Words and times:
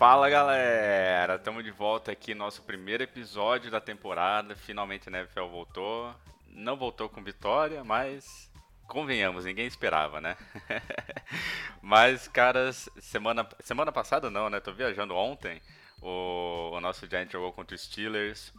Fala 0.00 0.30
galera, 0.30 1.34
estamos 1.34 1.62
de 1.62 1.70
volta 1.70 2.10
aqui 2.10 2.34
nosso 2.34 2.62
primeiro 2.62 3.02
episódio 3.02 3.70
da 3.70 3.82
temporada. 3.82 4.56
Finalmente 4.56 5.10
NFL 5.10 5.44
voltou. 5.50 6.14
Não 6.46 6.74
voltou 6.74 7.06
com 7.10 7.22
vitória, 7.22 7.84
mas 7.84 8.50
convenhamos, 8.88 9.44
ninguém 9.44 9.66
esperava, 9.66 10.18
né? 10.18 10.38
mas, 11.82 12.26
caras, 12.26 12.88
semana, 12.98 13.46
semana 13.58 13.92
passada 13.92 14.30
não, 14.30 14.48
né? 14.48 14.58
Tô 14.58 14.72
viajando 14.72 15.14
ontem. 15.14 15.60
O, 16.00 16.70
o 16.72 16.80
nosso 16.80 17.06
Giant 17.06 17.30
jogou 17.30 17.52
contra 17.52 17.74
os 17.74 17.82
Steelers. 17.82 18.54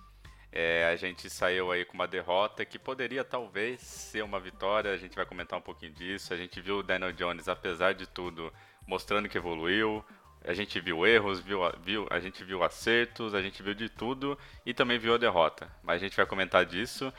É, 0.52 0.92
a 0.94 0.96
gente 0.96 1.28
saiu 1.28 1.72
aí 1.72 1.86
com 1.86 1.96
uma 1.96 2.08
derrota 2.08 2.64
que 2.64 2.78
poderia 2.78 3.24
talvez 3.24 3.82
ser 3.82 4.24
uma 4.24 4.40
vitória. 4.40 4.94
A 4.94 4.98
gente 4.98 5.16
vai 5.16 5.26
comentar 5.26 5.58
um 5.58 5.64
pouquinho 5.64 5.94
disso. 5.94 6.36
A 6.36 6.38
gente 6.38 6.62
viu 6.62 6.78
o 6.78 6.84
Daniel 6.84 7.12
Jones, 7.12 7.48
apesar 7.48 7.96
de 7.96 8.06
tudo, 8.06 8.54
mostrando 8.86 9.28
que 9.28 9.40
evoluiu. 9.40 10.06
A 10.44 10.54
gente 10.54 10.80
viu 10.80 11.06
erros, 11.06 11.40
viu, 11.40 11.60
viu, 11.84 12.08
a 12.10 12.20
gente 12.20 12.44
viu 12.44 12.64
acertos, 12.64 13.36
a 13.36 13.42
gente 13.42 13.62
viu 13.62 13.76
de 13.76 13.88
tudo 13.90 14.38
e 14.66 14.74
também 14.74 14.98
viu 14.98 15.14
a 15.14 15.18
derrota. 15.18 15.72
Mas 15.84 15.98
a 16.02 16.06
gente 16.06 16.18
vai 16.18 16.26
comentar 16.26 16.66
disso. 16.66 17.14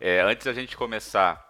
É, 0.00 0.20
antes 0.20 0.44
da 0.44 0.52
gente 0.52 0.76
começar, 0.76 1.46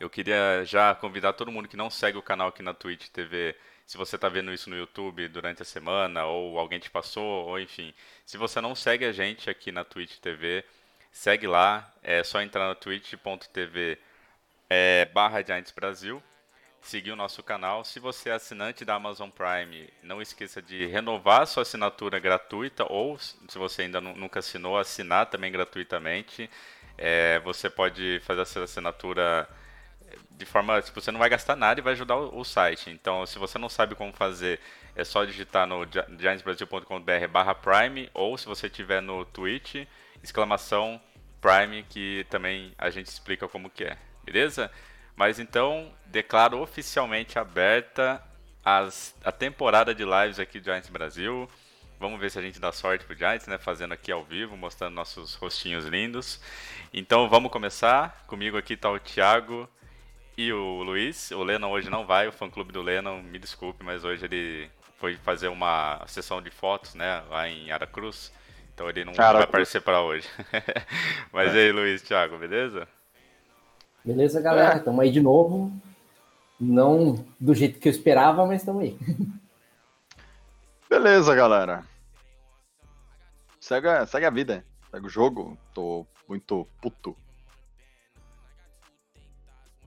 eu 0.00 0.10
queria 0.10 0.64
já 0.64 0.94
convidar 0.94 1.34
todo 1.34 1.52
mundo 1.52 1.68
que 1.68 1.76
não 1.76 1.88
segue 1.88 2.18
o 2.18 2.22
canal 2.22 2.48
aqui 2.48 2.62
na 2.62 2.74
Twitch 2.74 3.08
TV. 3.08 3.54
Se 3.86 3.96
você 3.96 4.16
está 4.16 4.28
vendo 4.28 4.52
isso 4.52 4.68
no 4.68 4.76
YouTube 4.76 5.28
durante 5.28 5.62
a 5.62 5.64
semana, 5.64 6.24
ou 6.24 6.58
alguém 6.58 6.80
te 6.80 6.90
passou, 6.90 7.46
ou 7.46 7.60
enfim. 7.60 7.94
Se 8.26 8.36
você 8.36 8.60
não 8.60 8.74
segue 8.74 9.04
a 9.04 9.12
gente 9.12 9.48
aqui 9.48 9.70
na 9.70 9.84
Twitch 9.84 10.18
TV, 10.18 10.64
segue 11.12 11.46
lá. 11.46 11.92
É 12.02 12.24
só 12.24 12.42
entrar 12.42 12.68
no 12.68 12.74
twitch.tv 12.74 13.98
é, 14.68 15.04
barra 15.06 15.42
Giants 15.42 15.70
Brasil 15.70 16.20
seguir 16.88 17.12
o 17.12 17.16
nosso 17.16 17.42
canal. 17.42 17.84
Se 17.84 17.98
você 17.98 18.30
é 18.30 18.32
assinante 18.34 18.84
da 18.84 18.94
Amazon 18.94 19.30
Prime, 19.30 19.88
não 20.02 20.20
esqueça 20.20 20.60
de 20.62 20.86
renovar 20.86 21.46
sua 21.46 21.62
assinatura 21.62 22.18
gratuita 22.18 22.84
ou, 22.90 23.18
se 23.18 23.56
você 23.56 23.82
ainda 23.82 24.00
nunca 24.00 24.40
assinou, 24.40 24.78
assinar 24.78 25.26
também 25.26 25.50
gratuitamente. 25.50 26.48
É, 26.96 27.40
você 27.40 27.68
pode 27.68 28.20
fazer 28.24 28.42
essa 28.42 28.62
assinatura 28.62 29.48
de 30.30 30.44
forma, 30.44 30.80
tipo, 30.82 31.00
você 31.00 31.10
não 31.10 31.18
vai 31.18 31.28
gastar 31.28 31.56
nada 31.56 31.80
e 31.80 31.82
vai 31.82 31.92
ajudar 31.92 32.16
o, 32.16 32.38
o 32.38 32.44
site. 32.44 32.90
Então, 32.90 33.24
se 33.26 33.38
você 33.38 33.58
não 33.58 33.68
sabe 33.68 33.94
como 33.94 34.12
fazer, 34.12 34.60
é 34.94 35.04
só 35.04 35.24
digitar 35.24 35.66
no 35.66 35.86
giantsbrasil.com.br 35.86 37.28
barra 37.30 37.54
Prime 37.54 38.10
ou 38.12 38.36
se 38.36 38.46
você 38.46 38.68
tiver 38.68 39.00
no 39.00 39.24
Twitch, 39.24 39.86
exclamação 40.22 41.00
Prime, 41.40 41.82
que 41.84 42.26
também 42.30 42.72
a 42.78 42.90
gente 42.90 43.06
explica 43.06 43.48
como 43.48 43.70
que 43.70 43.84
é, 43.84 43.98
beleza? 44.24 44.70
Mas 45.16 45.38
então, 45.38 45.92
declaro 46.06 46.60
oficialmente 46.60 47.38
aberta 47.38 48.22
as, 48.64 49.14
a 49.24 49.30
temporada 49.30 49.94
de 49.94 50.04
lives 50.04 50.40
aqui 50.40 50.58
do 50.58 50.64
Giants 50.64 50.88
Brasil. 50.88 51.48
Vamos 52.00 52.18
ver 52.18 52.30
se 52.30 52.38
a 52.38 52.42
gente 52.42 52.58
dá 52.58 52.72
sorte 52.72 53.04
pro 53.04 53.16
Giants, 53.16 53.46
né? 53.46 53.58
Fazendo 53.58 53.92
aqui 53.92 54.10
ao 54.10 54.24
vivo, 54.24 54.56
mostrando 54.56 54.94
nossos 54.94 55.34
rostinhos 55.34 55.84
lindos. 55.84 56.40
Então 56.92 57.28
vamos 57.28 57.52
começar. 57.52 58.24
Comigo 58.26 58.56
aqui 58.56 58.76
tá 58.76 58.90
o 58.90 58.98
Thiago 58.98 59.68
e 60.36 60.52
o 60.52 60.82
Luiz. 60.82 61.30
O 61.30 61.42
Lennon 61.44 61.70
hoje 61.70 61.88
não 61.88 62.04
vai, 62.04 62.26
o 62.26 62.32
fã 62.32 62.50
clube 62.50 62.72
do 62.72 62.82
Lennon, 62.82 63.22
me 63.22 63.38
desculpe, 63.38 63.84
mas 63.84 64.04
hoje 64.04 64.24
ele 64.24 64.70
foi 64.98 65.16
fazer 65.16 65.48
uma 65.48 66.02
sessão 66.06 66.42
de 66.42 66.50
fotos, 66.50 66.94
né? 66.94 67.22
Lá 67.28 67.48
em 67.48 67.70
Aracruz. 67.70 68.32
Então 68.74 68.88
ele 68.88 69.04
não 69.04 69.14
vai 69.14 69.42
aparecer 69.42 69.80
para 69.80 70.00
hoje. 70.00 70.28
mas 71.32 71.54
é. 71.54 71.58
aí, 71.58 71.72
Luiz, 71.72 72.02
Thiago, 72.02 72.36
beleza? 72.36 72.88
Beleza, 74.04 74.40
galera? 74.40 74.76
Estamos 74.76 75.00
aí 75.00 75.10
de 75.10 75.20
novo. 75.20 75.72
Não 76.60 77.24
do 77.40 77.54
jeito 77.54 77.80
que 77.80 77.88
eu 77.88 77.92
esperava, 77.92 78.46
mas 78.46 78.60
estamos 78.60 78.82
aí. 78.82 78.98
Beleza, 80.88 81.34
galera. 81.34 81.84
Segue, 83.60 83.88
a- 83.88 84.06
segue 84.06 84.26
a 84.26 84.30
vida. 84.30 84.64
Segue 84.90 85.06
o 85.06 85.10
jogo. 85.10 85.58
Tô 85.72 86.06
muito 86.28 86.68
puto. 86.80 87.16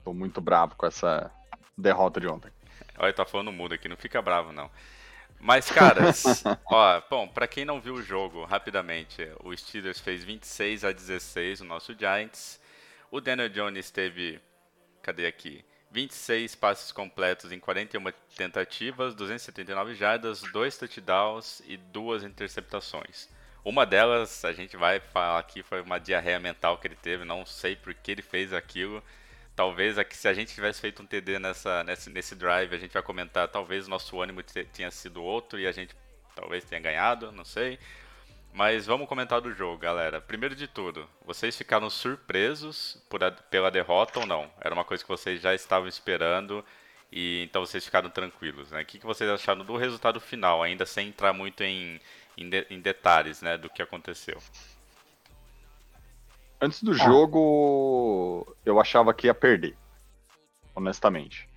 Tô 0.04 0.12
muito 0.12 0.40
bravo 0.40 0.74
com 0.76 0.86
essa 0.86 1.30
derrota 1.76 2.20
de 2.20 2.26
ontem. 2.26 2.50
Olha, 2.98 3.12
tá 3.12 3.24
falando 3.24 3.52
mudo 3.52 3.74
aqui, 3.74 3.88
não 3.88 3.96
fica 3.96 4.20
bravo 4.20 4.52
não. 4.52 4.68
Mas, 5.40 5.70
caras, 5.70 6.42
ó, 6.66 7.00
bom, 7.08 7.28
pra 7.28 7.46
quem 7.46 7.64
não 7.64 7.80
viu 7.80 7.94
o 7.94 8.02
jogo, 8.02 8.44
rapidamente, 8.44 9.22
o 9.44 9.56
Steelers 9.56 10.00
fez 10.00 10.24
26 10.24 10.84
a 10.84 10.90
16 10.90 11.60
o 11.60 11.64
nosso 11.64 11.94
Giants. 11.96 12.60
O 13.10 13.22
Daniel 13.22 13.48
Jones 13.48 13.90
teve, 13.90 14.38
cadê 15.02 15.26
aqui? 15.26 15.64
26 15.90 16.54
passes 16.54 16.92
completos 16.92 17.50
em 17.50 17.58
41 17.58 18.12
tentativas, 18.36 19.14
279 19.14 19.94
jardas, 19.94 20.42
2 20.42 20.76
touchdowns 20.76 21.62
e 21.66 21.78
duas 21.78 22.22
interceptações. 22.22 23.28
Uma 23.64 23.86
delas, 23.86 24.44
a 24.44 24.52
gente 24.52 24.76
vai 24.76 25.00
falar 25.00 25.38
aqui, 25.38 25.62
foi 25.62 25.80
uma 25.80 25.98
diarreia 25.98 26.38
mental 26.38 26.76
que 26.76 26.86
ele 26.86 26.96
teve, 26.96 27.24
não 27.24 27.46
sei 27.46 27.74
por 27.74 27.94
que 27.94 28.12
ele 28.12 28.22
fez 28.22 28.52
aquilo. 28.52 29.02
Talvez 29.56 29.96
se 30.10 30.28
a 30.28 30.34
gente 30.34 30.54
tivesse 30.54 30.80
feito 30.80 31.02
um 31.02 31.06
TD 31.06 31.38
nessa, 31.38 31.82
nesse, 31.84 32.10
nesse 32.10 32.34
drive, 32.34 32.74
a 32.74 32.78
gente 32.78 32.92
vai 32.92 33.02
comentar, 33.02 33.48
talvez 33.48 33.86
o 33.86 33.90
nosso 33.90 34.20
ânimo 34.20 34.42
tenha 34.42 34.90
sido 34.90 35.22
outro 35.22 35.58
e 35.58 35.66
a 35.66 35.72
gente 35.72 35.96
talvez 36.36 36.62
tenha 36.64 36.80
ganhado, 36.80 37.32
não 37.32 37.44
sei. 37.44 37.78
Mas 38.52 38.86
vamos 38.86 39.08
comentar 39.08 39.40
do 39.40 39.52
jogo, 39.52 39.78
galera. 39.78 40.20
Primeiro 40.20 40.54
de 40.54 40.66
tudo, 40.66 41.08
vocês 41.24 41.56
ficaram 41.56 41.88
surpresos 41.88 43.02
por 43.08 43.22
a, 43.22 43.30
pela 43.30 43.70
derrota 43.70 44.20
ou 44.20 44.26
não? 44.26 44.50
Era 44.60 44.74
uma 44.74 44.84
coisa 44.84 45.02
que 45.02 45.08
vocês 45.08 45.40
já 45.40 45.54
estavam 45.54 45.88
esperando 45.88 46.64
e 47.10 47.44
então 47.44 47.64
vocês 47.64 47.84
ficaram 47.84 48.10
tranquilos, 48.10 48.70
né? 48.70 48.82
O 48.82 48.84
que, 48.84 48.98
que 48.98 49.06
vocês 49.06 49.30
acharam 49.30 49.64
do 49.64 49.76
resultado 49.76 50.20
final, 50.20 50.62
ainda 50.62 50.84
sem 50.84 51.08
entrar 51.08 51.32
muito 51.32 51.62
em, 51.62 52.00
em, 52.36 52.48
de, 52.48 52.66
em 52.68 52.80
detalhes, 52.80 53.40
né, 53.40 53.56
do 53.56 53.70
que 53.70 53.80
aconteceu? 53.80 54.38
Antes 56.60 56.82
do 56.82 56.90
ah. 56.90 56.94
jogo, 56.94 58.56
eu 58.64 58.80
achava 58.80 59.14
que 59.14 59.28
ia 59.28 59.34
perder, 59.34 59.76
honestamente. 60.74 61.48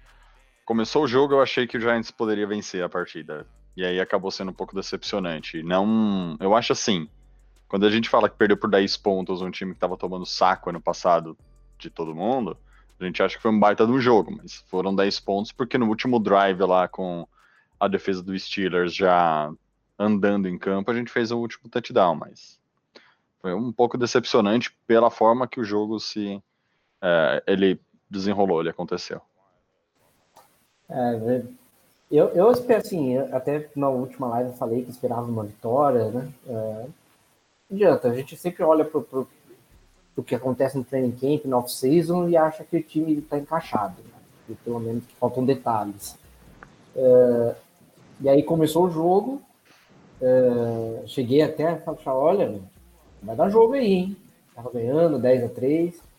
Começou 0.64 1.04
o 1.04 1.08
jogo, 1.08 1.34
eu 1.34 1.42
achei 1.42 1.68
que 1.68 1.78
o 1.78 1.82
Giants 1.82 2.12
poderia 2.12 2.48
vencer 2.48 2.84
a 2.84 2.90
partida. 2.90 3.48
E 3.76 3.86
aí 3.86 4.00
acabou 4.00 4.32
sendo 4.32 4.52
um 4.52 4.54
pouco 4.54 4.76
decepcionante. 4.76 5.64
Não, 5.64 6.36
eu 6.40 6.56
acho 6.56 6.74
assim, 6.74 7.08
quando 7.68 7.86
a 7.86 7.90
gente 7.90 8.10
fala 8.10 8.30
que 8.30 8.36
perdeu 8.36 8.58
por 8.58 8.70
10 8.70 8.98
pontos 8.98 9.42
um 9.42 9.50
time 9.50 9.72
que 9.72 9.78
estava 9.78 9.96
tomando 9.96 10.26
saco 10.26 10.70
ano 10.70 10.82
passado 10.82 11.38
de 11.78 11.90
todo 11.90 12.14
mundo, 12.14 12.58
a 13.00 13.06
gente 13.06 13.24
acha 13.24 13.36
que 13.36 13.42
foi 13.42 13.52
um 13.52 13.60
baita 13.60 13.86
um 13.86 14.00
jogo, 14.00 14.32
mas 14.32 14.56
foram 14.68 14.94
10 14.94 15.20
pontos 15.22 15.52
porque 15.52 15.78
no 15.78 15.88
último 15.88 16.20
drive 16.20 16.60
lá 16.62 16.88
com 16.88 17.28
a 17.80 17.88
defesa 17.88 18.22
do 18.22 18.38
Steelers 18.38 18.94
já 18.94 19.52
andando 19.98 20.48
em 20.48 20.58
campo, 20.58 20.92
a 20.92 20.94
gente 20.94 21.12
fez 21.12 21.32
o 21.32 21.38
último 21.38 21.70
touchdown, 21.70 22.16
mas 22.16 22.60
foi 23.40 23.54
um 23.54 23.72
pouco 23.72 23.98
decepcionante 23.98 24.76
pela 24.86 25.10
forma 25.10 25.48
que 25.48 25.60
o 25.60 25.64
jogo 25.64 26.00
se 26.00 26.42
é, 27.02 27.44
ele 27.48 27.80
desenrolou, 28.10 28.62
ele 28.62 28.70
aconteceu. 28.70 29.22
É, 30.90 31.44
eu, 32.12 32.28
eu 32.30 32.52
espero, 32.52 32.82
assim, 32.82 33.18
até 33.18 33.70
na 33.76 33.90
última 33.90 34.28
live 34.28 34.50
eu 34.50 34.56
falei 34.56 34.84
que 34.84 34.92
esperava 34.92 35.24
uma 35.24 35.44
vitória, 35.44 36.12
né? 36.12 36.30
É, 36.48 36.86
não 37.70 37.76
adianta, 37.78 38.10
a 38.10 38.14
gente 38.14 38.36
sempre 38.36 38.64
olha 38.64 38.84
pro, 38.84 39.02
pro 39.02 39.28
que 40.24 40.36
acontece 40.36 40.78
no 40.78 40.84
training 40.84 41.12
camp, 41.12 41.46
no 41.46 41.58
off-season, 41.58 42.30
e 42.30 42.38
acha 42.38 42.64
que 42.64 42.78
o 42.78 42.84
time 42.84 43.14
está 43.18 43.38
encaixado, 43.38 43.96
né? 44.04 44.20
E 44.50 44.54
pelo 44.56 44.80
menos 44.80 45.04
faltam 45.20 45.46
detalhes. 45.46 46.18
É, 46.96 47.56
e 48.22 48.30
aí 48.30 48.44
começou 48.44 48.86
o 48.86 48.92
jogo, 48.92 49.42
é, 50.22 51.08
cheguei 51.08 51.42
até 51.42 51.70
a 51.70 51.96
falar, 51.96 52.18
olha, 52.18 52.62
vai 53.24 53.36
dar 53.36 53.50
jogo 53.50 53.74
aí, 53.74 53.94
hein? 53.94 54.18
Tava 54.54 54.70
ganhando 54.72 55.18
10 55.18 55.44
a 55.46 55.50
3 55.50 56.11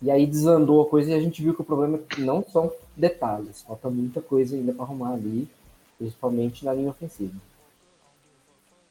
e 0.00 0.10
aí 0.10 0.26
desandou 0.26 0.82
a 0.82 0.86
coisa 0.86 1.10
e 1.10 1.14
a 1.14 1.20
gente 1.20 1.42
viu 1.42 1.54
que 1.54 1.60
o 1.60 1.64
problema 1.64 2.00
não 2.18 2.44
são 2.44 2.72
detalhes, 2.96 3.62
falta 3.62 3.90
muita 3.90 4.20
coisa 4.20 4.54
ainda 4.54 4.72
para 4.72 4.84
arrumar 4.84 5.14
ali, 5.14 5.48
principalmente 5.98 6.64
na 6.64 6.72
linha 6.72 6.90
ofensiva. 6.90 7.34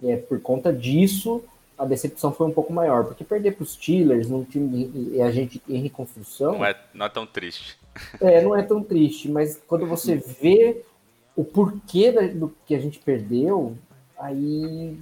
E 0.01 0.11
é 0.11 0.17
por 0.17 0.39
conta 0.41 0.71
disso 0.71 1.43
a 1.77 1.85
decepção 1.85 2.33
foi 2.33 2.47
um 2.47 2.51
pouco 2.51 2.73
maior, 2.73 3.05
porque 3.05 3.23
perder 3.23 3.51
para 3.51 3.63
os 3.63 3.73
Steelers 3.73 4.29
num 4.29 4.43
time 4.43 4.91
e 5.13 5.21
a 5.21 5.29
gente 5.29 5.61
em 5.69 5.79
reconstrução 5.79 6.53
não 6.53 6.65
é, 6.65 6.75
não 6.93 7.05
é 7.05 7.09
tão 7.09 7.25
triste. 7.25 7.77
É, 8.19 8.41
não 8.41 8.55
é 8.55 8.63
tão 8.63 8.83
triste, 8.83 9.29
mas 9.29 9.61
quando 9.67 9.85
você 9.85 10.15
vê 10.15 10.83
o 11.35 11.43
porquê 11.43 12.11
do 12.11 12.53
que 12.65 12.73
a 12.73 12.79
gente 12.79 12.97
perdeu, 12.99 13.77
aí 14.17 14.97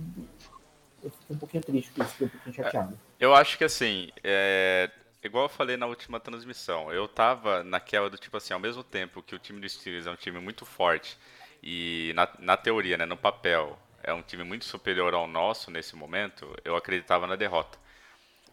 eu 1.02 1.10
fiquei 1.10 1.36
um 1.36 1.40
pouquinho 1.40 1.63
triste 1.63 1.92
com 1.92 2.02
isso, 2.02 2.12
fiquei 2.12 2.28
um 2.28 2.30
pouquinho 2.30 2.56
chateado. 2.56 3.00
Eu 3.19 3.34
acho 3.34 3.57
que 3.57 3.63
assim, 3.63 4.10
é, 4.22 4.90
igual 5.25 5.45
eu 5.45 5.50
falei 5.50 5.77
na 5.77 5.86
última 5.86 6.19
transmissão, 6.19 6.92
eu 6.94 7.07
tava 7.07 7.63
naquela 7.63 8.10
do 8.10 8.18
tipo 8.18 8.38
assim, 8.38 8.54
ao 8.54 8.60
mesmo 8.60 8.83
tempo 8.83 9.22
que 9.24 9.36
o 9.36 9.39
time 9.39 9.60
do 9.60 9.68
Steelers 9.68 10.07
é 10.07 10.12
um 10.12 10.16
time 10.16 10.39
muito 10.39 10.66
forte 10.66 11.18
e 11.63 12.12
na, 12.16 12.30
na 12.39 12.57
teoria, 12.57 12.98
né, 12.98 13.06
no 13.06 13.18
papel, 13.18 13.77
é 14.04 14.13
um 14.13 14.22
time 14.22 14.44
muito 14.44 14.66
superior 14.66 15.13
ao 15.13 15.27
nosso 15.27 15.72
nesse 15.72 15.95
momento, 15.95 16.56
eu 16.63 16.75
acreditava 16.75 17.25
na 17.25 17.36
derrota. 17.36 17.77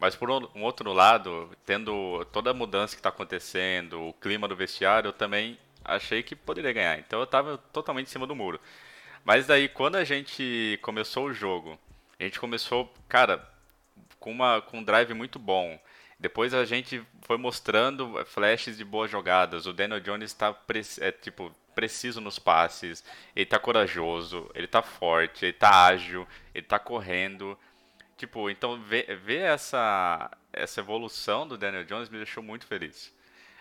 Mas 0.00 0.16
por 0.16 0.30
um 0.30 0.62
outro 0.62 0.92
lado, 0.92 1.50
tendo 1.64 2.24
toda 2.32 2.50
a 2.50 2.54
mudança 2.54 2.96
que 2.96 3.00
está 3.00 3.10
acontecendo, 3.10 4.08
o 4.08 4.12
clima 4.14 4.48
do 4.48 4.56
vestiário, 4.56 5.08
eu 5.08 5.12
também 5.12 5.58
achei 5.84 6.22
que 6.22 6.34
poderia 6.34 6.72
ganhar. 6.72 6.98
Então 6.98 7.20
eu 7.20 7.25
estava 7.25 7.56
totalmente 7.72 8.08
em 8.08 8.10
cima 8.10 8.26
do 8.26 8.34
muro. 8.34 8.60
Mas 9.25 9.46
daí, 9.46 9.68
quando 9.68 9.96
a 9.96 10.04
gente 10.04 10.78
começou 10.82 11.26
o 11.26 11.32
jogo, 11.32 11.78
a 12.18 12.25
gente 12.25 12.40
começou, 12.40 12.92
cara, 13.08 13.48
com, 14.18 14.32
uma, 14.32 14.60
com 14.60 14.78
um 14.78 14.82
drive 14.82 15.14
muito 15.14 15.38
bom. 15.38 15.78
Depois 16.22 16.54
a 16.54 16.64
gente 16.64 17.02
foi 17.22 17.36
mostrando 17.36 18.24
flashes 18.26 18.76
de 18.76 18.84
boas 18.84 19.10
jogadas. 19.10 19.66
O 19.66 19.72
Daniel 19.72 19.98
Jones 19.98 20.30
está 20.30 20.56
é, 21.00 21.10
tipo, 21.10 21.52
preciso 21.74 22.20
nos 22.20 22.38
passes, 22.38 23.02
ele 23.34 23.42
está 23.42 23.58
corajoso, 23.58 24.48
ele 24.54 24.66
está 24.66 24.82
forte, 24.82 25.44
ele 25.44 25.50
está 25.50 25.86
ágil, 25.86 26.24
ele 26.54 26.64
está 26.64 26.78
correndo. 26.78 27.58
Tipo, 28.16 28.48
então 28.48 28.80
ver, 28.80 29.16
ver 29.16 29.40
essa, 29.40 30.30
essa 30.52 30.78
evolução 30.78 31.44
do 31.44 31.58
Daniel 31.58 31.84
Jones 31.84 32.08
me 32.08 32.19
deixou 32.19 32.40
muito 32.40 32.68
feliz. 32.68 33.12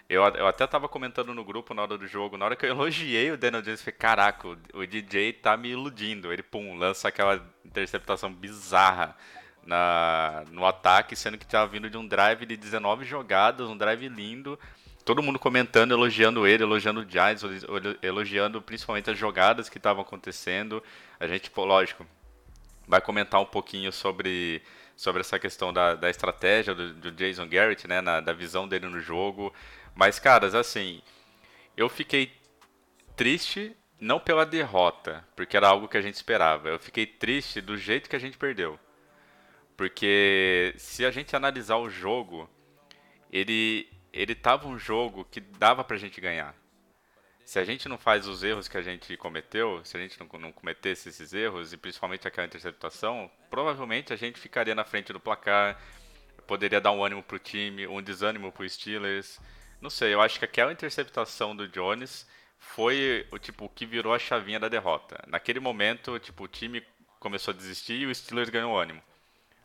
Eu, 0.08 0.22
eu 0.22 0.46
até 0.46 0.68
tava 0.68 0.88
comentando 0.88 1.34
no 1.34 1.44
grupo 1.44 1.74
na 1.74 1.82
hora 1.82 1.98
do 1.98 2.06
jogo, 2.06 2.38
na 2.38 2.46
hora 2.46 2.56
que 2.56 2.68
eu 2.68 2.70
elogiei 2.78 3.32
o 3.32 3.38
Daniel 3.38 3.64
Jones, 3.64 3.80
eu 3.80 3.86
falei, 3.86 3.98
caraca, 3.98 4.48
o, 4.48 4.58
o 4.76 4.86
DJ 4.86 5.34
tá 5.34 5.58
me 5.58 5.70
iludindo. 5.70 6.32
Ele, 6.32 6.44
pum, 6.44 6.78
lança 6.78 7.08
aquela 7.08 7.44
interceptação 7.66 8.32
bizarra 8.32 9.18
na, 9.66 10.44
no 10.52 10.66
ataque, 10.66 11.16
sendo 11.16 11.38
que 11.38 11.46
tava 11.46 11.72
vindo 11.72 11.90
de 11.90 11.98
um 11.98 12.08
drive 12.08 12.46
de 12.46 12.58
19 12.58 13.06
jogadas, 13.06 13.68
um 13.68 13.78
drive 13.78 14.08
lindo. 14.08 14.60
Todo 15.06 15.24
mundo 15.24 15.40
comentando, 15.40 15.92
elogiando 15.92 16.46
ele, 16.46 16.64
elogiando 16.64 17.02
o 17.02 17.10
Giants, 17.10 17.44
elogiando 18.02 18.62
principalmente 18.62 19.10
as 19.10 19.18
jogadas 19.18 19.68
que 19.68 19.78
estavam 19.78 20.04
acontecendo. 20.04 20.84
A 21.20 21.26
gente, 21.28 21.52
lógico, 21.56 22.06
vai 22.88 23.02
comentar 23.02 23.42
um 23.42 23.46
pouquinho 23.46 23.92
sobre, 23.92 24.62
sobre 24.96 25.22
essa 25.22 25.40
questão 25.40 25.74
da, 25.74 25.96
da 25.96 26.10
estratégia 26.10 26.76
do, 26.76 26.94
do 26.94 27.12
Jason 27.12 27.48
Garrett, 27.48 27.88
né, 27.88 28.02
na, 28.02 28.20
da 28.20 28.34
visão 28.34 28.68
dele 28.68 28.88
no 28.88 29.00
jogo. 29.00 29.54
Mas, 29.96 30.20
caras, 30.20 30.54
assim, 30.54 31.02
eu 31.76 31.90
fiquei 31.90 32.32
triste 33.16 33.76
não 34.00 34.20
pela 34.20 34.46
derrota, 34.46 35.24
porque 35.36 35.56
era 35.56 35.68
algo 35.68 35.88
que 35.88 35.98
a 35.98 36.02
gente 36.02 36.16
esperava. 36.16 36.70
Eu 36.70 36.80
fiquei 36.80 37.06
triste 37.06 37.62
do 37.62 37.78
jeito 37.78 38.10
que 38.10 38.16
a 38.16 38.20
gente 38.20 38.38
perdeu. 38.38 38.80
Porque 39.82 40.76
se 40.78 41.04
a 41.04 41.10
gente 41.10 41.36
analisar 41.36 41.78
o 41.78 41.90
jogo, 41.90 42.48
ele 43.32 43.90
ele 44.14 44.36
tava 44.36 44.68
um 44.68 44.78
jogo 44.78 45.26
que 45.26 45.40
dava 45.40 45.84
pra 45.84 45.98
gente 45.98 46.22
ganhar 46.22 46.54
se 47.44 47.58
a 47.58 47.66
gente 47.66 47.90
não 47.90 47.98
faz 47.98 48.28
os 48.28 48.44
erros 48.44 48.68
que 48.68 48.78
a 48.78 48.82
gente 48.84 49.18
cometeu, 49.18 49.84
se 49.84 49.98
a 49.98 50.00
gente 50.00 50.20
não, 50.20 50.40
não 50.40 50.52
cometesse 50.52 51.10
esses 51.10 51.34
erros, 51.34 51.74
e 51.74 51.78
principalmente 51.78 52.28
aquela 52.28 52.46
interceptação, 52.46 53.30
provavelmente 53.50 54.14
a 54.14 54.16
gente 54.16 54.40
ficaria 54.40 54.76
na 54.76 54.84
frente 54.84 55.12
do 55.12 55.20
placar, 55.20 55.82
poderia 56.46 56.80
dar 56.80 56.92
um 56.92 57.04
ânimo 57.04 57.24
pro 57.24 57.40
time, 57.40 57.88
um 57.88 58.04
desânimo 58.04 58.52
pro 58.52 58.70
Steelers. 58.70 59.40
Não 59.82 59.90
sei, 59.90 60.14
eu 60.14 60.22
acho 60.22 60.38
que 60.38 60.46
aquela 60.46 60.72
interceptação 60.72 61.56
do 61.56 61.68
Jones 61.68 62.28
foi 62.60 63.28
o 63.32 63.40
tipo 63.40 63.68
que 63.68 63.88
virou 63.88 64.14
a 64.14 64.20
chavinha 64.20 64.60
da 64.60 64.70
derrota. 64.70 65.22
Naquele 65.28 65.60
momento, 65.60 66.20
tipo, 66.20 66.44
o 66.44 66.48
time 66.48 66.86
começou 67.20 67.52
a 67.52 67.58
desistir 67.58 68.00
e 68.00 68.06
o 68.06 68.14
Steelers 68.14 68.52
ganhou 68.52 68.80
ânimo. 68.80 69.02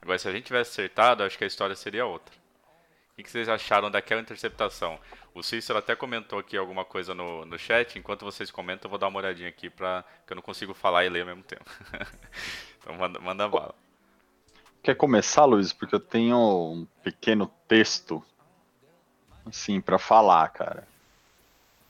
Agora, 0.06 0.20
se 0.20 0.28
a 0.28 0.30
gente 0.30 0.44
tivesse 0.44 0.70
acertado, 0.70 1.24
acho 1.24 1.36
que 1.36 1.42
a 1.42 1.48
história 1.48 1.74
seria 1.74 2.06
outra. 2.06 2.32
O 3.18 3.22
que 3.24 3.28
vocês 3.28 3.48
acharam 3.48 3.90
daquela 3.90 4.20
interceptação? 4.20 5.00
O 5.34 5.42
Cícero 5.42 5.80
até 5.80 5.96
comentou 5.96 6.38
aqui 6.38 6.56
alguma 6.56 6.84
coisa 6.84 7.12
no, 7.12 7.44
no 7.44 7.58
chat. 7.58 7.98
Enquanto 7.98 8.24
vocês 8.24 8.48
comentam, 8.48 8.86
eu 8.86 8.90
vou 8.90 9.00
dar 9.00 9.08
uma 9.08 9.18
olhadinha 9.18 9.48
aqui, 9.48 9.68
pra, 9.68 10.04
que 10.24 10.32
eu 10.32 10.36
não 10.36 10.42
consigo 10.44 10.72
falar 10.74 11.04
e 11.04 11.08
ler 11.08 11.22
ao 11.22 11.26
mesmo 11.26 11.42
tempo. 11.42 11.64
então 12.78 12.94
manda, 12.94 13.18
manda 13.18 13.48
bala. 13.48 13.74
Quer 14.80 14.94
começar, 14.94 15.44
Luiz? 15.44 15.72
Porque 15.72 15.96
eu 15.96 16.00
tenho 16.00 16.38
um 16.38 16.86
pequeno 17.02 17.50
texto, 17.66 18.22
assim, 19.44 19.80
para 19.80 19.98
falar, 19.98 20.48
cara, 20.50 20.86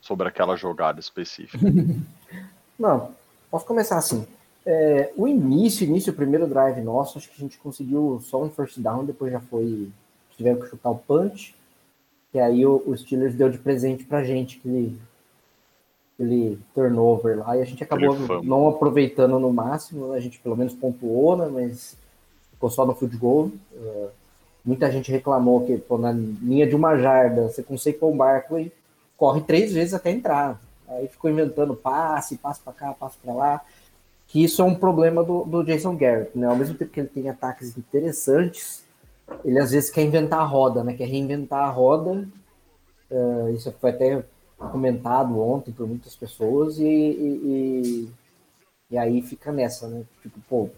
sobre 0.00 0.26
aquela 0.26 0.56
jogada 0.56 1.00
específica. 1.00 1.58
não, 2.80 3.14
posso 3.50 3.66
começar 3.66 3.98
assim. 3.98 4.26
É, 4.66 5.12
o 5.16 5.28
início, 5.28 5.86
início, 5.86 6.12
o 6.12 6.16
primeiro 6.16 6.48
drive 6.48 6.80
nosso, 6.80 7.16
acho 7.16 7.28
que 7.28 7.36
a 7.36 7.40
gente 7.40 7.56
conseguiu 7.58 8.20
só 8.24 8.42
um 8.42 8.50
first 8.50 8.80
down, 8.80 9.04
depois 9.04 9.32
já 9.32 9.40
foi 9.40 9.88
tiveram 10.36 10.60
que 10.60 10.68
chutar 10.68 10.90
o 10.90 10.98
punch, 10.98 11.54
e 12.34 12.40
aí 12.40 12.66
o, 12.66 12.82
o 12.84 12.96
Steelers 12.96 13.34
deu 13.34 13.48
de 13.48 13.58
presente 13.58 14.04
pra 14.04 14.24
gente 14.24 14.58
aquele, 14.58 14.98
aquele 16.12 16.58
turnover 16.74 17.38
lá, 17.38 17.56
e 17.56 17.62
a 17.62 17.64
gente 17.64 17.82
acabou 17.82 18.42
não 18.42 18.68
aproveitando 18.68 19.38
no 19.38 19.52
máximo, 19.52 20.12
a 20.12 20.20
gente 20.20 20.38
pelo 20.40 20.56
menos 20.56 20.74
pontuou, 20.74 21.36
né, 21.36 21.48
mas 21.50 21.96
ficou 22.50 22.68
só 22.68 22.84
no 22.84 22.94
field 22.94 23.16
goal. 23.16 23.50
Uh, 23.72 24.08
muita 24.64 24.90
gente 24.90 25.12
reclamou 25.12 25.64
que 25.64 25.78
pô, 25.78 25.96
na 25.96 26.10
linha 26.10 26.66
de 26.66 26.74
uma 26.74 26.98
jarda, 26.98 27.48
você 27.48 27.62
com 27.62 27.78
Saquon 27.78 28.16
Barkley 28.16 28.72
corre 29.16 29.40
três 29.42 29.72
vezes 29.72 29.94
até 29.94 30.10
entrar. 30.10 30.60
Aí 30.88 31.06
ficou 31.08 31.30
inventando 31.30 31.74
passe, 31.74 32.36
passe 32.36 32.60
para 32.60 32.72
cá, 32.72 32.92
passe 32.92 33.16
para 33.18 33.32
lá. 33.32 33.64
Que 34.28 34.42
isso 34.42 34.60
é 34.60 34.64
um 34.64 34.74
problema 34.74 35.22
do, 35.22 35.44
do 35.44 35.62
Jason 35.62 35.96
Garrett, 35.96 36.36
né? 36.36 36.46
Ao 36.46 36.56
mesmo 36.56 36.74
tempo 36.74 36.90
que 36.90 37.00
ele 37.00 37.08
tem 37.08 37.28
ataques 37.28 37.76
interessantes, 37.78 38.84
ele 39.44 39.58
às 39.58 39.70
vezes 39.70 39.90
quer 39.90 40.02
inventar 40.02 40.40
a 40.40 40.44
roda, 40.44 40.82
né? 40.82 40.94
Quer 40.94 41.06
reinventar 41.06 41.64
a 41.64 41.70
roda. 41.70 42.26
Uh, 43.10 43.48
isso 43.50 43.72
foi 43.80 43.90
até 43.90 44.24
comentado 44.56 45.38
ontem 45.40 45.72
por 45.72 45.86
muitas 45.86 46.16
pessoas 46.16 46.78
e, 46.78 46.84
e, 46.84 48.08
e, 48.90 48.98
aí 48.98 49.20
fica 49.22 49.52
nessa, 49.52 49.86
né? 49.86 50.02
Tipo, 50.22 50.40
pô, 50.48 50.70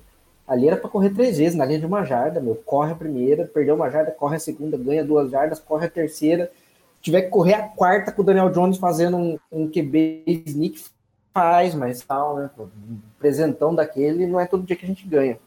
ali 0.47 0.67
era 0.67 0.77
para 0.77 0.91
correr 0.91 1.11
três 1.11 1.39
vezes 1.39 1.57
na 1.57 1.65
linha 1.65 1.79
de 1.79 1.87
uma 1.87 2.05
jarda, 2.05 2.41
meu. 2.41 2.55
Corre 2.55 2.93
a 2.93 2.97
primeira, 2.97 3.47
perdeu 3.47 3.75
uma 3.75 3.91
jarda, 3.91 4.11
corre 4.11 4.37
a 4.37 4.41
segunda, 4.41 4.77
ganha 4.77 5.05
duas 5.05 5.31
jardas, 5.31 5.61
corre 5.61 5.87
a 5.87 5.91
terceira. 5.91 6.51
Se 6.97 7.03
tiver 7.03 7.23
que 7.23 7.31
correr 7.31 7.55
a 7.55 7.69
quarta 7.69 8.11
com 8.11 8.23
o 8.23 8.25
Daniel 8.25 8.51
Jones 8.51 8.77
fazendo 8.77 9.17
um, 9.17 9.39
um 9.53 9.71
QB 9.71 10.25
sneak, 10.47 10.85
faz, 11.39 11.73
mas 11.73 12.03
tal, 12.03 12.37
né? 12.37 12.51
Um 12.59 12.99
presentão 13.17 13.73
daquele 13.73 14.27
não 14.27 14.41
é 14.41 14.47
todo 14.47 14.65
dia 14.65 14.75
que 14.75 14.85
a 14.85 14.89
gente 14.89 15.07
ganha. 15.07 15.39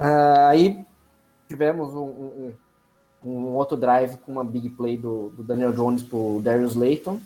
Uh, 0.00 0.48
aí 0.48 0.84
tivemos 1.48 1.94
um, 1.94 2.02
um, 2.02 2.52
um, 3.24 3.54
outro 3.54 3.76
drive 3.76 4.16
com 4.18 4.32
uma 4.32 4.44
big 4.44 4.70
play 4.70 4.96
do, 4.96 5.28
do 5.30 5.44
Daniel 5.44 5.72
Jones 5.72 6.02
pro 6.02 6.40
Darius 6.42 6.74
Layton. 6.74 7.20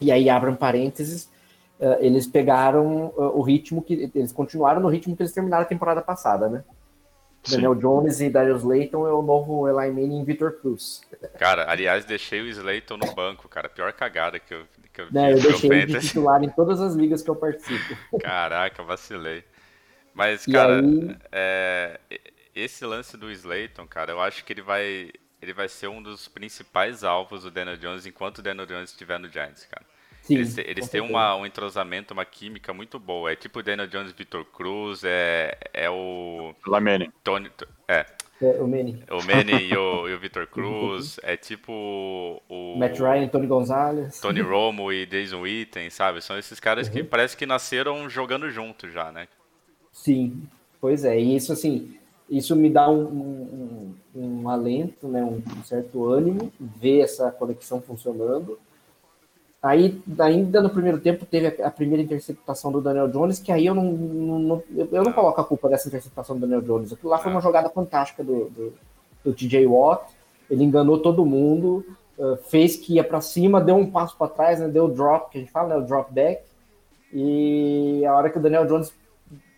E 0.00 0.10
aí, 0.10 0.28
abram 0.28 0.56
parênteses, 0.56 1.30
uh, 1.78 1.96
eles 2.00 2.26
pegaram 2.26 3.12
uh, 3.16 3.38
o 3.38 3.40
ritmo 3.40 3.80
que. 3.80 4.10
Eles 4.12 4.32
continuaram 4.32 4.80
no 4.80 4.88
ritmo 4.88 5.16
que 5.16 5.22
eles 5.22 5.32
terminaram 5.32 5.62
a 5.62 5.68
temporada 5.68 6.02
passada, 6.02 6.48
né? 6.48 6.64
Sim. 7.44 7.56
Daniel 7.56 7.74
Jones 7.74 8.20
e 8.20 8.30
Darius 8.30 8.62
Layton 8.62 9.06
é 9.06 9.12
o 9.12 9.20
novo 9.20 9.68
Eli 9.68 9.90
Manning 9.90 10.22
e 10.22 10.24
Victor 10.24 10.52
Cruz. 10.52 11.02
Cara, 11.38 11.70
aliás, 11.70 12.04
deixei 12.04 12.40
o 12.40 12.46
Slayton 12.48 12.96
no 12.96 13.14
banco, 13.14 13.48
cara. 13.48 13.68
Pior 13.68 13.92
cagada 13.92 14.38
que 14.38 14.54
eu, 14.54 14.64
que 14.92 15.00
eu, 15.02 15.08
Não, 15.12 15.28
eu 15.28 15.38
deixei 15.38 15.70
ele 15.70 15.86
de 15.86 16.00
titular 16.00 16.42
em 16.42 16.48
todas 16.48 16.80
as 16.80 16.94
ligas 16.94 17.22
que 17.22 17.28
eu 17.28 17.36
participo. 17.36 17.96
Caraca, 18.20 18.82
vacilei. 18.82 19.44
Mas, 20.14 20.46
cara, 20.46 20.80
aí... 20.80 21.16
é, 21.30 22.00
esse 22.54 22.86
lance 22.86 23.16
do 23.16 23.30
Slayton, 23.30 23.86
cara, 23.86 24.12
eu 24.12 24.20
acho 24.20 24.44
que 24.44 24.52
ele 24.52 24.62
vai, 24.62 25.10
ele 25.42 25.52
vai 25.52 25.68
ser 25.68 25.88
um 25.88 26.02
dos 26.02 26.28
principais 26.28 27.04
alvos 27.04 27.42
do 27.42 27.50
Daniel 27.50 27.76
Jones 27.76 28.06
enquanto 28.06 28.38
o 28.38 28.42
Daniel 28.42 28.66
Jones 28.66 28.90
estiver 28.90 29.18
no 29.18 29.28
Giants, 29.28 29.66
cara. 29.66 29.84
Sim, 30.24 30.36
eles 30.36 30.56
eles 30.56 30.88
têm 30.88 31.02
uma, 31.02 31.36
um 31.36 31.44
entrosamento, 31.44 32.14
uma 32.14 32.24
química 32.24 32.72
muito 32.72 32.98
boa. 32.98 33.30
É 33.30 33.36
tipo 33.36 33.58
o 33.58 33.62
Daniel 33.62 33.86
Jones 33.86 34.10
e 34.10 34.14
Victor 34.14 34.42
Cruz, 34.46 35.02
é, 35.04 35.54
é 35.72 35.90
o. 35.90 36.54
Lamene. 36.66 37.10
Tony. 37.22 37.50
É. 37.86 38.06
é 38.40 38.46
o 38.58 38.66
Manny. 38.66 39.04
O 39.10 39.22
Manny 39.22 39.68
e 39.68 39.76
o, 39.76 40.08
e 40.08 40.14
o 40.14 40.18
Victor 40.18 40.46
Cruz. 40.46 41.20
é 41.22 41.36
tipo 41.36 42.40
o. 42.48 42.76
Matt 42.78 42.98
Ryan, 42.98 43.28
Tony 43.28 43.46
Gonzalez. 43.46 44.18
Tony 44.18 44.40
Romo 44.42 44.90
e 44.90 45.04
Jason 45.04 45.42
Witten, 45.42 45.90
sabe? 45.90 46.22
São 46.22 46.38
esses 46.38 46.58
caras 46.58 46.86
uhum. 46.86 46.94
que 46.94 47.04
parece 47.04 47.36
que 47.36 47.44
nasceram 47.44 48.08
jogando 48.08 48.50
juntos 48.50 48.94
já, 48.94 49.12
né? 49.12 49.28
Sim, 49.92 50.48
pois 50.80 51.04
é. 51.04 51.20
E 51.20 51.36
isso, 51.36 51.52
assim, 51.52 51.98
isso 52.30 52.56
me 52.56 52.70
dá 52.70 52.88
um, 52.88 53.94
um, 54.14 54.42
um 54.42 54.48
alento, 54.48 55.06
né, 55.06 55.22
um, 55.22 55.42
um, 55.58 55.62
certo 55.62 56.04
ânimo, 56.10 56.50
ver 56.58 57.00
essa 57.00 57.30
conexão 57.30 57.82
funcionando. 57.82 58.58
Aí, 59.64 59.98
ainda 60.18 60.60
no 60.60 60.68
primeiro 60.68 61.00
tempo, 61.00 61.24
teve 61.24 61.62
a, 61.62 61.70
primeira 61.70 62.02
interceptação 62.02 62.70
do 62.70 62.82
Daniel 62.82 63.08
Jones, 63.08 63.38
que 63.38 63.50
aí 63.50 63.64
eu 63.64 63.74
não, 63.74 63.92
não, 63.92 64.38
não 64.38 64.62
eu 64.92 65.02
não 65.02 65.10
coloco 65.10 65.40
a 65.40 65.44
culpa 65.44 65.70
dessa 65.70 65.88
interceptação 65.88 66.36
do 66.36 66.42
Daniel 66.42 66.60
Jones. 66.60 66.92
Aquilo 66.92 67.08
lá 67.08 67.16
foi 67.16 67.32
uma 67.32 67.40
jogada 67.40 67.70
fantástica 67.70 68.22
do, 68.22 68.50
do, 68.50 68.74
do 69.24 69.32
TJ 69.32 69.66
Watt, 69.66 70.12
ele 70.50 70.64
enganou 70.64 70.98
todo 70.98 71.24
mundo, 71.24 71.82
uh, 72.18 72.36
fez 72.36 72.76
que 72.76 72.96
ia 72.96 73.04
para 73.04 73.22
cima, 73.22 73.58
deu 73.58 73.76
um 73.76 73.90
passo 73.90 74.14
para 74.18 74.28
trás, 74.28 74.60
né, 74.60 74.68
deu 74.68 74.84
o 74.84 74.88
drop, 74.88 75.30
que 75.30 75.38
a 75.38 75.40
gente 75.40 75.50
fala, 75.50 75.68
né, 75.70 75.76
o 75.76 75.86
drop 75.86 76.12
back, 76.12 76.42
e 77.10 78.04
a 78.04 78.14
hora 78.14 78.28
que 78.28 78.36
o 78.36 78.42
Daniel 78.42 78.66
Jones 78.66 78.92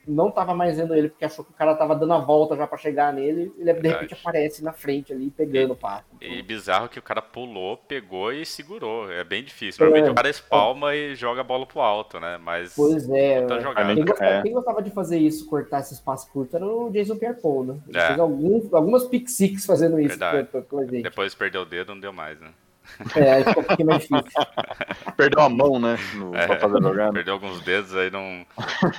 não 0.06 0.30
tava 0.30 0.54
mais 0.54 0.76
vendo 0.76 0.94
ele 0.94 1.08
porque 1.08 1.24
achou 1.24 1.44
que 1.44 1.50
o 1.50 1.54
cara 1.54 1.74
tava 1.74 1.94
dando 1.94 2.12
a 2.12 2.18
volta 2.18 2.56
já 2.56 2.66
pra 2.66 2.78
chegar 2.78 3.12
nele, 3.12 3.52
ele 3.58 3.72
de 3.72 3.88
repente 3.88 4.14
aparece 4.14 4.62
na 4.62 4.72
frente 4.72 5.12
ali, 5.12 5.30
pegando 5.30 5.72
o 5.72 5.76
passe. 5.76 6.04
E 6.20 6.42
bizarro 6.42 6.88
que 6.88 6.98
o 6.98 7.02
cara 7.02 7.20
pulou, 7.20 7.76
pegou 7.76 8.32
e 8.32 8.44
segurou. 8.46 9.10
É 9.10 9.24
bem 9.24 9.42
difícil. 9.42 9.84
Normalmente 9.84 10.08
É. 10.08 10.12
o 10.12 10.14
cara 10.14 10.28
espalma 10.28 10.94
e 10.94 11.14
joga 11.14 11.40
a 11.40 11.44
bola 11.44 11.66
pro 11.66 11.80
alto, 11.80 12.18
né? 12.20 12.38
Mas 12.42 12.74
Pois 12.74 13.08
é. 13.10 13.42
tá 13.46 13.58
jogando. 13.60 13.86
nem- 13.86 13.96
Quem 13.96 14.04
gostava, 14.04 14.30
É. 14.30 14.42
quem 14.42 14.52
gostava 14.52 14.82
de 14.82 14.90
fazer 14.90 15.18
isso, 15.18 15.46
cortar 15.46 15.80
esses 15.80 15.98
passos 16.00 16.28
curtos, 16.30 16.54
era 16.54 16.66
o 16.66 16.90
Jason 16.90 17.16
Pierre-Paul, 17.16 17.64
né? 17.64 17.76
Ele 17.88 17.98
É. 17.98 18.06
fez 18.08 18.18
alguns, 18.20 18.72
algumas 18.72 19.04
pick 19.06 19.28
six 19.28 19.66
fazendo 19.66 19.98
isso. 20.00 20.18
Depois 21.02 21.34
perdeu 21.34 21.62
o 21.62 21.66
dedo, 21.66 21.94
não 21.94 22.00
deu 22.00 22.12
mais, 22.12 22.40
né? 22.40 22.48
É, 23.16 23.32
aí 23.34 23.44
ficou 23.44 23.62
um 23.62 23.66
pouquinho 23.66 23.88
mais 23.88 24.02
difícil. 24.02 24.42
Perdeu 25.16 25.40
a 25.40 25.48
mão, 25.48 25.78
né? 25.78 25.96
No, 26.14 26.34
É. 26.34 26.46
Pra 26.46 26.58
fazer 26.60 26.82
jogada. 26.82 27.12
Perdeu 27.12 27.34
alguns 27.34 27.60
dedos 27.62 27.94
aí 27.96 28.10
não. 28.10 28.44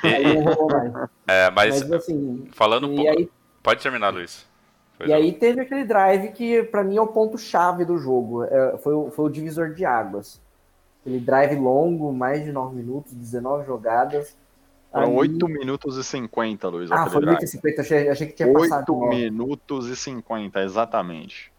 Aí 0.04 0.36
não 0.36 0.44
rolou 0.54 0.68
mais. 0.72 0.94
É, 1.28 1.50
mas, 1.52 1.82
Mas 1.84 1.92
assim, 1.92 2.48
falando 2.54 2.88
um 2.88 2.94
e 2.94 2.96
pouco. 2.98 3.12
aí, 3.20 3.30
Pode 3.64 3.84
terminar, 3.84 4.10
Luiz. 4.10 4.46
Pois 4.98 5.10
e 5.10 5.14
não. 5.14 5.20
aí 5.20 5.32
teve 5.34 5.62
aquele 5.62 5.84
drive 5.84 6.32
que 6.32 6.64
pra 6.64 6.84
mim 6.84 6.98
é 6.98 7.02
o 7.02 7.08
ponto-chave 7.08 7.84
do 7.86 7.98
jogo. 7.98 8.44
É, 8.46 8.78
foi, 8.78 8.94
o- 8.94 9.12
foi 9.12 9.26
o 9.26 9.30
divisor 9.30 9.74
de 9.74 9.84
águas. 9.86 10.42
Aquele 11.02 11.20
drive 11.20 11.56
longo, 11.56 12.12
mais 12.14 12.44
de 12.44 12.52
9 12.52 12.76
minutos, 12.76 13.14
19 13.14 13.66
jogadas. 13.66 14.36
Foram 14.92 15.08
Aí- 15.08 15.16
8 15.16 15.48
minutos 15.50 15.98
e 15.98 16.04
50, 16.04 16.68
Luiz. 16.70 16.92
Ah, 16.92 17.06
foi 17.10 17.22
drive. 17.22 17.36
8 17.36 17.44
e 17.44 17.48
50, 17.48 17.82
achei, 17.82 18.10
achei 18.10 18.28
que 18.28 18.34
tinha 18.34 18.52
passado. 18.52 18.94
8 18.94 19.00
nove. 19.04 19.16
minutos 19.16 19.88
e 19.90 19.96
50, 19.96 20.62
exatamente. 20.62 21.52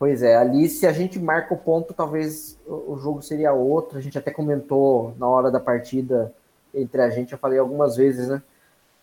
Pois 0.00 0.22
é, 0.22 0.34
ali 0.34 0.66
se 0.66 0.86
a 0.86 0.92
gente 0.92 1.18
marca 1.18 1.52
o 1.52 1.58
ponto, 1.58 1.92
talvez 1.92 2.58
o 2.66 2.96
jogo 2.96 3.20
seria 3.20 3.52
outro. 3.52 3.98
A 3.98 4.00
gente 4.00 4.16
até 4.16 4.30
comentou 4.30 5.14
na 5.18 5.28
hora 5.28 5.50
da 5.50 5.60
partida 5.60 6.34
entre 6.74 7.02
a 7.02 7.10
gente, 7.10 7.32
eu 7.34 7.38
falei 7.38 7.58
algumas 7.58 7.96
vezes, 7.96 8.28
né? 8.28 8.42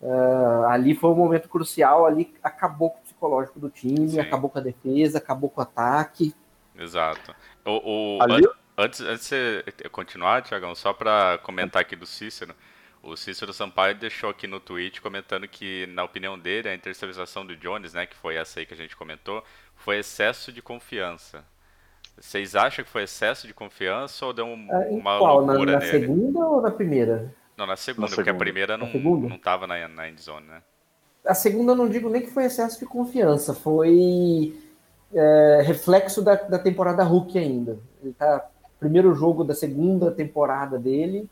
Ah, 0.02 0.70
ali 0.72 0.96
foi 0.96 1.10
um 1.10 1.14
momento 1.14 1.48
crucial, 1.48 2.04
ali 2.04 2.34
acabou 2.42 2.90
com 2.90 2.98
o 2.98 3.02
psicológico 3.02 3.60
do 3.60 3.70
time, 3.70 4.08
Sim. 4.08 4.18
acabou 4.20 4.50
com 4.50 4.58
a 4.58 4.62
defesa, 4.62 5.18
acabou 5.18 5.48
com 5.48 5.60
o 5.60 5.62
ataque. 5.62 6.34
Exato. 6.76 7.32
O, 7.64 8.16
o- 8.18 8.22
Ali- 8.22 8.44
an- 8.44 8.50
antes, 8.76 9.00
antes 9.00 9.28
de 9.28 9.62
você 9.72 9.88
continuar, 9.90 10.42
Tiagão, 10.42 10.74
só 10.74 10.92
pra 10.92 11.38
comentar 11.44 11.80
aqui 11.82 11.94
do 11.94 12.06
Cícero, 12.06 12.54
o 13.02 13.16
Cícero 13.16 13.52
Sampaio 13.52 13.94
deixou 13.94 14.30
aqui 14.30 14.46
no 14.48 14.58
tweet 14.58 15.00
comentando 15.00 15.46
que, 15.46 15.86
na 15.88 16.02
opinião 16.02 16.36
dele, 16.38 16.68
a 16.68 16.74
interceptação 16.74 17.46
do 17.46 17.56
Jones, 17.56 17.94
né, 17.94 18.04
que 18.06 18.16
foi 18.16 18.34
essa 18.36 18.58
aí 18.58 18.66
que 18.66 18.74
a 18.74 18.76
gente 18.76 18.96
comentou, 18.96 19.42
foi 19.78 19.98
excesso 19.98 20.52
de 20.52 20.60
confiança. 20.62 21.44
Vocês 22.20 22.56
acham 22.56 22.84
que 22.84 22.90
foi 22.90 23.04
excesso 23.04 23.46
de 23.46 23.54
confiança 23.54 24.26
ou 24.26 24.32
deu 24.32 24.44
um- 24.46 24.68
Ah, 24.70 24.88
em 24.90 24.98
uma 24.98 25.18
qual? 25.18 25.44
Na, 25.46 25.52
loucura 25.52 25.72
na 25.72 25.78
nele? 25.78 25.90
segunda 25.90 26.40
ou 26.46 26.60
na 26.60 26.70
primeira? 26.70 27.34
Não, 27.56 27.66
na 27.66 27.76
segunda, 27.76 28.08
Na 28.08 28.14
porque 28.14 28.22
a 28.30 28.32
segunda. 28.32 28.44
primeira 28.44 28.76
Na 28.76 28.84
não, 28.84 28.92
segunda? 28.92 29.28
não 29.28 29.38
tava 29.38 29.66
na, 29.66 29.86
na 29.88 30.08
endzone, 30.08 30.46
né? 30.46 30.62
A 31.24 31.34
segunda 31.34 31.72
eu 31.72 31.76
não 31.76 31.88
digo 31.88 32.08
nem 32.08 32.22
que 32.22 32.30
foi 32.30 32.44
excesso 32.44 32.78
de 32.78 32.86
confiança, 32.86 33.52
foi 33.54 34.58
é, 35.14 35.62
reflexo 35.64 36.22
da, 36.22 36.34
da 36.34 36.58
temporada 36.58 37.02
Hulk 37.02 37.38
ainda. 37.38 37.78
Ele 38.02 38.12
tá 38.14 38.48
primeiro 38.80 39.14
jogo 39.14 39.42
da 39.44 39.54
segunda 39.54 40.10
temporada 40.10 40.78
dele 40.78 41.28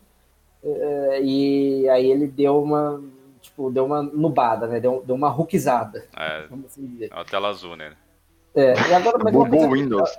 é, 0.64 1.20
e 1.22 1.88
aí 1.88 2.10
ele 2.10 2.26
deu 2.26 2.62
uma 2.62 3.02
tipo 3.40 3.70
deu 3.70 3.84
uma 3.86 4.02
nubada, 4.02 4.66
né? 4.66 4.80
Deu, 4.80 5.02
deu 5.06 5.14
uma 5.14 5.30
Hulkizada, 5.30 6.06
É, 6.16 6.46
vamos 6.48 6.66
assim 6.66 6.84
dizer. 6.86 7.08
é 7.10 7.14
uma 7.14 7.24
tela 7.24 7.48
azul 7.48 7.76
nele. 7.76 7.96
É, 8.56 8.72
e 8.90 8.94
agora, 8.94 9.18
mas 9.22 9.34
uma 9.34 9.44
Bugou 9.44 9.50
coisa 9.50 9.66
o 9.68 9.70
Windows. 9.72 10.18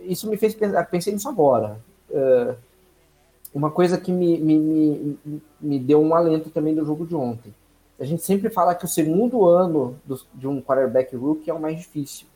isso 0.00 0.28
me 0.28 0.36
fez 0.38 0.54
pensar, 0.54 0.82
pensei 0.86 1.12
nisso 1.12 1.28
agora. 1.28 1.78
É, 2.10 2.54
uma 3.54 3.70
coisa 3.70 3.98
que 3.98 4.10
me, 4.10 4.38
me, 4.38 4.58
me, 4.58 5.42
me 5.60 5.78
deu 5.78 6.00
um 6.02 6.14
alento 6.14 6.50
também 6.50 6.74
do 6.74 6.84
jogo 6.84 7.06
de 7.06 7.14
ontem. 7.14 7.54
A 8.00 8.04
gente 8.04 8.22
sempre 8.22 8.50
fala 8.50 8.74
que 8.74 8.84
o 8.84 8.88
segundo 8.88 9.46
ano 9.46 9.96
do- 10.04 10.20
de 10.34 10.48
um 10.48 10.60
quarterback 10.60 11.14
rookie 11.14 11.50
é 11.50 11.54
o 11.54 11.60
mais 11.60 11.78
difícil, 11.78 12.26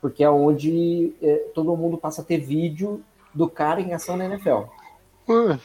porque 0.00 0.24
é 0.24 0.30
onde 0.30 1.12
é, 1.20 1.36
todo 1.54 1.76
mundo 1.76 1.98
passa 1.98 2.22
a 2.22 2.24
ter 2.24 2.38
vídeo 2.38 3.02
do 3.34 3.48
cara 3.50 3.80
em 3.80 3.92
ação 3.92 4.16
na 4.16 4.24
NFL. 4.26 4.62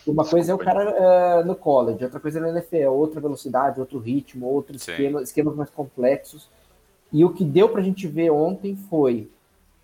Uma 0.08 0.26
coisa 0.26 0.52
é 0.52 0.56
o 0.56 0.58
cara 0.58 0.84
é, 0.90 1.44
no 1.44 1.56
college, 1.56 2.04
outra 2.04 2.20
coisa 2.20 2.40
é 2.40 2.42
na 2.42 2.50
NFL, 2.50 2.90
outra 2.92 3.22
velocidade, 3.22 3.80
outro 3.80 4.00
ritmo, 4.00 4.48
outro 4.48 4.78
Sim. 4.80 4.92
esquema, 4.92 5.22
esquemas 5.22 5.56
mais 5.56 5.70
complexos. 5.70 6.50
E 7.12 7.26
o 7.26 7.34
que 7.34 7.44
deu 7.44 7.70
pra 7.70 7.82
gente 7.82 8.08
ver 8.08 8.30
ontem 8.30 8.76
foi 8.90 9.30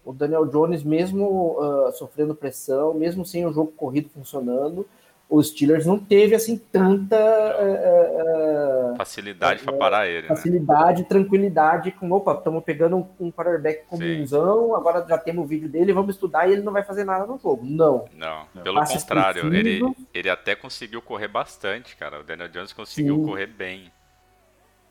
o 0.04 0.14
Daniel 0.14 0.46
Jones, 0.46 0.84
mesmo 0.84 1.58
ah, 1.60 1.92
sofrendo 1.92 2.36
pressão, 2.36 2.94
mesmo 2.94 3.26
sem 3.26 3.46
o 3.46 3.52
jogo 3.52 3.72
corrido 3.76 4.10
funcionando, 4.10 4.88
os 5.28 5.48
Steelers 5.48 5.88
não 5.88 5.98
teve 5.98 6.36
assim 6.36 6.56
tanta 6.72 7.18
ah, 7.18 8.94
Facilidade 8.98 9.64
pra 9.64 9.74
parar 9.74 10.08
ele, 10.08 10.22
né? 10.22 10.28
facilidade, 10.28 11.04
tranquilidade, 11.06 11.92
com 11.92 12.10
opa, 12.12 12.34
estamos 12.34 12.64
pegando 12.64 12.98
um, 12.98 13.08
um 13.20 13.32
quarterback 13.32 13.86
comunzão, 13.88 14.76
agora 14.76 15.04
já 15.08 15.18
temos 15.18 15.44
o 15.44 15.48
vídeo 15.48 15.68
dele, 15.68 15.92
vamos 15.92 16.16
estudar 16.16 16.48
e 16.48 16.54
ele 16.54 16.62
não 16.62 16.72
vai 16.72 16.84
fazer 16.84 17.04
nada 17.04 17.26
no 17.26 17.40
jogo. 17.40 17.66
Não. 17.66 18.06
Não, 18.14 18.46
Não. 18.54 18.64
pelo 18.64 18.78
Passes 18.78 19.02
contrário, 19.02 19.54
ele, 19.54 19.82
ele 20.14 20.30
até 20.30 20.56
conseguiu 20.56 21.02
correr 21.02 21.28
bastante, 21.28 21.98
cara. 21.98 22.22
O 22.22 22.24
Daniel 22.24 22.50
Jones 22.50 22.72
conseguiu 22.72 23.16
Sim. 23.16 23.26
correr 23.26 23.48
bem. 23.48 23.92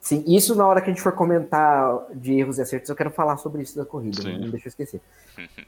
Sim, 0.04 0.22
isso 0.26 0.54
na 0.54 0.66
hora 0.66 0.82
que 0.82 0.90
a 0.90 0.92
gente 0.92 1.02
for 1.02 1.12
comentar 1.12 1.98
de 2.14 2.34
erros 2.34 2.58
e 2.58 2.60
acertos, 2.60 2.90
eu 2.90 2.94
quero 2.94 3.10
falar 3.10 3.38
sobre 3.38 3.62
isso 3.62 3.74
da 3.74 3.86
corrida, 3.86 4.20
Sim. 4.20 4.36
não 4.38 4.50
deixa 4.50 4.66
eu 4.66 4.68
esquecer. 4.68 5.00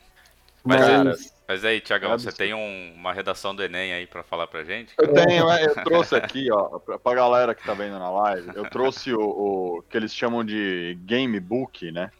Mas, 0.62 0.81
Cara, 0.81 1.16
Mas 1.49 1.64
aí, 1.64 1.81
Tiagão, 1.81 2.12
É 2.12 2.19
você 2.19 2.31
tem 2.33 2.52
um- 2.52 2.93
uma 2.97 3.14
redação 3.14 3.55
do 3.55 3.62
Enem 3.62 3.95
aí 3.95 4.07
pra 4.07 4.23
falar 4.23 4.47
pra 4.49 4.62
gente? 4.62 4.93
Eu 4.99 5.14
tenho, 5.14 5.49
é, 5.49 5.64
eu 5.64 5.75
trouxe 5.85 6.14
aqui, 6.16 6.50
ó, 6.50 6.78
pra, 6.81 6.99
pra 6.99 7.14
galera 7.14 7.55
que 7.55 7.64
tá 7.64 7.73
vendo 7.73 7.99
na 7.99 8.11
live, 8.11 8.50
eu 8.55 8.69
trouxe 8.69 9.14
o, 9.14 9.21
o 9.78 9.83
que 9.88 9.97
eles 9.97 10.12
chamam 10.12 10.45
de 10.45 10.99
game 11.07 11.38
book, 11.40 11.90
né? 11.90 12.11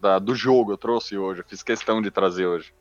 Da- 0.00 0.18
do 0.18 0.34
jogo, 0.34 0.72
eu 0.72 0.78
trouxe 0.78 1.16
hoje, 1.16 1.42
eu 1.42 1.44
fiz 1.46 1.62
questão 1.62 2.02
de 2.02 2.10
trazer 2.10 2.46
hoje. 2.46 2.72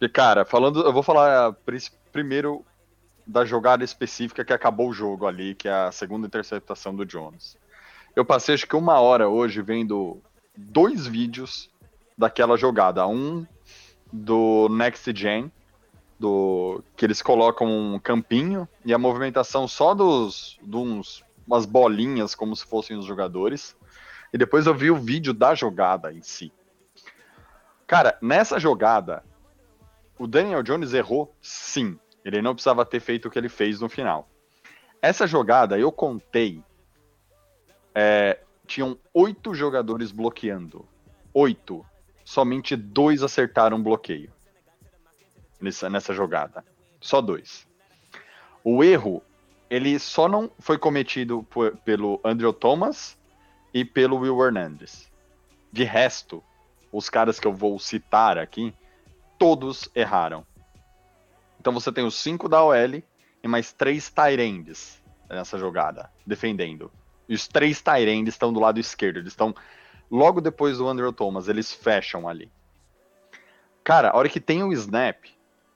E, 0.00 0.08
cara, 0.08 0.44
falando, 0.46 0.80
eu 0.80 0.92
vou 0.92 1.02
falar 1.02 1.52
pri- 1.66 1.90
primeiro 2.12 2.64
da 3.26 3.44
jogada 3.44 3.84
específica 3.84 4.42
que 4.44 4.52
acabou 4.54 4.88
o 4.88 4.92
jogo 4.94 5.26
ali, 5.26 5.54
que 5.56 5.68
é 5.68 5.72
a 5.72 5.92
segunda 5.92 6.26
interceptação 6.26 6.94
do 6.94 7.04
Jones. 7.04 7.57
Eu 8.18 8.24
passei 8.24 8.56
acho 8.56 8.66
que 8.66 8.74
uma 8.74 8.98
hora 8.98 9.28
hoje 9.28 9.62
vendo 9.62 10.20
dois 10.56 11.06
vídeos 11.06 11.70
daquela 12.16 12.56
jogada. 12.56 13.06
Um 13.06 13.46
do 14.12 14.68
Next 14.68 15.12
Gen, 15.14 15.52
do 16.18 16.82
que 16.96 17.06
eles 17.06 17.22
colocam 17.22 17.68
um 17.68 17.96
campinho 17.96 18.68
e 18.84 18.92
a 18.92 18.98
movimentação 18.98 19.68
só 19.68 19.94
dos 19.94 20.58
de 20.60 20.76
uns, 20.76 21.22
umas 21.46 21.64
bolinhas 21.64 22.34
como 22.34 22.56
se 22.56 22.66
fossem 22.66 22.98
os 22.98 23.04
jogadores. 23.04 23.76
E 24.32 24.36
depois 24.36 24.66
eu 24.66 24.74
vi 24.74 24.90
o 24.90 24.96
vídeo 24.96 25.32
da 25.32 25.54
jogada 25.54 26.12
em 26.12 26.20
si. 26.20 26.52
Cara, 27.86 28.18
nessa 28.20 28.58
jogada, 28.58 29.22
o 30.18 30.26
Daniel 30.26 30.64
Jones 30.64 30.92
errou 30.92 31.32
sim. 31.40 31.96
Ele 32.24 32.42
não 32.42 32.54
precisava 32.54 32.84
ter 32.84 32.98
feito 32.98 33.28
o 33.28 33.30
que 33.30 33.38
ele 33.38 33.48
fez 33.48 33.78
no 33.78 33.88
final. 33.88 34.28
Essa 35.00 35.24
jogada 35.24 35.78
eu 35.78 35.92
contei. 35.92 36.64
É, 38.00 38.38
tinham 38.64 38.96
oito 39.12 39.52
jogadores 39.56 40.12
bloqueando. 40.12 40.86
Oito. 41.34 41.84
Somente 42.24 42.76
dois 42.76 43.24
acertaram 43.24 43.82
bloqueio 43.82 44.30
nessa, 45.60 45.90
nessa 45.90 46.14
jogada. 46.14 46.64
Só 47.00 47.20
dois. 47.20 47.66
O 48.62 48.84
erro, 48.84 49.20
ele 49.68 49.98
só 49.98 50.28
não 50.28 50.48
foi 50.60 50.78
cometido 50.78 51.42
por- 51.50 51.76
pelo 51.78 52.20
Andrew 52.22 52.52
Thomas 52.52 53.18
e 53.74 53.84
pelo 53.84 54.18
Will 54.18 54.44
Hernandez. 54.44 55.10
De 55.72 55.82
resto, 55.82 56.40
os 56.92 57.10
caras 57.10 57.40
que 57.40 57.48
eu 57.48 57.52
vou 57.52 57.80
citar 57.80 58.38
aqui, 58.38 58.72
todos 59.36 59.90
erraram. 59.92 60.46
Então 61.58 61.72
você 61.72 61.90
tem 61.90 62.04
os 62.04 62.14
cinco 62.14 62.48
da 62.48 62.62
OL 62.62 63.02
e 63.42 63.48
mais 63.48 63.72
três 63.72 64.08
Tyrands 64.08 65.02
nessa 65.28 65.58
jogada, 65.58 66.12
defendendo. 66.24 66.92
E 67.28 67.34
os 67.34 67.46
três 67.46 67.80
Tyrands 67.82 68.34
estão 68.34 68.52
do 68.52 68.60
lado 68.60 68.80
esquerdo, 68.80 69.18
eles 69.18 69.32
estão 69.32 69.54
logo 70.10 70.40
depois 70.40 70.78
do 70.78 70.88
Andrew 70.88 71.12
Thomas, 71.12 71.48
eles 71.48 71.72
fecham 71.72 72.28
ali. 72.28 72.50
Cara, 73.84 74.10
a 74.10 74.16
hora 74.16 74.28
que 74.28 74.40
tem 74.40 74.62
o 74.62 74.72
snap, 74.72 75.24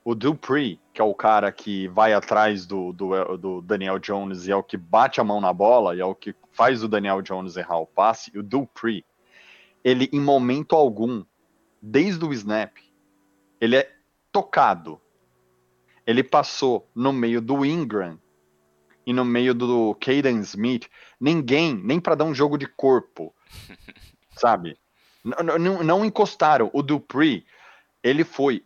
o 0.04 0.14
Dupree, 0.14 0.80
que 0.92 1.00
é 1.00 1.04
o 1.04 1.14
cara 1.14 1.52
que 1.52 1.88
vai 1.88 2.12
atrás 2.12 2.66
do, 2.66 2.92
do, 2.92 3.36
do 3.36 3.60
Daniel 3.62 3.98
Jones 3.98 4.46
e 4.46 4.50
é 4.50 4.56
o 4.56 4.62
que 4.62 4.76
bate 4.76 5.20
a 5.20 5.24
mão 5.24 5.40
na 5.40 5.52
bola 5.52 5.94
e 5.94 6.00
é 6.00 6.04
o 6.04 6.14
que 6.14 6.34
faz 6.50 6.82
o 6.82 6.88
Daniel 6.88 7.22
Jones 7.22 7.56
errar 7.56 7.78
o 7.78 7.86
passe, 7.86 8.36
o 8.36 8.42
Dupree, 8.42 9.04
ele 9.84 10.08
em 10.12 10.20
momento 10.20 10.74
algum, 10.74 11.24
desde 11.80 12.24
o 12.24 12.32
snap, 12.32 12.76
ele 13.60 13.76
é 13.76 13.90
tocado. 14.30 15.00
Ele 16.06 16.22
passou 16.22 16.88
no 16.94 17.12
meio 17.12 17.40
do 17.40 17.64
Ingram 17.64 18.18
e 19.06 19.12
no 19.12 19.24
meio 19.24 19.54
do 19.54 19.94
Caden 19.96 20.40
Smith. 20.40 20.88
Ninguém, 21.20 21.74
nem 21.74 22.00
para 22.00 22.14
dar 22.14 22.24
um 22.24 22.34
jogo 22.34 22.56
de 22.56 22.66
corpo, 22.66 23.34
sabe? 24.36 24.78
Não, 25.24 25.82
não 25.82 26.04
encostaram. 26.04 26.70
O 26.72 26.82
Dupree, 26.82 27.46
ele 28.02 28.24
foi, 28.24 28.62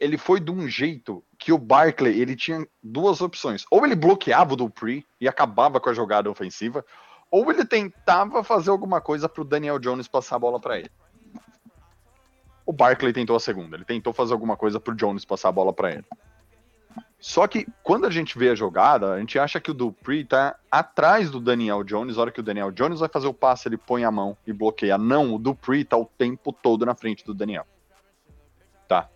ele 0.00 0.16
foi 0.16 0.40
de 0.40 0.50
um 0.50 0.66
jeito 0.66 1.22
que 1.38 1.52
o 1.52 1.58
Barkley 1.58 2.20
ele 2.20 2.34
tinha 2.34 2.66
duas 2.82 3.20
opções. 3.20 3.64
Ou 3.70 3.84
ele 3.84 3.94
bloqueava 3.94 4.54
o 4.54 4.56
Dupree 4.56 5.04
e 5.20 5.28
acabava 5.28 5.80
com 5.80 5.90
a 5.90 5.94
jogada 5.94 6.30
ofensiva, 6.30 6.84
ou 7.30 7.50
ele 7.50 7.64
tentava 7.64 8.44
fazer 8.44 8.70
alguma 8.70 9.00
coisa 9.00 9.28
para 9.28 9.42
o 9.42 9.44
Daniel 9.44 9.78
Jones 9.78 10.08
passar 10.08 10.36
a 10.36 10.38
bola 10.38 10.60
para 10.60 10.78
ele. 10.78 10.90
O 12.64 12.72
Barkley 12.72 13.12
tentou 13.12 13.34
a 13.34 13.40
segunda, 13.40 13.76
ele 13.76 13.84
tentou 13.84 14.12
fazer 14.12 14.32
alguma 14.32 14.56
coisa 14.56 14.78
para 14.78 14.92
o 14.92 14.96
Jones 14.96 15.24
passar 15.24 15.48
a 15.48 15.52
bola 15.52 15.72
para 15.72 15.92
ele. 15.92 16.04
Só 17.18 17.46
que 17.46 17.66
quando 17.84 18.04
a 18.04 18.10
gente 18.10 18.36
vê 18.36 18.50
a 18.50 18.54
jogada, 18.54 19.12
a 19.12 19.20
gente 19.20 19.38
acha 19.38 19.60
que 19.60 19.70
o 19.70 19.74
Dupree 19.74 20.24
tá 20.24 20.56
atrás 20.68 21.30
do 21.30 21.38
Daniel 21.38 21.84
Jones. 21.84 22.18
A 22.18 22.22
hora 22.22 22.32
que 22.32 22.40
o 22.40 22.42
Daniel 22.42 22.72
Jones 22.72 22.98
vai 22.98 23.08
fazer 23.08 23.28
o 23.28 23.34
passe, 23.34 23.68
ele 23.68 23.76
põe 23.76 24.02
a 24.02 24.10
mão 24.10 24.36
e 24.44 24.52
bloqueia. 24.52 24.98
Não, 24.98 25.32
o 25.32 25.38
Dupree 25.38 25.84
tá 25.84 25.96
o 25.96 26.04
tempo 26.04 26.52
todo 26.52 26.84
na 26.84 26.96
frente 26.96 27.24
do 27.24 27.32
Daniel. 27.32 27.64
Tá? 28.88 29.08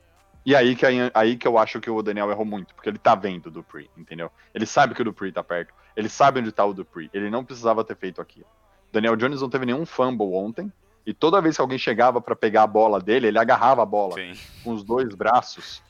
E 0.44 0.54
aí 0.54 0.76
que, 0.76 0.86
aí 1.12 1.36
que 1.36 1.48
eu 1.48 1.58
acho 1.58 1.80
que 1.80 1.90
o 1.90 2.00
Daniel 2.00 2.30
errou 2.30 2.44
muito, 2.44 2.72
porque 2.76 2.88
ele 2.88 2.98
tá 2.98 3.16
vendo 3.16 3.46
o 3.46 3.50
Dupree, 3.50 3.90
entendeu? 3.96 4.30
Ele 4.54 4.66
sabe 4.66 4.94
que 4.94 5.02
o 5.02 5.04
Dupree 5.04 5.32
tá 5.32 5.42
perto, 5.42 5.74
ele 5.96 6.08
sabe 6.08 6.38
onde 6.38 6.52
tá 6.52 6.64
o 6.64 6.72
Dupree, 6.72 7.10
ele 7.12 7.28
não 7.28 7.44
precisava 7.44 7.82
ter 7.82 7.96
feito 7.96 8.20
aquilo. 8.20 8.46
O 8.88 8.92
Daniel 8.92 9.16
Jones 9.16 9.40
não 9.40 9.50
teve 9.50 9.66
nenhum 9.66 9.84
fumble 9.84 10.32
ontem, 10.32 10.72
e 11.04 11.12
toda 11.12 11.40
vez 11.40 11.56
que 11.56 11.60
alguém 11.60 11.78
chegava 11.78 12.20
para 12.20 12.36
pegar 12.36 12.62
a 12.62 12.66
bola 12.68 13.00
dele, 13.00 13.26
ele 13.26 13.38
agarrava 13.40 13.82
a 13.82 13.86
bola 13.86 14.14
Sim. 14.14 14.34
com 14.62 14.72
os 14.72 14.84
dois 14.84 15.12
braços 15.16 15.82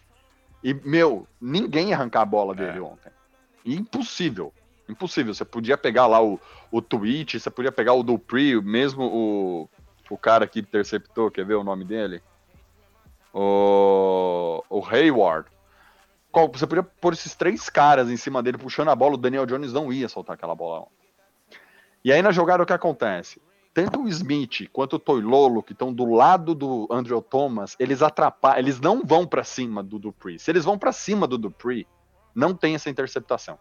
e, 0.67 0.75
meu, 0.75 1.29
ninguém 1.41 1.91
ia 1.91 1.95
arrancar 1.95 2.23
a 2.23 2.25
bola 2.25 2.53
dele 2.53 2.79
é. 2.79 2.83
ontem. 2.83 3.13
Impossível. 3.65 4.53
Impossível. 4.89 5.33
Você 5.33 5.45
podia 5.45 5.79
pegar 5.79 6.09
lá 6.09 6.21
o, 6.21 6.41
o 6.73 6.83
tweet, 6.83 7.39
você 7.39 7.49
podia 7.49 7.71
pegar 7.71 7.93
o 7.93 8.03
Dupree, 8.03 8.61
mesmo 8.61 9.05
o, 9.05 9.71
o 10.11 10.19
cara 10.19 10.45
que 10.45 10.59
interceptou, 10.59 11.31
quer 11.31 11.45
ver 11.45 11.55
o 11.55 11.63
nome 11.63 11.85
dele? 11.85 12.21
O, 13.33 14.61
o 14.69 14.85
Hayward. 14.85 15.49
Você 16.53 16.67
podia 16.67 16.83
pôr 16.83 17.13
esses 17.13 17.37
três 17.37 17.71
caras 17.71 18.11
em 18.11 18.17
cima 18.17 18.43
dele 18.43 18.59
puxando 18.59 18.89
a 18.89 18.97
bola, 18.97 19.15
o 19.15 19.19
Daniel 19.19 19.47
Jones 19.47 19.73
não 19.73 19.93
ia 19.93 20.09
soltar 20.09 20.35
aquela 20.35 20.57
bola. 20.57 20.89
E 22.05 22.13
aí 22.13 22.21
na 22.21 22.33
jogada 22.33 22.65
o 22.65 22.67
que 22.67 22.73
acontece? 22.73 23.41
Tanto 23.77 24.01
o 24.01 24.09
Smith 24.09 24.71
quanto 24.73 24.97
o 24.97 24.99
Toilolo, 24.99 25.63
que 25.63 25.73
estão 25.73 25.93
do 25.93 26.07
lado 26.07 26.55
do 26.55 26.89
Andrew 26.91 27.21
Thomas, 27.21 27.77
eles 27.79 28.01
atrapalham, 28.01 28.59
eles 28.59 28.81
não 28.81 29.05
vão 29.05 29.27
para 29.27 29.45
cima 29.45 29.83
do 29.83 29.99
Dupree. 29.99 30.39
Se 30.39 30.51
eles 30.51 30.65
vão 30.65 30.79
para 30.79 30.93
cima 30.93 31.27
do 31.27 31.37
Dupree, 31.37 31.87
não 32.35 32.55
tem 32.55 32.75
essa 32.75 32.89
interceptação. 32.89 33.59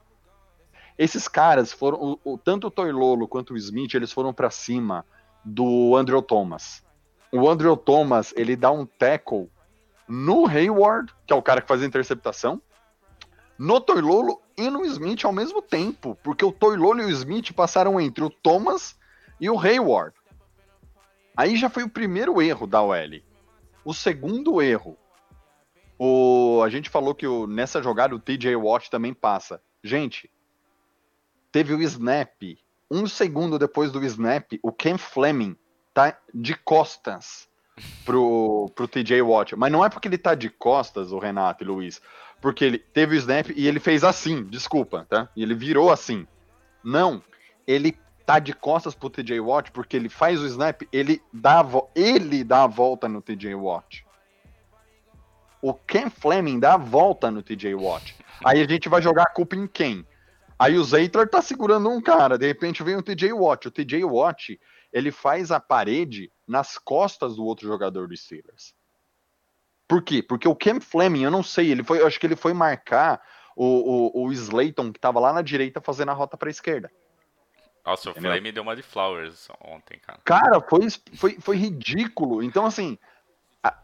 Esses 0.97 1.27
caras 1.27 1.73
foram, 1.73 2.17
o, 2.23 2.33
o, 2.33 2.37
tanto 2.37 2.67
o 2.67 2.71
Toilolo 2.71 3.27
quanto 3.27 3.53
o 3.53 3.57
Smith, 3.57 3.93
eles 3.93 4.09
foram 4.09 4.33
para 4.33 4.49
cima 4.49 5.05
do 5.43 5.97
Andrew 5.97 6.21
Thomas. 6.21 6.81
O 7.29 7.49
Andrew 7.49 7.75
Thomas, 7.75 8.33
ele 8.37 8.55
dá 8.55 8.71
um 8.71 8.85
tackle 8.85 9.49
no 10.07 10.47
Hayward, 10.47 11.13
que 11.27 11.33
é 11.33 11.35
o 11.35 11.41
cara 11.41 11.61
que 11.61 11.67
faz 11.67 11.83
a 11.83 11.85
interceptação, 11.85 12.61
no 13.59 13.81
Toilolo 13.81 14.41
e 14.57 14.69
no 14.69 14.85
Smith 14.85 15.25
ao 15.25 15.33
mesmo 15.33 15.61
tempo, 15.61 16.17
porque 16.23 16.45
o 16.45 16.53
Toilolo 16.53 17.01
e 17.01 17.05
o 17.05 17.09
Smith 17.09 17.51
passaram 17.51 17.99
entre 17.99 18.23
o 18.23 18.29
Thomas 18.29 18.95
e 19.39 19.49
o 19.49 19.59
Hayward. 19.59 20.15
Aí 21.35 21.57
já 21.57 21.69
foi 21.69 21.83
o 21.83 21.89
primeiro 21.89 22.41
erro 22.41 22.65
da 22.65 22.81
OL. 22.81 23.21
O 23.83 23.93
segundo 23.93 24.61
erro, 24.61 24.97
o, 25.99 26.61
a 26.63 26.69
gente 26.69 26.89
falou 26.89 27.13
que 27.13 27.27
o, 27.27 27.45
nessa 27.45 27.81
jogada 27.81 28.15
o 28.15 28.19
TJ 28.19 28.55
Watt 28.55 28.89
também 28.89 29.13
passa. 29.13 29.61
Gente, 29.83 30.29
teve 31.51 31.73
o 31.73 31.81
snap. 31.81 32.41
Um 32.89 33.07
segundo 33.07 33.59
depois 33.59 33.91
do 33.91 34.03
snap, 34.05 34.53
o 34.61 34.71
Ken 34.71 34.97
Fleming 34.97 35.55
tá 35.93 36.17
de 36.33 36.55
costas 36.55 37.47
pro, 38.05 38.71
pro 38.75 38.87
TJ 38.87 39.21
Watt. 39.21 39.55
Mas 39.55 39.71
não 39.71 39.83
é 39.83 39.89
porque 39.89 40.07
ele 40.07 40.17
tá 40.17 40.35
de 40.35 40.49
costas, 40.49 41.11
o 41.11 41.19
Renato 41.19 41.63
e 41.63 41.67
Luiz. 41.67 42.01
Porque 42.41 42.63
ele 42.63 42.77
teve 42.77 43.15
o 43.15 43.17
snap 43.17 43.49
e 43.55 43.67
ele 43.67 43.79
fez 43.79 44.03
assim, 44.03 44.43
desculpa, 44.43 45.05
tá? 45.09 45.29
E 45.35 45.43
ele 45.43 45.55
virou 45.55 45.91
assim. 45.91 46.27
Não, 46.83 47.23
ele 47.65 47.97
tá 48.25 48.39
de 48.39 48.53
costas 48.53 48.95
pro 48.95 49.09
TJ 49.09 49.39
Watt, 49.39 49.71
porque 49.71 49.95
ele 49.95 50.09
faz 50.09 50.41
o 50.41 50.47
snap, 50.47 50.81
ele 50.91 51.21
dá 51.31 51.61
a, 51.61 51.65
ele 51.95 52.43
dá 52.43 52.63
a 52.63 52.67
volta 52.67 53.07
no 53.07 53.21
TJ 53.21 53.53
Watt. 53.55 54.05
O 55.61 55.73
Ken 55.73 56.09
Fleming 56.09 56.59
dá 56.59 56.73
a 56.73 56.77
volta 56.77 57.29
no 57.29 57.41
TJ 57.41 57.75
Watt. 57.75 58.15
Aí 58.43 58.61
a 58.61 58.67
gente 58.67 58.89
vai 58.89 59.01
jogar 59.01 59.23
a 59.23 59.29
culpa 59.29 59.55
em 59.55 59.67
quem? 59.67 60.05
Aí 60.57 60.77
o 60.77 60.83
Zeitler 60.83 61.29
tá 61.29 61.41
segurando 61.41 61.89
um 61.89 62.01
cara, 62.01 62.37
de 62.37 62.47
repente 62.47 62.83
vem 62.83 62.95
o 62.95 63.03
TJ 63.03 63.33
Watt. 63.33 63.67
O 63.67 63.71
TJ 63.71 64.03
Watt, 64.03 64.59
ele 64.91 65.11
faz 65.11 65.51
a 65.51 65.59
parede 65.59 66.31
nas 66.47 66.77
costas 66.77 67.35
do 67.35 67.45
outro 67.45 67.67
jogador 67.67 68.07
dos 68.07 68.21
Steelers. 68.21 68.73
Por 69.87 70.01
quê? 70.01 70.23
Porque 70.23 70.47
o 70.47 70.55
Ken 70.55 70.79
Fleming, 70.79 71.23
eu 71.23 71.31
não 71.31 71.43
sei, 71.43 71.71
ele 71.71 71.83
foi, 71.83 72.01
eu 72.01 72.07
acho 72.07 72.19
que 72.19 72.25
ele 72.25 72.35
foi 72.35 72.53
marcar 72.53 73.21
o, 73.55 74.21
o, 74.21 74.25
o 74.25 74.33
Slayton, 74.33 74.91
que 74.91 74.99
tava 74.99 75.19
lá 75.19 75.31
na 75.31 75.41
direita, 75.41 75.79
fazendo 75.79 76.09
a 76.09 76.13
rota 76.13 76.35
para 76.37 76.49
a 76.49 76.51
esquerda. 76.51 76.91
Nossa, 77.85 78.09
o? 78.09 78.13
Flame 78.13 78.51
deu 78.51 78.63
uma 78.63 78.75
de 78.75 78.81
Flowers 78.81 79.47
ontem, 79.61 79.99
cara. 79.99 80.19
Cara, 80.23 80.61
foi, 80.61 80.89
foi, 81.15 81.39
foi 81.39 81.55
ridículo. 81.55 82.41
Então, 82.41 82.65
assim, 82.65 82.97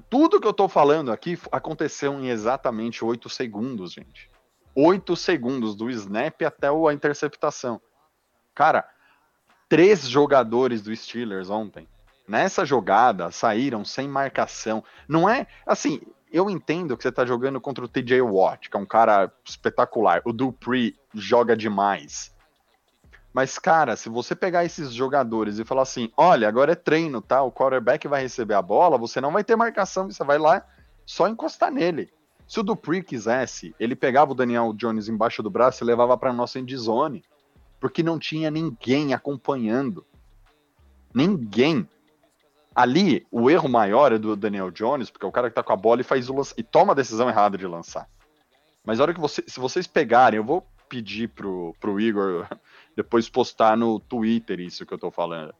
tudo 0.09 0.39
que 0.39 0.47
eu 0.47 0.53
tô 0.53 0.67
falando 0.67 1.11
aqui 1.11 1.39
aconteceu 1.51 2.13
em 2.13 2.29
exatamente 2.29 3.05
8 3.05 3.29
segundos, 3.29 3.93
gente. 3.93 4.29
8 4.75 5.15
segundos 5.15 5.75
do 5.75 5.89
snap 5.89 6.41
até 6.41 6.67
a 6.67 6.93
interceptação. 6.93 7.81
Cara, 8.55 8.87
três 9.69 10.07
jogadores 10.07 10.81
do 10.81 10.95
Steelers 10.95 11.49
ontem, 11.49 11.87
nessa 12.27 12.65
jogada, 12.65 13.31
saíram 13.31 13.85
sem 13.85 14.07
marcação. 14.07 14.83
Não 15.07 15.29
é 15.29 15.47
assim. 15.65 16.01
Eu 16.31 16.49
entendo 16.49 16.95
que 16.95 17.03
você 17.03 17.11
tá 17.11 17.25
jogando 17.25 17.59
contra 17.59 17.83
o 17.83 17.89
TJ 17.89 18.21
Watt, 18.21 18.69
que 18.69 18.77
é 18.77 18.79
um 18.79 18.85
cara 18.85 19.29
espetacular. 19.43 20.21
O 20.23 20.31
Dupree 20.31 20.97
joga 21.13 21.57
demais. 21.57 22.33
Mas, 23.34 23.58
cara, 23.58 23.96
se 23.96 24.10
você 24.10 24.36
pegar 24.36 24.65
esses 24.65 24.94
jogadores 24.94 25.58
e 25.58 25.65
falar 25.65 25.84
assim: 25.84 26.12
olha, 26.17 26.48
agora 26.48 26.74
é 26.74 26.76
treino, 26.76 27.22
tá? 27.22 27.41
O 27.41 27.52
quarterback 27.52 28.08
vai 28.08 28.22
receber 28.22 28.56
a 28.56 28.62
bola, 28.62 28.98
você 28.98 29.22
não 29.22 29.32
vai 29.32 29.44
ter 29.44 29.56
marcação, 29.56 30.10
você 30.10 30.24
vai 30.24 30.38
lá 30.38 30.65
só 31.06 31.28
encostar 31.28 31.72
nele. 31.72 32.12
Se 32.48 32.60
o 32.60 32.63
Dupree 32.63 33.02
quisesse, 33.02 33.74
ele 33.80 33.96
pegava 33.96 34.32
o 34.32 34.36
Daniel 34.36 34.74
Jones 34.74 35.08
embaixo 35.08 35.41
do 35.41 35.50
braço 35.50 35.84
e 35.84 35.88
levava 35.88 36.17
para 36.17 36.34
nossa 36.34 36.60
endzone, 36.60 37.24
porque 37.80 38.04
não 38.04 38.20
tinha 38.20 38.52
ninguém 38.52 39.13
acompanhando. 39.13 40.06
Ninguém. 41.13 41.88
Ali, 42.76 43.26
o 43.32 43.50
erro 43.50 43.70
maior 43.70 44.12
é 44.12 44.17
do 44.17 44.36
Daniel 44.36 44.72
Jones, 44.72 45.10
porque 45.10 45.26
é 45.26 45.30
o 45.30 45.32
cara 45.32 45.50
que 45.50 45.56
tá 45.56 45.63
com 45.63 45.74
a 45.74 45.78
bola 45.78 46.02
e 46.02 46.06
faz 46.06 46.30
o 46.30 46.36
e 46.58 46.63
toma 46.63 46.91
a 46.91 46.96
decisão 46.96 47.30
errada 47.30 47.58
de 47.58 47.67
lançar. 47.67 48.10
Mas 48.84 49.00
a 49.00 49.04
hora 49.04 49.13
que 49.13 49.20
você, 49.20 49.44
se 49.48 49.60
vocês 49.60 49.88
pegarem, 49.88 50.38
eu 50.38 50.44
vou 50.44 50.65
pedir 50.89 51.30
pro, 51.30 51.74
pro 51.80 52.00
Igor 52.02 52.46
depois 52.95 53.30
postar 53.30 53.77
no 53.77 53.99
Twitter 53.99 54.60
isso 54.60 54.86
que 54.86 54.93
eu 54.93 54.97
tô 54.97 55.12
falando. 55.12 55.54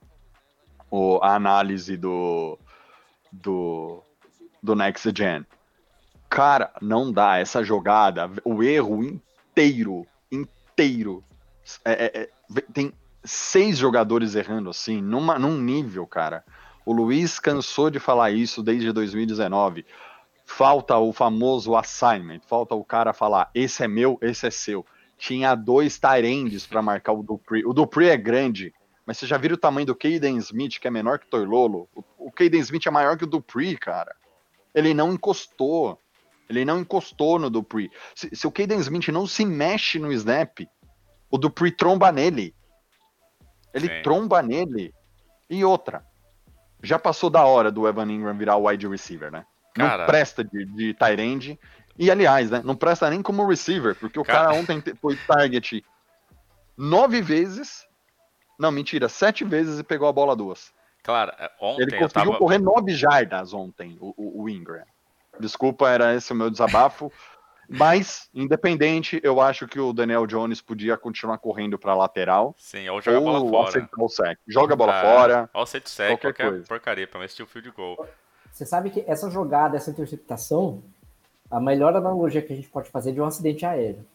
O, 0.90 1.20
a 1.22 1.36
análise 1.36 1.96
do, 1.96 2.58
do, 3.32 4.04
do 4.62 4.76
Next 4.76 5.12
Gen. 5.16 5.46
Cara, 6.30 6.72
não 6.82 7.12
dá. 7.12 7.38
Essa 7.38 7.64
jogada, 7.64 8.30
o 8.44 8.62
erro 8.62 9.04
inteiro, 9.04 10.06
inteiro. 10.32 11.24
É, 11.86 11.92
é, 11.92 12.22
é, 12.22 12.62
tem 12.74 12.94
seis 13.24 13.78
jogadores 13.78 14.36
errando 14.36 14.70
assim, 14.70 15.02
numa, 15.02 15.38
num 15.38 15.58
nível, 15.58 16.06
cara. 16.06 16.44
O 16.86 16.94
Luiz 16.94 17.40
cansou 17.40 17.90
de 17.90 18.00
falar 18.00 18.32
isso 18.32 18.64
desde 18.64 18.92
2019. 18.92 19.86
Falta 20.46 20.98
o 20.98 21.14
famoso 21.14 21.76
assignment, 21.76 22.42
falta 22.48 22.76
o 22.76 22.84
cara 22.84 23.14
falar: 23.14 23.50
esse 23.54 23.84
é 23.84 23.88
meu, 23.88 24.18
esse 24.22 24.48
é 24.48 24.52
seu 24.52 24.86
tinha 25.22 25.54
dois 25.54 26.00
Tyrands 26.00 26.66
para 26.66 26.82
marcar 26.82 27.14
o 27.14 27.22
Dupree. 27.22 27.64
O 27.64 27.74
Dupree 27.74 28.10
é 28.10 28.18
grande, 28.18 28.74
mas 29.06 29.20
você 29.20 29.28
já 29.28 29.38
viu 29.38 29.54
o 29.54 29.58
tamanho 29.58 29.86
do 29.86 29.96
Caden 29.96 30.36
Smith, 30.38 30.80
que 30.80 30.88
é 30.88 30.92
menor 30.92 31.20
que 31.20 31.28
o 31.28 31.30
Toilolo? 31.30 31.88
O, 32.18 32.32
Caden 32.32 32.60
Smith 32.62 32.88
é 32.88 32.90
maior 32.90 33.16
que 33.16 33.24
o 33.24 33.28
Dupree, 33.28 33.78
cara. 33.78 34.16
Ele 34.74 34.96
não 34.96 35.14
encostou. 35.14 36.00
Ele 36.50 36.66
não 36.66 36.80
encostou 36.80 37.38
no 37.38 37.52
Dupree. 37.52 37.92
Se, 38.16 38.36
se 38.36 38.48
o 38.48 38.52
Caden 38.52 38.80
Smith 38.80 39.10
não 39.10 39.28
se 39.28 39.46
mexe 39.46 40.00
no 40.00 40.12
snap, 40.12 40.68
o 41.30 41.38
Dupree 41.38 41.72
tromba 41.72 42.12
nele. 42.12 42.56
Ele 43.76 43.90
Sim. 43.90 44.02
tromba 44.02 44.42
nele. 44.42 44.92
E 45.48 45.64
outra, 45.64 46.04
já 46.82 46.98
passou 46.98 47.30
da 47.30 47.46
hora 47.46 47.72
do 47.72 47.88
Evan 47.88 48.12
Ingram 48.12 48.36
virar 48.36 48.58
wide 48.58 48.88
receiver, 48.88 49.32
né? 49.32 49.46
Cara... 49.76 50.00
Não 50.00 50.06
presta 50.08 50.44
de, 50.44 50.66
de 50.66 50.96
Tyrande 50.96 51.60
e 51.98 52.10
aliás, 52.10 52.50
né, 52.50 52.62
não 52.64 52.76
presta 52.76 53.10
nem 53.10 53.22
como 53.22 53.48
receiver, 53.48 53.96
porque 53.96 54.20
o 54.20 54.24
cara, 54.24 54.50
cara 54.50 54.60
ontem 54.60 54.82
foi 55.02 55.16
target 55.16 55.84
nove 56.78 57.22
vezes. 57.22 57.88
Não, 58.58 58.72
mentira, 58.72 59.10
sete 59.10 59.44
vezes 59.44 59.80
e 59.80 59.84
pegou 59.84 60.08
a 60.08 60.14
bola 60.14 60.36
duas. 60.36 60.74
Claro, 61.04 61.32
é, 61.38 61.50
ontem 61.60 61.84
Ele 61.84 61.98
conseguiu 61.98 62.32
tava... 62.32 62.38
correr 62.38 62.60
nove 62.60 62.92
jardas 62.94 63.54
ontem, 63.54 63.98
o, 64.00 64.14
o, 64.16 64.44
o 64.44 64.50
Ingram. 64.50 64.84
Desculpa, 65.40 65.90
era 65.90 66.14
esse 66.16 66.32
o 66.32 66.36
meu 66.36 66.50
desabafo. 66.50 67.12
Mas, 67.74 68.30
independente, 68.34 69.22
eu 69.24 69.40
acho 69.40 69.66
que 69.66 69.80
o 69.80 69.94
Daniel 69.94 70.28
Jones 70.28 70.60
podia 70.60 70.98
continuar 70.98 71.38
correndo 71.38 71.80
para 71.80 71.96
lateral. 71.96 72.54
Sim, 72.58 72.90
ou 72.90 73.02
jogar 73.02 73.18
a 73.18 73.22
bola 73.22 73.50
fora. 73.50 73.90
O 73.98 74.10
sec. 74.10 74.40
Joga 74.46 74.74
a 74.74 74.76
bola 74.76 75.00
ah, 75.00 75.02
fora. 75.02 75.50
Ou 75.54 75.66
sec, 75.66 75.86
qualquer, 75.86 76.18
qualquer 76.20 76.50
coisa. 76.50 76.68
porcaria, 76.68 77.08
pra 77.08 77.20
meter 77.22 77.42
o 77.42 77.48
field 77.48 77.72
goal. 77.72 78.06
você 78.52 78.66
sabe 78.66 78.90
que 78.90 79.06
essa 79.08 79.30
jogada, 79.30 79.78
essa 79.78 79.90
interceptação, 79.90 80.84
a 81.52 81.60
melhor 81.60 81.96
analogia 81.96 82.42
que 82.42 82.54
a 82.54 82.56
gente 82.56 82.70
pode 82.70 82.90
fazer 82.90 83.10
é 83.10 83.14
de 83.14 83.22
um 83.22 83.26
acidente 83.26 83.66
aéreo. 83.66 84.06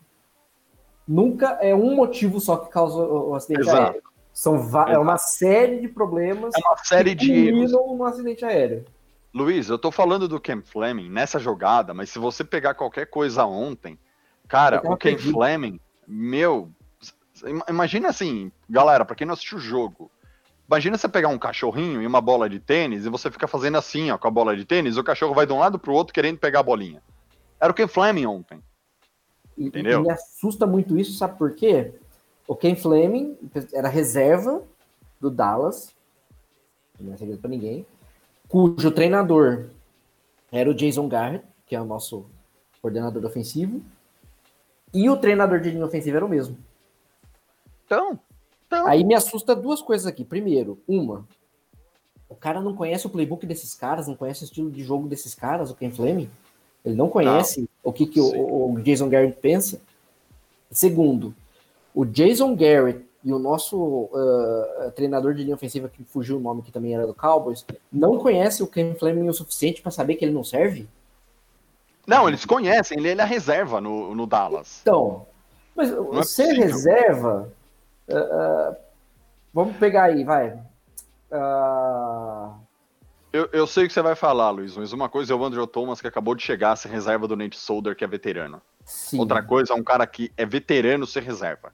Nunca 1.06 1.58
é 1.60 1.74
um 1.74 1.94
motivo 1.94 2.40
só 2.40 2.56
que 2.56 2.70
causa 2.70 2.96
o 2.98 3.34
acidente 3.34 3.60
Exato. 3.60 3.82
aéreo. 3.82 4.02
São 4.32 4.58
va- 4.58 4.90
é 4.90 4.98
uma 4.98 5.16
série 5.18 5.80
de 5.80 5.88
problemas 5.88 6.54
É 6.54 6.58
uma 6.58 6.76
série 6.78 7.14
que 7.14 7.24
de 7.26 7.32
erros. 7.48 7.72
culminam 7.72 7.96
no 7.96 8.04
acidente 8.04 8.44
aéreo. 8.44 8.84
Luiz, 9.32 9.68
eu 9.68 9.78
tô 9.78 9.90
falando 9.92 10.26
do 10.26 10.40
Ken 10.40 10.62
Fleming 10.62 11.10
nessa 11.10 11.38
jogada, 11.38 11.92
mas 11.94 12.10
se 12.10 12.18
você 12.18 12.42
pegar 12.42 12.74
qualquer 12.74 13.06
coisa 13.06 13.44
ontem, 13.44 13.98
cara, 14.48 14.78
o 14.84 14.96
Ken 14.96 15.12
perdido. 15.12 15.32
Fleming, 15.32 15.78
meu, 16.08 16.70
im- 17.46 17.62
imagina 17.68 18.08
assim, 18.08 18.50
galera, 18.68 19.04
pra 19.04 19.14
quem 19.14 19.26
não 19.26 19.34
assistiu 19.34 19.58
o 19.58 19.60
jogo, 19.60 20.10
imagina 20.66 20.98
você 20.98 21.08
pegar 21.08 21.28
um 21.28 21.38
cachorrinho 21.38 22.02
e 22.02 22.06
uma 22.06 22.20
bola 22.20 22.48
de 22.48 22.58
tênis 22.58 23.04
e 23.06 23.10
você 23.10 23.30
fica 23.30 23.46
fazendo 23.46 23.76
assim, 23.78 24.10
ó, 24.10 24.18
com 24.18 24.26
a 24.26 24.30
bola 24.30 24.56
de 24.56 24.64
tênis, 24.64 24.96
o 24.96 25.04
cachorro 25.04 25.34
vai 25.34 25.46
de 25.46 25.52
um 25.52 25.58
lado 25.58 25.78
pro 25.78 25.92
outro 25.94 26.12
querendo 26.14 26.38
pegar 26.38 26.60
a 26.60 26.64
bolinha. 26.64 27.02
Era 27.60 27.72
o 27.72 27.74
Ken 27.74 27.88
Fleming 27.88 28.26
ontem. 28.26 28.62
Entendeu? 29.56 30.00
e 30.00 30.02
me 30.02 30.10
assusta 30.10 30.66
muito 30.66 30.98
isso, 30.98 31.16
sabe 31.16 31.38
por 31.38 31.54
quê? 31.54 31.94
O 32.46 32.54
Ken 32.54 32.76
Fleming 32.76 33.38
era 33.72 33.88
reserva 33.88 34.62
do 35.18 35.30
Dallas, 35.30 35.94
não 37.00 37.14
é 37.14 37.16
segredo 37.16 37.40
pra 37.40 37.48
ninguém, 37.48 37.86
cujo 38.48 38.90
treinador 38.90 39.70
era 40.52 40.70
o 40.70 40.74
Jason 40.74 41.08
Garrett, 41.08 41.44
que 41.66 41.74
é 41.74 41.80
o 41.80 41.86
nosso 41.86 42.26
coordenador 42.82 43.24
ofensivo, 43.24 43.82
e 44.92 45.08
o 45.08 45.16
treinador 45.16 45.60
de 45.60 45.70
linha 45.70 45.84
ofensiva 45.84 46.18
era 46.18 46.26
o 46.26 46.28
mesmo. 46.28 46.56
Então, 47.84 48.18
então 48.66 48.86
Aí 48.86 49.04
me 49.04 49.14
assusta 49.14 49.54
duas 49.54 49.80
coisas 49.80 50.06
aqui. 50.06 50.24
Primeiro, 50.24 50.78
uma, 50.86 51.26
o 52.28 52.34
cara 52.34 52.60
não 52.60 52.74
conhece 52.74 53.06
o 53.06 53.10
playbook 53.10 53.46
desses 53.46 53.74
caras, 53.74 54.06
não 54.06 54.16
conhece 54.16 54.42
o 54.42 54.46
estilo 54.46 54.70
de 54.70 54.82
jogo 54.82 55.08
desses 55.08 55.34
caras, 55.34 55.70
o 55.70 55.74
Ken 55.74 55.90
Fleming. 55.90 56.30
Ele 56.86 56.94
não 56.94 57.08
conhece 57.08 57.68
o 57.82 57.92
que, 57.92 58.06
que 58.06 58.20
o, 58.20 58.72
o 58.72 58.80
Jason 58.80 59.08
Garrett 59.08 59.36
pensa. 59.40 59.80
Segundo, 60.70 61.34
o 61.92 62.04
Jason 62.04 62.54
Garrett 62.54 63.04
e 63.24 63.32
o 63.32 63.40
nosso 63.40 64.08
ah, 64.14 64.92
treinador 64.94 65.34
de 65.34 65.42
linha 65.42 65.56
ofensiva, 65.56 65.88
que 65.88 66.04
fugiu 66.04 66.36
o 66.36 66.40
nome, 66.40 66.62
que 66.62 66.70
também 66.70 66.94
era 66.94 67.06
do 67.06 67.12
Cowboys, 67.12 67.66
não 67.92 68.18
conhece 68.18 68.62
o 68.62 68.68
Ken 68.68 68.94
Fleming 68.94 69.28
o 69.28 69.34
suficiente 69.34 69.82
para 69.82 69.90
saber 69.90 70.14
que 70.14 70.24
ele 70.24 70.34
não 70.34 70.44
serve? 70.44 70.88
não, 72.06 72.28
eles 72.28 72.44
conhecem, 72.44 72.98
ele, 72.98 73.08
ele 73.08 73.20
é 73.20 73.24
a 73.24 73.26
reserva 73.26 73.80
no, 73.80 74.14
no 74.14 74.28
Dallas. 74.28 74.78
Então, 74.82 75.26
mas 75.74 75.90
é 75.90 75.94
ser 76.22 76.44
possível. 76.44 76.62
reserva. 76.62 77.52
ah, 78.08 78.14
ah, 78.14 78.76
vamos 79.52 79.76
pegar 79.76 80.04
aí, 80.04 80.22
vai. 80.22 80.56
Ah, 81.32 82.54
Eu, 83.36 83.48
eu 83.52 83.66
sei 83.66 83.84
o 83.84 83.86
que 83.86 83.92
você 83.92 84.00
vai 84.00 84.14
falar, 84.14 84.48
Luiz, 84.50 84.74
mas 84.76 84.92
uma 84.94 85.08
coisa 85.10 85.32
é 85.32 85.36
o 85.36 85.44
Andrew 85.44 85.66
Thomas, 85.66 86.00
que 86.00 86.06
acabou 86.06 86.34
de 86.34 86.42
chegar 86.42 86.72
a 86.72 86.76
ser 86.76 86.88
reserva 86.88 87.28
do 87.28 87.36
Nate 87.36 87.58
Solder, 87.58 87.94
que 87.94 88.02
é 88.02 88.06
veterano. 88.06 88.62
sim, 88.84 89.18
Outra 89.18 89.42
coisa 89.42 89.74
é 89.74 89.76
um 89.76 89.82
cara 89.84 90.06
que 90.06 90.32
é 90.38 90.46
veterano 90.46 91.06
ser 91.06 91.22
reserva, 91.22 91.70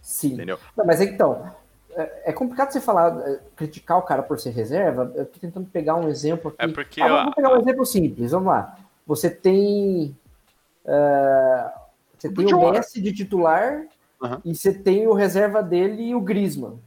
sim. 0.00 0.34
entendeu? 0.34 0.58
Não, 0.76 0.86
mas 0.86 1.00
é 1.00 1.04
então, 1.04 1.50
é, 1.96 2.30
é 2.30 2.32
complicado 2.32 2.70
você 2.70 2.80
falar, 2.80 3.18
é, 3.28 3.40
criticar 3.56 3.98
o 3.98 4.02
cara 4.02 4.22
por 4.22 4.38
ser 4.38 4.50
reserva. 4.50 5.10
Eu 5.16 5.26
tô 5.26 5.40
tentando 5.40 5.66
pegar 5.66 5.96
um 5.96 6.08
exemplo 6.08 6.48
aqui. 6.50 6.56
É 6.58 6.68
porque 6.72 7.00
Ah, 7.02 7.08
eu- 7.08 7.16
vamos 7.16 7.34
pegar 7.34 7.52
um 7.56 7.60
exemplo 7.60 7.84
simples, 7.84 8.30
vamos 8.30 8.46
lá. 8.48 8.76
Você 9.06 9.28
tem. 9.28 10.16
ah, 10.86 11.74
você 12.18 12.28
tem 12.32 12.54
o. 12.54 12.70
Messi 12.70 13.00
de 13.00 13.12
titular 13.12 13.84
Aham. 14.22 14.40
e 14.44 14.54
você 14.54 14.72
tem 14.72 15.08
o 15.08 15.12
reserva 15.12 15.62
dele 15.62 16.02
e 16.10 16.14
o 16.14 16.20
Griezmann. 16.20 16.78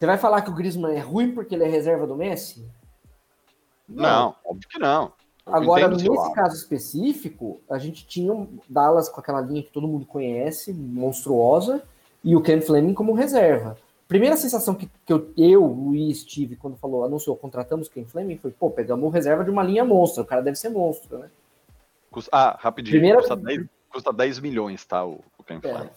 Você 0.00 0.06
vai 0.06 0.16
falar 0.16 0.40
que 0.40 0.48
o 0.48 0.54
Griezmann 0.54 0.96
é 0.96 0.98
ruim 0.98 1.30
porque 1.34 1.54
ele 1.54 1.64
é 1.64 1.68
reserva 1.68 2.06
do 2.06 2.16
Messi? 2.16 2.66
Não, 3.86 4.34
óbvio 4.42 4.66
que 4.66 4.78
não. 4.78 5.12
Eu 5.46 5.54
Agora, 5.54 5.88
o 5.88 5.90
nesse 5.90 6.08
lado. 6.08 6.32
caso 6.32 6.56
específico, 6.56 7.60
a 7.68 7.76
gente 7.76 8.06
tinha 8.06 8.32
um 8.32 8.58
Dallas 8.66 9.10
com 9.10 9.20
aquela 9.20 9.42
linha 9.42 9.62
que 9.62 9.68
todo 9.70 9.86
mundo 9.86 10.06
conhece, 10.06 10.72
monstruosa, 10.72 11.82
e 12.24 12.34
o 12.34 12.40
Ken 12.40 12.62
Fleming 12.62 12.94
como 12.94 13.12
reserva. 13.12 13.76
Primeira 14.08 14.38
sensação 14.38 14.74
que, 14.74 14.88
que 15.04 15.12
eu, 15.12 15.30
eu, 15.36 15.66
Luiz, 15.66 16.24
tive 16.24 16.56
quando 16.56 16.78
falou, 16.78 17.04
anunciou, 17.04 17.36
contratamos 17.36 17.88
o 17.88 17.90
Ken 17.90 18.06
Fleming, 18.06 18.38
foi, 18.38 18.52
pô, 18.52 18.70
pegamos 18.70 19.04
o 19.04 19.10
reserva 19.10 19.44
de 19.44 19.50
uma 19.50 19.62
linha 19.62 19.84
monstro, 19.84 20.22
o 20.22 20.26
cara 20.26 20.40
deve 20.40 20.56
ser 20.56 20.70
monstro, 20.70 21.18
né? 21.18 21.28
Custa- 22.10 22.30
ah, 22.34 22.56
rapidinho, 22.58 22.94
Primeira- 22.94 23.18
custa, 23.18 23.36
10, 23.36 23.66
custa 23.90 24.12
10 24.14 24.40
milhões, 24.40 24.82
tá, 24.86 25.04
o, 25.04 25.20
o 25.36 25.44
Ken 25.44 25.60
Fleming. 25.60 25.90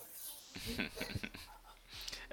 É, 0.78 1.24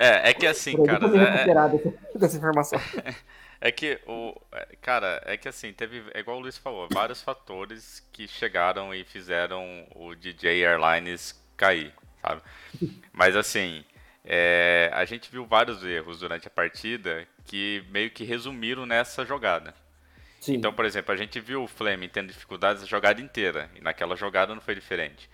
é 0.07 0.35
que 0.35 0.47
assim, 0.47 0.77
Por 0.77 0.87
cara, 0.87 1.07
é, 1.07 1.69
dessa, 1.69 1.95
dessa 2.19 2.37
informação. 2.39 2.81
é 3.61 3.71
que 3.71 4.01
o. 4.07 4.35
é, 4.53 4.77
Cara, 4.81 5.23
é 5.27 5.37
que 5.37 5.49
assim, 5.49 5.73
teve. 5.73 6.03
É 6.15 6.21
igual 6.21 6.39
o 6.39 6.41
Luiz 6.41 6.57
falou, 6.57 6.89
vários 6.91 7.23
fatores 7.23 8.07
que 8.13 8.27
chegaram 8.27 8.95
e 8.95 9.05
fizeram 9.05 9.87
o 9.95 10.15
DJ 10.15 10.65
Airlines 10.65 11.39
cair, 11.57 11.93
sabe? 12.23 12.41
Mas 13.13 13.37
assim, 13.37 13.85
é, 14.25 14.91
a 14.95 15.05
gente 15.05 15.31
viu 15.31 15.45
vários 15.45 15.85
erros 15.85 16.21
durante 16.21 16.47
a 16.47 16.51
partida 16.51 17.27
que 17.45 17.85
meio 17.91 18.11
que 18.11 18.25
resumiram 18.25 18.87
nessa 18.87 19.25
jogada. 19.25 19.75
Sim, 20.41 20.55
Então, 20.55 20.73
por 20.73 20.87
exemplo, 20.87 21.13
a 21.13 21.17
gente 21.17 21.39
viu 21.39 21.63
o 21.63 21.69
Fleming 21.69 22.09
tendo 22.09 22.29
dificuldades 22.29 22.83
a 22.83 22.87
jogada 22.87 23.21
inteira, 23.21 23.71
e 23.75 23.81
naquela 23.83 24.17
jogada 24.17 24.55
não 24.55 24.63
foi 24.63 24.75
diferente. 24.75 25.29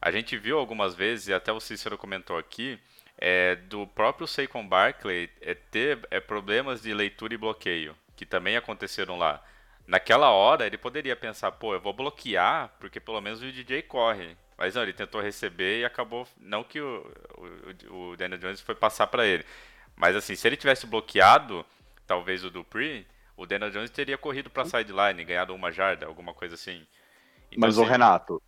A 0.00 0.10
gente 0.10 0.36
viu 0.36 0.58
algumas 0.58 0.94
vezes, 0.94 1.28
e 1.28 1.32
até 1.32 1.50
o 1.50 1.60
Cícero 1.60 1.96
comentou 1.96 2.36
aqui, 2.36 2.78
é, 3.20 3.54
do 3.54 3.86
próprio 3.86 4.26
Saquon 4.26 4.66
Barkley 4.66 5.30
é, 5.42 5.54
ter 5.54 6.00
é, 6.10 6.18
problemas 6.18 6.80
de 6.80 6.94
leitura 6.94 7.34
e 7.34 7.36
bloqueio, 7.36 7.94
que 8.16 8.24
também 8.24 8.56
aconteceram 8.56 9.18
lá. 9.18 9.44
Naquela 9.86 10.30
hora, 10.30 10.66
ele 10.66 10.78
poderia 10.78 11.14
pensar, 11.14 11.52
pô, 11.52 11.74
eu 11.74 11.80
vou 11.80 11.92
bloquear, 11.92 12.72
porque 12.80 12.98
pelo 12.98 13.20
menos 13.20 13.42
o 13.42 13.52
DJ 13.52 13.82
corre. 13.82 14.36
Mas 14.56 14.74
não, 14.74 14.82
ele 14.82 14.92
tentou 14.92 15.20
receber 15.20 15.80
e 15.80 15.84
acabou. 15.84 16.26
Não 16.38 16.62
que 16.64 16.80
o, 16.80 17.06
o, 17.88 18.10
o 18.12 18.16
Daniel 18.16 18.38
Jones 18.38 18.60
foi 18.60 18.74
passar 18.74 19.06
para 19.06 19.26
ele. 19.26 19.44
Mas 19.96 20.16
assim, 20.16 20.34
se 20.34 20.46
ele 20.46 20.56
tivesse 20.56 20.86
bloqueado, 20.86 21.64
talvez 22.06 22.44
o 22.44 22.50
Dupree, 22.50 23.06
o 23.36 23.46
Daniel 23.46 23.70
Jones 23.70 23.90
teria 23.90 24.16
corrido 24.16 24.48
para 24.48 24.64
sideline, 24.64 25.24
ganhado 25.24 25.54
uma 25.54 25.72
jarda, 25.72 26.06
alguma 26.06 26.32
coisa 26.32 26.54
assim. 26.54 26.86
Então, 27.50 27.58
Mas 27.58 27.76
o 27.76 27.82
assim, 27.82 27.90
Renato, 27.90 28.42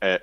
é, 0.00 0.22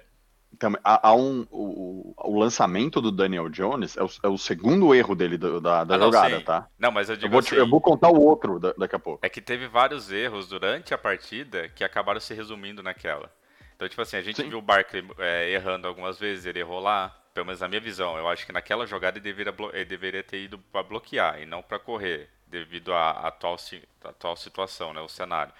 também, 0.57 0.79
há, 0.83 1.09
há 1.09 1.15
um, 1.15 1.45
o, 1.51 2.13
o- 2.17 2.39
lançamento 2.39 3.01
do 3.01 3.11
Daniel 3.11 3.49
Jones 3.49 3.95
é 3.97 4.03
o, 4.03 4.07
é 4.23 4.27
o 4.27 4.37
segundo 4.37 4.93
erro 4.95 5.15
dele 5.15 5.37
do- 5.37 5.61
da, 5.61 5.83
da 5.83 5.95
Ah, 5.95 5.97
não, 5.97 6.11
jogada, 6.11 6.41
sim. 6.41 6.41
tá? 6.41 6.67
Não, 6.77 6.91
mas 6.91 7.09
eu 7.09 7.15
Eu 7.21 7.29
digo 7.29 7.31
vou, 7.31 7.41
assim, 7.41 7.55
eu 7.55 7.67
vou 7.67 7.81
contar 7.81 8.09
o 8.11 8.19
outro 8.21 8.59
da- 8.59 8.73
daqui 8.77 8.95
a 8.95 8.99
pouco. 8.99 9.21
é 9.21 9.29
que 9.29 9.41
teve 9.41 9.67
vários 9.67 10.11
erros 10.11 10.47
durante 10.47 10.93
a 10.93 10.97
partida 10.97 11.67
que 11.69 11.83
acabaram 11.83 12.19
se 12.19 12.33
resumindo 12.33 12.81
naquela. 12.83 13.31
Então, 13.75 13.87
tipo 13.87 14.01
assim, 14.01 14.17
a 14.17 14.21
gente 14.21 14.43
Sim. 14.43 14.45
viu 14.45 14.57
o 14.59 14.61
Barkley 14.61 15.03
é, 15.19 15.49
errando 15.51 15.87
algumas 15.87 16.19
vezes, 16.19 16.45
ele 16.45 16.59
errou 16.59 16.79
lá, 16.79 17.09
pelo 17.33 17.45
menos 17.45 17.61
na 17.61 17.67
minha 17.67 17.79
visão. 17.81 18.17
Eu 18.17 18.27
acho 18.27 18.45
que 18.45 18.51
naquela 18.51 18.85
jogada 18.85 19.17
ele 19.17 19.23
deveria, 19.23 19.53
ele 19.73 19.85
deveria 19.85 20.23
ter 20.23 20.41
ido 20.43 20.57
para 20.57 20.83
bloquear 20.83 21.41
e 21.41 21.45
não 21.45 21.61
para 21.61 21.79
correr, 21.79 22.29
devido 22.47 22.93
à 22.93 23.11
atual, 23.27 23.55
atual 24.03 24.35
situação, 24.35 24.93
né, 24.93 25.01
o 25.01 25.07
cenário. 25.09 25.53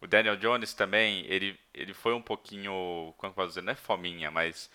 O 0.00 0.06
Daniel 0.06 0.36
Jones 0.36 0.74
também, 0.74 1.24
ele, 1.26 1.58
ele 1.74 1.94
foi 1.94 2.14
um 2.14 2.22
pouquinho, 2.22 3.14
como 3.18 3.30
eu 3.30 3.34
posso 3.34 3.48
dizer, 3.48 3.62
não 3.62 3.72
é 3.72 3.76
fominha, 3.76 4.30
mas 4.30 4.70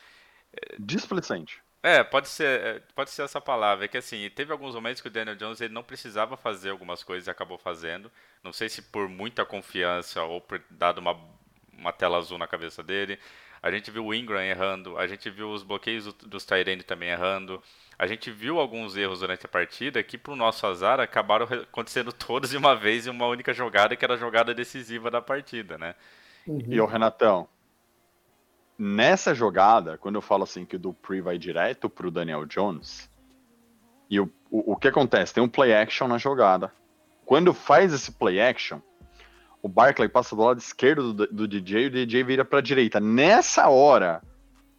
Displicente. 0.79 1.61
É, 1.83 2.03
pode 2.03 2.27
ser, 2.29 2.61
é, 2.61 2.79
pode 2.95 3.11
ser 3.11 3.21
essa 3.23 3.39
palavra. 3.39 3.85
É 3.85 3.87
que 3.87 3.97
assim, 3.97 4.29
teve 4.31 4.51
alguns 4.51 4.73
momentos 4.73 5.01
que 5.01 5.07
o 5.07 5.11
Daniel 5.11 5.35
Jones 5.35 5.61
ele 5.61 5.73
não 5.73 5.83
precisava 5.83 6.35
fazer 6.35 6.71
algumas 6.71 7.03
coisas 7.03 7.27
e 7.27 7.29
acabou 7.29 7.57
fazendo. 7.57 8.11
Não 8.43 8.51
sei 8.51 8.69
se 8.69 8.81
por 8.81 9.07
muita 9.07 9.45
confiança 9.45 10.23
ou 10.23 10.41
por 10.41 10.61
dado 10.69 10.97
uma, 10.99 11.15
uma 11.71 11.93
tela 11.93 12.17
azul 12.17 12.37
na 12.37 12.47
cabeça 12.47 12.81
dele. 12.81 13.19
A 13.65 13.71
gente 13.71 13.89
viu 13.89 14.05
o 14.05 14.13
Ingram 14.13 14.39
errando, 14.41 14.95
a 14.95 15.07
gente 15.07 15.27
viu 15.27 15.49
os 15.49 15.63
bloqueios 15.63 16.05
do- 16.05 16.27
dos 16.27 16.45
Tyrande 16.45 16.83
também 16.83 17.09
errando. 17.09 17.59
A 17.97 18.05
gente 18.05 18.29
viu 18.29 18.59
alguns 18.59 18.95
erros 18.95 19.21
durante 19.21 19.47
a 19.47 19.49
partida 19.49 20.03
que, 20.03 20.19
pro 20.19 20.35
nosso 20.35 20.67
azar, 20.67 20.99
acabaram 20.99 21.47
acontecendo 21.51 22.13
todos 22.13 22.51
de 22.51 22.57
uma 22.57 22.75
vez 22.75 23.07
em 23.07 23.09
uma 23.09 23.25
única 23.25 23.53
jogada, 23.53 23.95
que 23.95 24.05
era 24.05 24.13
a 24.13 24.17
jogada 24.17 24.53
decisiva 24.53 25.09
da 25.09 25.19
partida, 25.19 25.79
né? 25.79 25.95
E 26.75 26.79
o 26.79 26.85
Renatão, 26.85 27.49
nessa 28.77 29.33
jogada, 29.33 29.97
quando 29.97 30.13
eu 30.13 30.21
falo 30.21 30.43
assim 30.43 30.63
que 30.63 30.75
o 30.75 30.79
Dupree 30.79 31.19
vai 31.21 31.39
direto 31.39 31.89
pro 31.89 32.11
Daniel 32.11 32.45
Jones, 32.45 33.09
e 34.11 34.19
o, 34.19 34.31
o, 34.51 34.73
o 34.73 34.75
que 34.77 34.89
acontece? 34.89 35.33
Tem 35.33 35.43
um 35.43 35.49
play 35.49 35.73
action 35.73 36.07
na 36.07 36.19
jogada. 36.19 36.71
Quando 37.25 37.51
faz 37.51 37.91
esse 37.93 38.11
play 38.11 38.39
action, 38.39 38.79
o 39.65 39.67
Barkley 39.67 40.07
passa 40.07 40.35
do 40.35 40.43
lado 40.43 40.59
esquerdo 40.59 41.11
do, 41.11 41.25
do 41.25 41.47
DJ 41.47 41.85
e 41.85 41.87
o 41.87 41.89
DJ 41.89 42.23
vira 42.23 42.45
pra 42.45 42.61
direita. 42.61 42.99
Nessa 42.99 43.67
hora, 43.67 44.21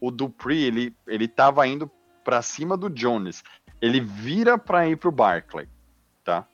o 0.01 0.12
Dupree, 0.12 0.62
ele, 0.62 0.94
ele 1.09 1.27
tava 1.27 1.66
indo 1.66 1.90
pra 2.22 2.40
cima 2.40 2.77
do 2.77 2.88
Jones. 2.88 3.42
Ele 3.83 3.99
vira 4.01 4.57
pra 4.57 4.87
ir 4.87 4.96
pro 4.96 5.11
Barkley, 5.11 5.68
tá? 6.22 6.46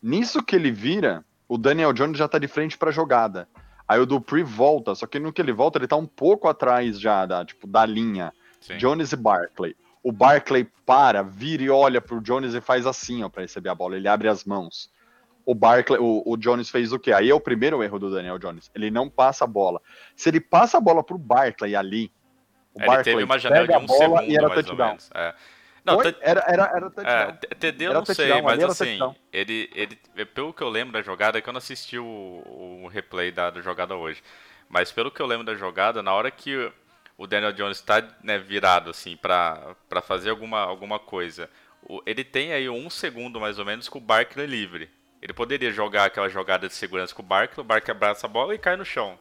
Nisso 0.00 0.40
que 0.40 0.54
ele 0.54 0.70
vira, 0.70 1.24
o 1.48 1.58
Daniel 1.58 1.92
Jones 1.92 2.16
já 2.16 2.28
tá 2.28 2.38
de 2.38 2.46
frente 2.46 2.78
pra 2.78 2.92
jogada. 2.92 3.48
Aí 3.88 3.98
o 3.98 4.06
Dupree 4.06 4.44
volta, 4.44 4.94
só 4.94 5.04
que 5.08 5.18
no 5.18 5.32
que 5.32 5.42
ele 5.42 5.52
volta, 5.52 5.80
ele 5.80 5.88
tá 5.88 5.96
um 5.96 6.06
pouco 6.06 6.46
atrás 6.46 7.00
já 7.00 7.26
da, 7.26 7.44
tipo, 7.44 7.66
da 7.66 7.84
linha. 7.84 8.32
Sim. 8.60 8.76
Jones 8.76 9.10
e 9.10 9.16
Barkley. 9.16 9.74
O 10.00 10.12
Barkley 10.12 10.64
para, 10.86 11.24
vira 11.24 11.64
e 11.64 11.70
olha 11.70 12.00
pro 12.00 12.20
Jones 12.20 12.54
e 12.54 12.60
faz 12.60 12.86
assim, 12.86 13.24
ó, 13.24 13.28
pra 13.28 13.42
receber 13.42 13.70
a 13.70 13.74
bola. 13.74 13.96
Ele 13.96 14.06
abre 14.06 14.28
as 14.28 14.44
mãos. 14.44 14.96
O 15.50 15.54
Barkley, 15.54 15.98
o, 15.98 16.22
o 16.26 16.36
Jones 16.36 16.68
fez 16.68 16.92
o 16.92 16.98
quê? 16.98 17.10
Aí 17.10 17.30
é 17.30 17.34
o 17.34 17.40
primeiro 17.40 17.82
erro 17.82 17.98
do 17.98 18.10
Daniel 18.10 18.38
Jones. 18.38 18.70
Ele 18.74 18.90
não 18.90 19.08
passa 19.08 19.44
a 19.44 19.46
bola. 19.46 19.80
Se 20.14 20.28
ele 20.28 20.40
passa 20.40 20.76
a 20.76 20.80
bola 20.80 21.02
pro 21.02 21.16
Barkley 21.16 21.74
ali, 21.74 22.12
o 22.74 22.78
Ele 22.80 22.86
Barkley 22.86 23.14
teve 23.14 23.24
uma 23.24 23.38
janela 23.38 23.66
de 23.66 23.74
um 23.74 23.86
bola 23.86 23.98
segundo, 23.98 24.22
e 24.30 24.36
era 24.36 24.50
touchdown. 24.50 24.98
É. 25.14 25.34
Não, 25.82 26.02
t- 26.02 26.16
Era, 26.20 26.44
era, 26.46 26.64
era 26.64 26.90
touchdown. 26.90 27.38
É, 27.50 27.54
TD 27.54 27.84
eu 27.86 27.94
não 27.94 28.04
sei, 28.04 28.14
touchdown, 28.14 28.42
mas 28.42 28.62
assim, 28.62 28.98
ele, 29.32 29.70
ele, 29.74 29.96
pelo 30.26 30.52
que 30.52 30.62
eu 30.62 30.68
lembro 30.68 30.92
da 30.92 31.00
jogada, 31.00 31.38
é 31.38 31.40
que 31.40 31.48
eu 31.48 31.52
não 31.54 31.58
assisti 31.58 31.98
o, 31.98 32.04
o 32.84 32.86
replay 32.88 33.32
da, 33.32 33.48
da 33.48 33.62
jogada 33.62 33.96
hoje, 33.96 34.22
mas 34.68 34.92
pelo 34.92 35.10
que 35.10 35.22
eu 35.22 35.26
lembro 35.26 35.46
da 35.46 35.54
jogada, 35.54 36.02
na 36.02 36.12
hora 36.12 36.30
que 36.30 36.70
o- 37.16 37.26
Daniel 37.26 37.54
Jones 37.54 37.78
está 37.78 38.06
né, 38.22 38.38
virado 38.38 38.90
assim 38.90 39.16
pra 39.16 39.74
fazer 40.02 40.28
alguma, 40.28 40.60
alguma 40.60 40.98
coisa, 40.98 41.48
ele 42.04 42.22
tem 42.22 42.52
aí 42.52 42.68
um 42.68 42.90
segundo 42.90 43.40
mais 43.40 43.58
ou 43.58 43.64
menos 43.64 43.88
com 43.88 43.96
o 43.96 44.02
Barkley 44.02 44.46
livre. 44.46 44.90
Ele 45.20 45.32
poderia 45.32 45.70
jogar 45.72 46.04
aquela 46.04 46.28
jogada 46.28 46.68
de 46.68 46.74
segurança 46.74 47.14
com 47.14 47.22
o 47.22 47.24
Barkley, 47.26 47.60
o 47.64 47.66
Barkley 47.66 47.96
abraça 47.96 48.26
a 48.26 48.30
bola 48.30 48.54
e 48.54 48.58
cai 48.58 48.76
no 48.76 48.84
chão. 48.84 49.18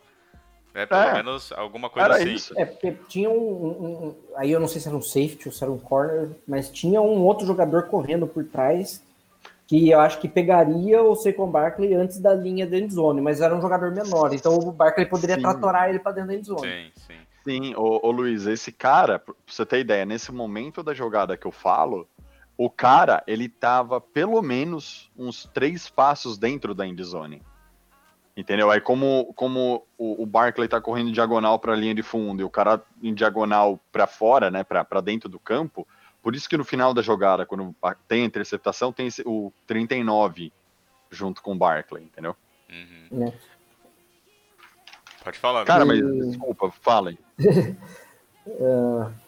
Né, 0.74 0.86
pelo 0.86 1.02
É. 1.02 1.14
menos 1.14 1.52
alguma 1.54 1.90
coisa 1.90 2.06
Era 2.08 2.18
assim. 2.18 2.34
isso. 2.34 2.54
É, 2.56 2.64
porque 2.64 2.92
tinha 3.08 3.30
um, 3.30 3.34
um- 3.34 4.08
um- 4.08 4.16
Aí 4.36 4.52
eu 4.52 4.60
não 4.60 4.68
sei 4.68 4.80
se 4.80 4.88
era 4.88 4.96
um 4.96 5.02
safety 5.02 5.48
ou 5.48 5.52
se 5.54 5.64
era 5.64 5.72
um 5.72 5.80
corner, 5.80 6.30
mas 6.48 6.70
tinha 6.70 7.02
um 7.02 7.24
outro 7.26 7.48
jogador 7.48 7.88
correndo 7.88 8.28
por 8.28 8.44
trás 8.46 9.02
que 9.66 9.90
eu 9.90 10.00
acho 10.00 10.20
que 10.22 10.28
pegaria 10.30 11.02
o 11.02 11.16
Saquon 11.16 11.50
Barkley 11.50 11.94
antes 11.96 12.20
da 12.20 12.34
linha 12.34 12.66
da 12.68 12.78
endzone, 12.78 13.20
mas 13.20 13.42
era 13.42 13.54
um 13.56 13.62
jogador 13.62 13.92
menor, 13.92 14.34
então 14.34 14.54
o 14.60 14.72
Barkley 14.72 15.06
poderia 15.08 15.36
Sim. 15.36 15.42
tratorar 15.42 15.90
ele 15.90 16.00
para 16.00 16.14
dentro 16.14 16.30
da 16.30 16.36
endzone. 16.36 16.62
Sim, 16.62 16.92
sim. 16.96 17.18
Sim, 17.44 17.76
ô, 17.76 18.00
ô 18.06 18.12
Luiz, 18.12 18.46
esse 18.46 18.72
cara, 18.72 19.20
pra 19.20 19.34
você 19.46 19.66
ter 19.66 19.80
ideia, 19.80 20.06
nesse 20.06 20.32
momento 20.32 20.84
da 20.84 20.94
jogada 20.94 21.36
que 21.36 21.48
eu 21.48 21.52
falo, 21.52 22.08
o 22.58 22.70
cara, 22.70 23.24
ele 23.28 23.48
tava 23.48 24.02
pelo 24.02 24.42
menos 24.42 25.12
uns 25.16 25.46
três 25.54 25.90
passos 25.90 26.38
dentro 26.38 26.74
da 26.74 26.88
endzone. 26.88 27.42
Entendeu? 28.36 28.70
Aí 28.70 28.80
como, 28.80 29.32
como 29.36 29.86
o, 29.98 30.22
o 30.22 30.26
Barkley 30.26 30.68
tá 30.68 30.80
correndo 30.80 31.10
em 31.10 31.14
diagonal 31.14 31.58
para 31.60 31.74
a 31.74 31.76
linha 31.76 31.96
de 31.96 32.04
fundo 32.04 32.42
e 32.42 32.44
o 32.44 32.50
cara 32.50 32.84
em 33.02 33.14
diagonal 33.14 33.80
para 33.92 34.06
fora, 34.08 34.52
né, 34.52 34.64
para 34.64 35.02
dentro 35.02 35.28
do 35.28 35.40
campo, 35.40 35.88
por 36.22 36.36
isso 36.36 36.48
que 36.50 36.58
no 36.58 36.64
final 36.66 36.94
da 36.94 37.02
jogada, 37.02 37.46
quando 37.46 37.76
tem 38.08 38.24
a 38.24 38.26
interceptação, 38.26 38.92
tem 38.94 39.08
esse- 39.08 39.24
o 39.26 39.52
39 39.66 40.52
junto 41.10 41.42
com 41.42 41.54
o 41.54 41.58
Barkley, 41.58 42.04
entendeu? 42.04 42.36
Uhum. 42.70 43.08
Né? 43.20 43.34
Pode 45.24 45.40
falar. 45.40 45.66
Cara, 45.66 45.86
né? 45.86 45.94
mas 45.96 46.00
E- 46.26 46.28
desculpa, 46.30 46.70
falem. 46.72 47.18
Cara, 47.38 47.38
É 48.48 49.27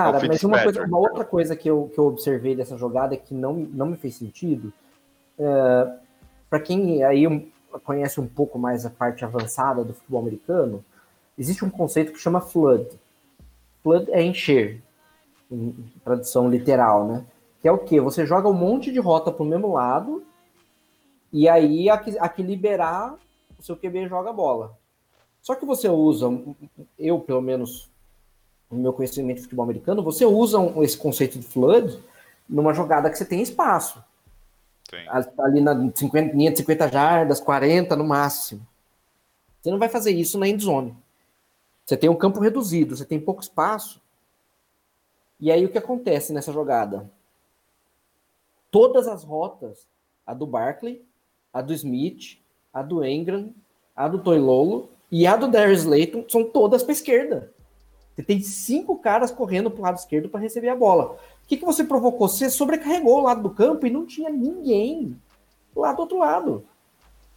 o 0.00 0.12
mas 0.28 0.42
uma, 0.44 0.56
coisa- 0.62 0.84
uma 0.86 0.98
outra 0.98 1.24
coisa 1.24 1.56
que 1.56 1.68
eu, 1.68 1.90
que 1.92 1.98
eu 1.98 2.06
observei 2.06 2.54
dessa 2.56 2.76
jogada 2.76 3.16
que 3.16 3.34
não, 3.34 3.52
não 3.54 3.86
me 3.86 3.96
fez 3.96 4.16
sentido, 4.16 4.72
é, 5.38 5.92
para 6.50 6.60
quem 6.60 7.02
aí 7.04 7.24
conhece 7.82 8.20
um 8.20 8.26
pouco 8.26 8.58
mais 8.58 8.86
a 8.86 8.90
parte 8.90 9.24
avançada 9.24 9.82
do 9.84 9.94
futebol 9.94 10.20
americano, 10.20 10.84
existe 11.38 11.64
um 11.64 11.70
conceito 11.70 12.12
que 12.12 12.18
chama 12.18 12.40
flood. 12.40 12.88
Flood 13.82 14.10
é 14.12 14.22
encher, 14.22 14.82
em 15.50 15.74
tradução 16.04 16.48
literal, 16.48 17.06
né? 17.06 17.24
Que 17.60 17.68
é 17.68 17.72
o 17.72 17.78
quê? 17.78 18.00
Você 18.00 18.24
joga 18.26 18.48
um 18.48 18.52
monte 18.54 18.92
de 18.92 18.98
rota 19.00 19.30
para 19.32 19.42
o 19.42 19.46
mesmo 19.46 19.72
lado 19.72 20.22
e 21.32 21.48
aí 21.48 21.90
a 21.90 21.98
que, 21.98 22.16
a 22.18 22.28
que 22.28 22.42
liberar, 22.42 23.16
o 23.58 23.62
seu 23.62 23.76
QB 23.76 24.08
joga 24.08 24.30
a 24.30 24.32
bola. 24.32 24.76
Só 25.42 25.54
que 25.54 25.66
você 25.66 25.88
usa, 25.88 26.26
eu 26.98 27.20
pelo 27.20 27.42
menos 27.42 27.90
no 28.74 28.82
meu 28.82 28.92
conhecimento 28.92 29.36
de 29.36 29.42
futebol 29.44 29.64
americano, 29.64 30.02
você 30.02 30.24
usa 30.24 30.58
um- 30.58 30.82
esse 30.82 30.96
conceito 30.96 31.38
de 31.38 31.46
flood 31.46 31.98
numa 32.48 32.74
jogada 32.74 33.08
que 33.08 33.16
você 33.16 33.24
tem 33.24 33.40
espaço. 33.40 34.02
Ali 35.38 35.60
na 35.60 35.90
50, 35.94 36.36
linha 36.36 36.50
de 36.50 36.58
50 36.58 36.88
jardas, 36.88 37.40
40 37.40 37.96
no 37.96 38.04
máximo. 38.04 38.66
Você 39.60 39.70
não 39.70 39.78
vai 39.78 39.88
fazer 39.88 40.10
isso 40.10 40.38
na 40.38 40.46
endzone. 40.46 40.94
Você 41.86 41.96
tem 41.96 42.10
um 42.10 42.14
campo 42.14 42.40
reduzido, 42.40 42.96
você 42.96 43.04
tem 43.04 43.18
pouco 43.18 43.42
espaço. 43.42 44.00
E 45.40 45.50
aí 45.50 45.64
o 45.64 45.68
que 45.70 45.78
acontece 45.78 46.32
nessa 46.32 46.52
jogada? 46.52 47.10
Todas 48.70 49.06
as 49.06 49.24
rotas, 49.24 49.86
a 50.26 50.34
do 50.34 50.46
Barkley, 50.46 51.02
a 51.52 51.62
do 51.62 51.72
Smith, 51.72 52.38
a 52.72 52.82
do 52.82 53.04
Engram, 53.04 53.54
a 53.94 54.08
do 54.08 54.18
Toilolo 54.18 54.90
e 55.10 55.26
a 55.26 55.36
do 55.36 55.48
Darius 55.48 55.80
Slayton 55.80 56.24
são 56.28 56.44
todas 56.44 56.82
para 56.82 56.92
esquerda. 56.92 57.52
Você 58.14 58.22
tem 58.22 58.40
cinco 58.40 58.96
caras 58.98 59.30
correndo 59.30 59.70
para 59.70 59.80
o 59.80 59.82
lado 59.82 59.96
esquerdo 59.96 60.28
para 60.28 60.40
receber 60.40 60.68
a 60.68 60.76
bola. 60.76 61.16
O 61.44 61.46
que, 61.46 61.56
que 61.56 61.64
você 61.64 61.82
provocou? 61.82 62.28
Você 62.28 62.48
sobrecarregou 62.48 63.18
o 63.18 63.22
lado 63.22 63.42
do 63.42 63.50
campo 63.50 63.86
e 63.86 63.90
não 63.90 64.06
tinha 64.06 64.30
ninguém 64.30 65.16
lá 65.74 65.92
do 65.92 66.00
outro 66.00 66.18
lado. 66.18 66.64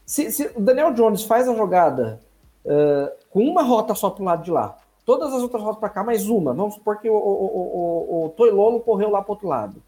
Se, 0.06 0.32
se 0.32 0.52
o 0.56 0.62
Daniel 0.62 0.94
Jones 0.94 1.24
faz 1.24 1.50
a 1.50 1.56
jogada 1.56 2.22
uh, 2.64 3.12
com 3.30 3.44
uma 3.44 3.64
rota 3.64 3.96
só 3.96 4.10
para 4.10 4.22
o 4.22 4.26
lado 4.26 4.44
de 4.44 4.52
lá, 4.52 4.78
todas 5.06 5.34
as 5.34 5.42
outras 5.42 5.62
rotas 5.62 5.80
para 5.80 5.90
cá, 5.90 6.04
mais 6.04 6.30
uma. 6.30 6.54
Vamos 6.54 6.76
supor 6.76 7.00
que 7.00 7.10
o, 7.10 7.16
o, 7.16 7.18
o, 7.18 8.22
o, 8.22 8.26
o 8.26 8.30
Toilolo 8.30 8.80
correu 8.80 9.10
lá 9.10 9.22
para 9.22 9.32
outro 9.34 9.48
lado. 9.48 9.82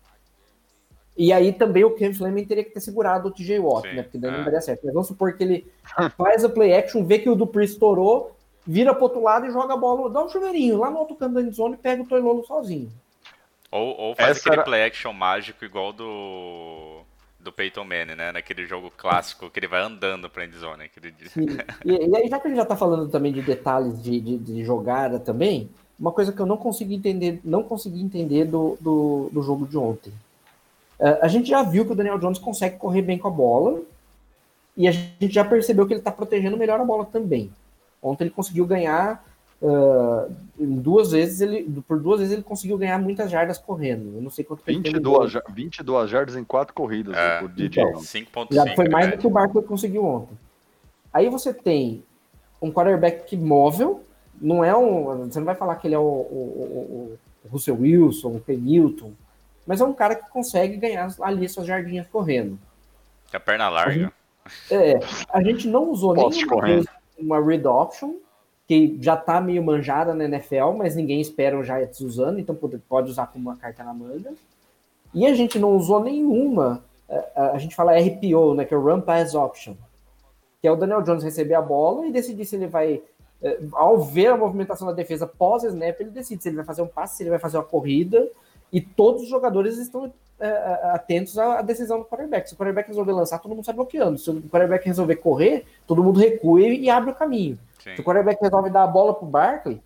E 1.16 1.34
aí 1.34 1.52
também 1.52 1.84
o 1.84 1.94
Ken 1.96 2.14
Fleming 2.14 2.46
teria 2.46 2.64
que 2.64 2.72
ter 2.72 2.80
segurado 2.80 3.28
o 3.28 3.32
TJ 3.32 3.60
Watt, 3.60 3.90
Sim, 3.90 3.96
né? 3.96 4.04
Porque 4.04 4.18
daí 4.18 4.32
é. 4.34 4.38
não 4.38 4.44
daria 4.46 4.62
certo. 4.62 4.82
Mas 4.86 4.94
vamos 4.94 5.08
supor 5.08 5.34
que 5.34 5.44
ele 5.44 5.72
faz 6.18 6.44
a 6.44 6.50
play 6.50 6.74
action, 6.74 7.04
vê 7.04 7.20
que 7.20 7.30
o 7.30 7.36
Dupri 7.36 7.66
estourou, 7.66 8.32
vira 8.70 8.94
pro 8.94 9.06
outro 9.06 9.24
lado 9.24 9.48
e 9.48 9.52
joga 9.52 9.74
a 9.74 9.78
bola, 9.78 10.12
dá 10.12 10.24
um 10.24 10.30
chuveirinho 10.30 10.78
lá 10.78 10.92
no 10.92 11.00
outro 11.00 11.16
canto 11.16 11.34
da 11.34 11.42
endzone 11.42 11.74
e 11.74 11.78
pega 11.78 12.04
o 12.04 12.06
Toilolo 12.06 12.46
sozinho. 12.46 12.92
Ou, 13.72 14.00
ou 14.00 14.16
faz 14.16 14.32
Essa 14.32 14.42
aquele 14.42 14.56
era- 14.58 14.64
play 14.64 14.84
action 14.84 15.12
mágico 15.12 15.66
igual 15.66 15.92
do 15.92 17.02
do 17.40 17.52
Peyton 17.52 17.84
Manning, 17.84 18.16
né? 18.16 18.32
Naquele 18.32 18.68
jogo 18.68 18.92
clássico 18.96 19.50
que 19.50 19.60
ele 19.60 19.68
vai 19.68 19.82
andando 19.82 20.30
pra 20.30 20.46
endzone. 20.46 20.84
Aquele... 20.84 21.16
E, 21.86 21.92
e 22.10 22.16
aí, 22.16 22.28
já 22.28 22.38
que 22.38 22.50
gente 22.50 22.58
já 22.58 22.66
tá 22.66 22.76
falando 22.76 23.10
também 23.10 23.32
de 23.32 23.42
detalhes 23.42 24.04
de, 24.04 24.20
de, 24.20 24.38
de 24.38 24.64
jogada 24.64 25.20
também, 25.20 25.70
uma 26.00 26.12
coisa 26.12 26.32
que 26.32 26.40
eu 26.40 26.46
não 26.46 26.58
consegui 26.58 26.96
entender, 26.96 27.40
não 27.44 27.64
consegui 27.64 28.02
entender 28.02 28.46
do, 28.46 28.78
do, 28.80 29.30
do 29.32 29.42
jogo 29.42 29.66
de 29.66 29.78
ontem. 29.78 30.14
Eh, 31.00 31.20
a 31.22 31.28
gente 31.28 31.50
já 31.50 31.64
viu 31.64 31.86
que 31.86 31.94
o 31.94 31.96
Daniel 31.96 32.20
Jones 32.20 32.38
consegue 32.40 32.78
correr 32.78 33.02
bem 33.02 33.18
com 33.18 33.30
a 33.30 33.32
bola, 33.32 33.82
e 34.78 34.88
a 34.88 34.92
gente 34.92 35.34
já 35.34 35.44
percebeu 35.46 35.88
que 35.88 35.94
ele 35.94 36.02
tá 36.02 36.12
protegendo 36.12 36.58
melhor 36.58 36.80
a 36.80 36.86
bola 36.86 37.06
também. 37.06 37.52
Ontem 38.02 38.24
ele 38.26 38.32
conseguiu 38.32 38.66
ganhar 38.66 39.24
em 40.58 40.80
duas 40.80 41.12
vezes, 41.12 41.42
ele, 41.42 41.64
por 41.88 42.00
duas 42.00 42.20
vezes 42.20 42.34
ele 42.34 42.44
conseguiu 42.44 42.78
ganhar 42.78 42.98
muitas 42.98 43.30
jardas 43.30 43.58
correndo. 43.58 44.16
Eu 44.16 44.22
não 44.22 44.30
sei 44.30 44.46
quanto 44.46 44.64
que 44.64 44.72
ele 44.72 44.78
teve 44.82 44.90
em 44.90 44.94
22, 45.00 45.32
ja- 45.34 45.44
22 45.50 46.10
jardas 46.10 46.36
em 46.38 46.44
quatro 46.46 46.74
corridas 46.74 47.16
É. 47.16 47.42
o 47.44 47.48
DJ. 47.50 47.84
Então, 47.84 48.00
5.5. 48.02 48.54
Já 48.56 48.76
foi 48.76 48.88
mais 48.88 49.08
né? 49.08 49.16
do 49.16 49.20
que 49.20 49.28
o 49.28 49.30
Barkley 49.30 49.64
conseguiu 49.64 50.06
ontem. 50.06 50.38
Aí 51.14 51.28
você 51.30 51.54
tem 51.54 52.04
um 52.62 52.72
quarterback 52.72 53.36
móvel, 53.36 54.02
não 54.42 54.64
é 54.64 54.76
um. 54.76 55.28
Você 55.28 55.40
não 55.40 55.46
vai 55.46 55.56
falar 55.56 55.76
que 55.76 55.88
ele 55.88 55.96
é 55.96 56.00
o, 56.00 56.04
o, 56.04 56.06
o- 56.06 57.18
o 57.46 57.48
Russell 57.52 57.76
Wilson, 57.80 58.30
o 58.36 58.40
Ken 58.40 58.56
Newton, 58.58 59.12
mas 59.68 59.82
é 59.82 59.84
um 59.84 59.94
cara 59.94 60.16
que 60.16 60.30
consegue 60.30 60.78
ganhar 60.78 61.14
ali 61.22 61.48
suas 61.50 61.66
jardinhas 61.68 62.08
correndo. 62.08 62.58
Com 63.30 63.38
a 63.38 63.40
perna 63.40 63.68
larga. 63.70 64.12
É, 64.72 65.00
a 65.32 65.44
gente 65.44 65.68
não 65.68 65.90
usou 65.92 66.14
Poste 66.16 66.46
nenhuma. 66.46 66.84
Uma 67.22 67.44
read 67.44 67.68
option, 67.68 68.16
que 68.68 68.98
já 69.02 69.18
tá 69.18 69.42
meio 69.42 69.64
manjada 69.64 70.14
na 70.14 70.26
NFL, 70.26 70.74
mas 70.78 70.96
ninguém 70.96 71.20
espera 71.20 71.58
o 71.58 71.64
Giants 71.64 72.00
usando, 72.02 72.40
então 72.40 72.56
pode, 72.56 73.10
usar 73.10 73.28
como 73.28 73.50
uma 73.50 73.58
carta 73.58 73.84
na 73.84 73.94
manga. 73.94 74.32
E 75.14 75.26
a 75.26 75.34
gente 75.34 75.58
não 75.58 75.76
usou 75.76 76.04
nenhuma, 76.04 76.84
eh, 77.10 77.32
a, 77.36 77.52
a 77.54 77.58
gente 77.58 77.76
fala 77.76 77.98
RPO, 77.98 78.54
né, 78.54 78.66
que 78.66 78.74
é 78.74 78.78
o 78.78 78.82
Run 78.82 79.02
Pass 79.02 79.34
Option, 79.34 79.74
que 80.62 80.68
é 80.68 80.72
o 80.72 80.76
Daniel 80.76 81.02
Jones 81.02 81.24
receber 81.24 81.56
a 81.56 81.62
bola 81.62 82.06
e 82.06 82.12
decidir 82.12 82.46
se 82.46 82.56
ele 82.58 82.68
vai, 82.68 83.02
eh, 83.42 83.60
ao 83.74 84.04
ver 84.04 84.28
a 84.28 84.38
movimentação 84.38 84.86
da 84.86 84.94
defesa 84.94 85.26
pós-snap, 85.26 86.00
ele 86.00 86.12
decide 86.12 86.44
se 86.44 86.50
ele 86.50 86.58
vai 86.58 86.66
fazer 86.66 86.84
um 86.84 86.88
passe, 86.88 87.18
se 87.18 87.24
ele 87.24 87.32
vai 87.32 87.40
fazer 87.40 87.58
uma 87.58 87.64
corrida, 87.64 88.30
e 88.72 88.80
todos 88.80 89.24
os 89.24 89.30
jogadores 89.30 89.80
estão 89.80 90.14
atentos 90.94 91.38
à 91.38 91.62
decisão 91.62 92.00
do 92.00 92.06
quarterback. 92.06 92.48
Se 92.48 92.54
o 92.54 92.58
quarterback 92.58 92.88
resolver 92.88 93.12
lançar, 93.12 93.40
todo 93.40 93.54
mundo 93.56 93.66
sai 93.66 93.74
bloqueando. 93.74 94.18
Se 94.18 94.30
o 94.30 94.42
quarterback 94.44 94.86
resolver 94.86 95.16
correr, 95.18 95.66
todo 95.86 96.04
mundo 96.04 96.20
recua 96.20 96.62
e, 96.62 96.82
e 96.82 96.90
abre 96.90 97.12
o 97.12 97.16
caminho. 97.16 97.58
Sim. 97.84 97.96
Se 97.96 98.02
o 98.02 98.04
quarterback 98.04 98.42
resolve 98.42 98.70
dar 98.70 98.84
a 98.84 98.88
bola 98.88 99.14
pro 99.14 99.26
Barkley, 99.26 99.82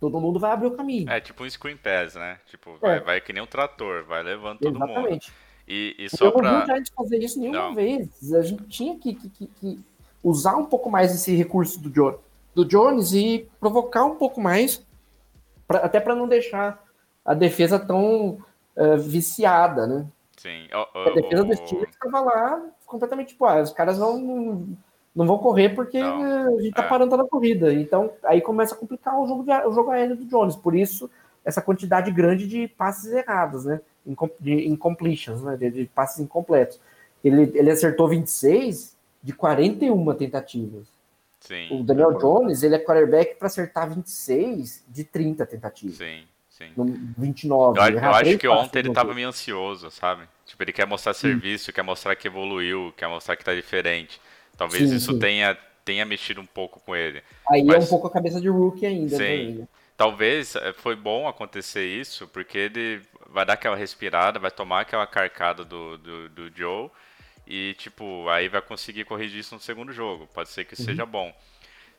todo 0.00 0.20
mundo 0.20 0.38
vai 0.38 0.50
abrir 0.52 0.66
o 0.68 0.70
caminho. 0.72 1.10
É 1.10 1.20
tipo 1.20 1.44
um 1.44 1.50
screen 1.50 1.76
pass, 1.76 2.14
né? 2.14 2.38
Tipo, 2.46 2.76
vai, 2.80 2.96
É. 2.96 3.00
vai 3.00 3.20
que 3.20 3.32
nem 3.32 3.42
um 3.42 3.46
trator, 3.46 4.04
vai 4.04 4.22
levando 4.22 4.58
todo 4.58 4.72
mundo. 4.78 4.90
Exatamente. 4.90 5.32
E, 5.68 5.94
e 5.98 6.04
Eu 6.04 6.10
só 6.10 6.24
não 6.26 6.32
vi 6.32 6.38
pra. 6.38 6.64
Giants 6.66 6.92
fazer 6.94 7.18
isso 7.18 7.40
nenhuma 7.40 7.58
Não. 7.68 7.74
vez. 7.74 8.32
A 8.34 8.42
gente 8.42 8.62
tinha 8.64 8.96
que, 8.98 9.14
que- 9.14 9.28
que- 9.30 9.46
que 9.60 9.80
usar 10.22 10.56
um 10.56 10.64
pouco 10.66 10.90
mais 10.90 11.14
esse 11.14 11.34
recurso 11.34 11.80
do, 11.80 11.90
jo 11.92 12.18
do 12.54 12.64
Jones 12.64 13.12
e 13.12 13.48
provocar 13.60 14.04
um 14.04 14.14
pouco 14.16 14.40
mais, 14.40 14.82
pra- 15.68 15.80
até 15.80 15.98
para 16.00 16.14
não 16.14 16.26
deixar 16.28 16.82
a 17.24 17.34
defesa 17.34 17.78
tão 17.78 18.38
eh, 18.76 18.96
viciada, 18.96 19.86
né? 19.86 20.06
Sim. 20.36 20.68
Ó, 20.72 20.86
ó, 20.94 21.08
A 21.08 21.14
defesa 21.14 21.42
ó, 21.42 21.46
do 21.46 21.56
Steelers 21.56 21.90
estava 21.90 22.20
lá 22.20 22.62
completamente 22.84 23.28
tipo, 23.28 23.44
ah, 23.46 23.60
os 23.60 23.72
caras 23.72 23.98
não, 23.98 24.66
não 25.14 25.26
vão 25.26 25.38
correr 25.38 25.70
porque 25.70 25.98
Não, 25.98 26.58
a 26.58 26.62
gente 26.62 26.74
tá 26.74 26.84
é. 26.84 26.88
parando 26.88 27.10
toda 27.10 27.22
a 27.22 27.28
corrida. 27.28 27.72
Então, 27.72 28.12
aí 28.22 28.40
começa 28.40 28.74
a 28.74 28.78
complicar 28.78 29.18
o 29.18 29.26
jogo, 29.26 29.42
de, 29.44 29.50
o 29.66 29.72
jogo 29.72 29.90
aéreo 29.90 30.16
do 30.16 30.26
Jones. 30.26 30.54
Por 30.54 30.74
isso, 30.74 31.10
essa 31.44 31.62
quantidade 31.62 32.10
grande 32.10 32.46
de 32.46 32.68
passes 32.68 33.12
errados, 33.12 33.64
né? 33.64 33.80
De 34.38 34.68
incompletions, 34.68 35.42
né? 35.42 35.56
De, 35.56 35.70
de 35.70 35.86
passes 35.86 36.20
incompletos. 36.20 36.78
Ele, 37.24 37.50
ele 37.54 37.70
acertou 37.70 38.08
26 38.08 38.94
de 39.22 39.32
41 39.32 40.14
tentativas. 40.14 40.86
Sim. 41.40 41.80
O 41.80 41.82
Daniel 41.82 42.12
Jones, 42.18 42.62
ele 42.62 42.74
é 42.74 42.78
quarterback 42.78 43.36
para 43.36 43.46
acertar 43.46 43.88
26 43.88 44.84
de 44.88 45.04
30 45.04 45.46
tentativas. 45.46 45.96
Sim, 45.96 46.24
sim. 46.56 46.70
No 46.76 46.84
29. 47.18 47.78
Eu, 47.78 47.98
eu 47.98 48.10
acho 48.14 48.38
que 48.38 48.48
ontem 48.48 48.78
ele 48.80 48.92
tava 48.92 49.14
meio 49.14 49.28
ansioso, 49.28 49.90
sabe? 49.90 50.24
Tipo, 50.46 50.62
ele 50.62 50.72
quer 50.72 50.86
mostrar 50.86 51.14
serviço, 51.14 51.72
quer 51.72 51.82
mostrar 51.82 52.14
que 52.16 52.28
evoluiu, 52.28 52.92
quer 52.96 53.08
mostrar 53.08 53.36
que 53.36 53.44
tá 53.44 53.54
diferente. 53.54 54.20
Talvez 54.56 54.88
Sim, 54.88 54.96
isso 54.96 55.12
sim. 55.12 55.18
tenha, 55.18 55.56
tenha 55.84 56.04
mexido 56.04 56.40
um 56.40 56.46
pouco 56.46 56.80
com 56.80 56.94
ele. 56.96 57.22
Aí 57.50 57.60
é 57.60 57.64
mas- 57.64 57.84
um 57.86 57.88
pouco 57.88 58.06
a 58.06 58.10
cabeça 58.10 58.40
de 58.40 58.48
rookie 58.48 58.86
ainda. 58.86 59.16
Sim. 59.16 59.54
né? 59.58 59.68
Talvez 59.96 60.54
eh, 60.56 60.72
foi 60.74 60.94
bom 60.94 61.26
acontecer 61.26 61.86
isso, 61.86 62.28
porque 62.28 62.58
ele 62.58 63.00
vai 63.30 63.44
dar 63.46 63.54
aquela 63.54 63.76
respirada, 63.76 64.38
vai 64.38 64.50
tomar 64.50 64.80
aquela 64.82 65.06
carcada 65.06 65.64
do, 65.64 65.96
do, 65.98 66.28
do 66.28 66.50
Joe 66.54 66.90
e, 67.46 67.74
tipo, 67.78 68.28
aí 68.28 68.48
vai 68.48 68.60
conseguir 68.60 69.04
corrigir 69.04 69.40
isso 69.40 69.54
no 69.54 69.60
segundo 69.60 69.92
jogo. 69.92 70.26
Pode 70.34 70.48
ser 70.50 70.64
que 70.64 70.78
Uhum. 70.78 70.84
seja 70.84 71.06
bom. 71.06 71.34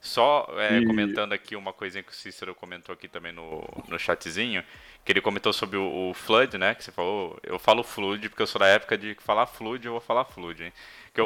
Só 0.07 0.47
eh, 0.57 0.81
E- 0.81 0.81
comentando 0.81 1.33
aqui 1.33 1.55
uma 1.55 1.73
coisinha 1.73 2.03
que 2.03 2.11
o 2.11 2.15
Cícero 2.15 2.55
comentou 2.55 2.93
aqui 2.93 3.07
também 3.07 3.31
no, 3.33 3.63
no 3.87 3.99
chatzinho, 3.99 4.63
que 5.05 5.11
ele 5.11 5.21
comentou 5.21 5.53
sobre 5.53 5.77
o, 5.77 6.09
o 6.09 6.13
Flood, 6.13 6.57
né? 6.57 6.75
Que 6.75 6.83
você 6.83 6.91
falou. 6.91 7.37
Eu 7.43 7.59
falo 7.59 7.83
Flood 7.83 8.29
porque 8.29 8.41
eu 8.43 8.47
sou 8.47 8.59
da 8.59 8.67
época 8.67 8.97
de 8.97 9.15
falar 9.19 9.45
Flood, 9.47 9.85
eu 9.85 9.91
vou 9.93 10.01
falar 10.01 10.25
Flood, 10.25 10.63
hein? 10.65 10.73
Que 11.13 11.21
o, 11.21 11.25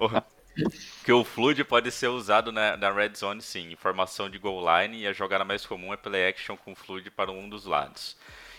o- 0.00 0.22
que 1.04 1.12
o 1.12 1.24
Flood 1.24 1.62
pode 1.64 1.90
ser 1.90 2.08
usado 2.08 2.52
na, 2.52 2.76
na 2.76 2.90
Red 2.92 3.14
Zone, 3.16 3.42
sim. 3.42 3.72
Em 3.72 3.76
formação 3.76 4.28
de 4.30 4.38
goal 4.38 4.62
line 4.82 5.02
e 5.02 5.06
a 5.06 5.12
jogada 5.12 5.44
mais 5.44 5.66
comum 5.66 5.92
é 5.92 5.96
play 5.96 6.28
action 6.28 6.56
com 6.56 6.74
Flood 6.74 7.10
para 7.10 7.30
um 7.30 7.48
dos 7.48 7.64
lados. 7.66 8.16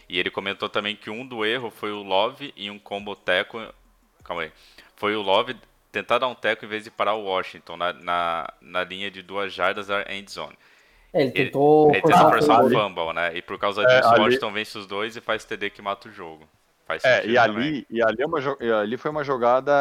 E 0.10 0.17
ele 0.19 0.32
comentou 0.32 0.69
também 0.69 0.95
que 0.95 1.10
um 1.10 1.26
do 1.26 1.45
erro 1.45 1.69
foi 1.69 1.91
o 1.91 2.04
Love 2.04 2.54
em 2.56 2.69
um 2.71 2.80
combo 2.80 3.15
teco. 3.15 3.60
Calma 4.23 4.43
aí. 4.43 4.52
Foi 4.95 5.15
o 5.15 5.21
Love 5.21 5.56
tentar 5.91 6.17
dar 6.19 6.28
um 6.28 6.36
teco 6.36 6.65
em 6.65 6.67
vez 6.67 6.84
de 6.84 6.91
parar 6.91 7.13
o 7.15 7.23
Washington 7.23 7.78
na, 7.78 7.93
na, 7.93 8.54
na 8.62 8.84
linha 8.84 9.10
de 9.10 9.21
duas 9.21 9.54
jardas 9.54 9.88
da 9.88 10.02
end 10.13 10.30
zone. 10.32 10.58
É, 11.13 11.21
ele 11.21 11.32
Ele, 11.34 11.45
tentou 11.45 11.89
ele 11.91 12.02
forçar 12.02 12.19
tentou 12.19 12.28
o 12.28 12.32
forçar 12.39 12.65
um 12.65 12.69
fumble. 12.69 13.13
né? 13.13 13.36
E 13.38 13.41
por 13.41 13.58
causa 13.58 13.82
É, 13.84 13.86
disso, 13.86 14.10
o 14.10 14.13
ali- 14.13 14.21
Washington 14.23 14.52
vence 14.52 14.78
os 14.78 14.86
dois 14.88 15.15
e 15.15 15.21
faz 15.21 15.45
TD 15.45 15.69
que 15.69 15.82
mata 15.82 16.10
o 16.10 16.12
jogo. 16.12 16.47
Faz 16.86 17.04
É, 17.04 17.26
e 17.26 17.36
também. 17.36 17.39
ali, 17.39 17.88
e 17.89 18.02
ali, 18.02 18.21
é 18.21 18.26
uma, 18.26 18.39
e 18.62 18.71
ali 18.71 18.95
foi 18.97 19.12
uma 19.12 19.23
jogada. 19.23 19.73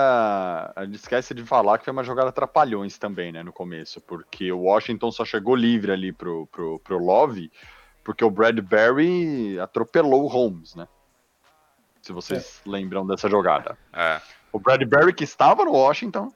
A 0.75 0.85
gente 0.85 0.97
esquece 0.97 1.33
de 1.35 1.45
falar 1.45 1.79
que 1.79 1.85
foi 1.85 1.92
uma 1.92 2.03
jogada 2.03 2.33
trapalhões 2.33 2.99
também, 2.99 3.31
né, 3.31 3.42
no 3.45 3.53
começo, 3.53 4.01
porque 4.01 4.51
o 4.51 4.62
Washington 4.62 5.12
só 5.12 5.25
chegou 5.25 5.55
livre 5.55 5.92
ali 5.92 6.12
pro, 6.12 6.47
pro, 6.49 6.81
pro 6.81 6.99
Love, 6.99 7.51
porque 8.03 8.25
o 8.25 8.31
Bradbury 8.31 9.59
atropelou 9.61 10.25
o 10.25 10.27
Holmes, 10.29 10.75
né? 10.75 10.88
Se 12.03 12.12
vocês 12.12 12.61
lembram 12.66 13.07
dessa 13.07 13.29
jogada. 13.29 13.77
É. 13.92 14.21
O 14.57 14.59
Bradbury, 14.59 15.12
que 15.12 15.25
estava 15.25 15.66
no 15.66 15.73
Washington, 15.73 16.33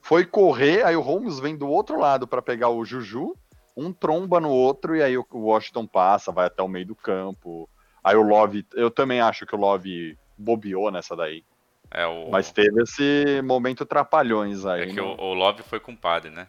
foi 0.00 0.26
correr, 0.26 0.84
aí 0.84 0.96
o 0.96 1.00
Holmes 1.00 1.38
vem 1.38 1.56
do 1.56 1.68
outro 1.68 1.96
lado 1.96 2.26
para 2.26 2.42
pegar 2.42 2.70
o 2.70 2.84
Juju, 2.84 3.36
um 3.76 3.92
tromba 3.92 4.40
no 4.40 4.50
outro, 4.50 4.96
e 4.96 5.02
aí 5.02 5.16
o 5.16 5.24
o 5.30 5.38
Washington 5.44 5.86
passa, 5.86 6.32
vai 6.32 6.46
até 6.46 6.60
o 6.60 6.66
meio 6.68 6.86
do 6.86 6.96
campo. 6.96 7.70
Aí 8.02 8.16
o 8.16 8.22
Love, 8.22 8.66
eu 8.74 8.90
também 8.90 9.20
acho 9.20 9.46
que 9.46 9.54
o 9.54 9.58
Love 9.58 10.18
bobeou 10.36 10.90
nessa 10.90 11.14
daí. 11.14 11.44
É, 11.88 12.04
o, 12.04 12.30
Mas 12.32 12.50
teve 12.50 12.82
esse 12.82 13.40
momento 13.42 13.86
trapalhões 13.86 14.66
aí. 14.66 14.82
é 14.82 14.86
que 14.86 15.00
no- 15.00 15.14
o, 15.14 15.30
o 15.30 15.34
Love 15.34 15.62
foi 15.62 15.78
culpado, 15.78 16.30
né? 16.30 16.48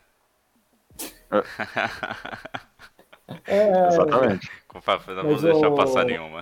É, 3.45 3.87
Exatamente. 3.87 4.51
Culpado, 4.67 5.13
não 5.13 5.23
vamos 5.23 5.41
deixar 5.43 5.69
o- 5.69 5.75
passar 5.75 6.05
nenhuma. 6.05 6.41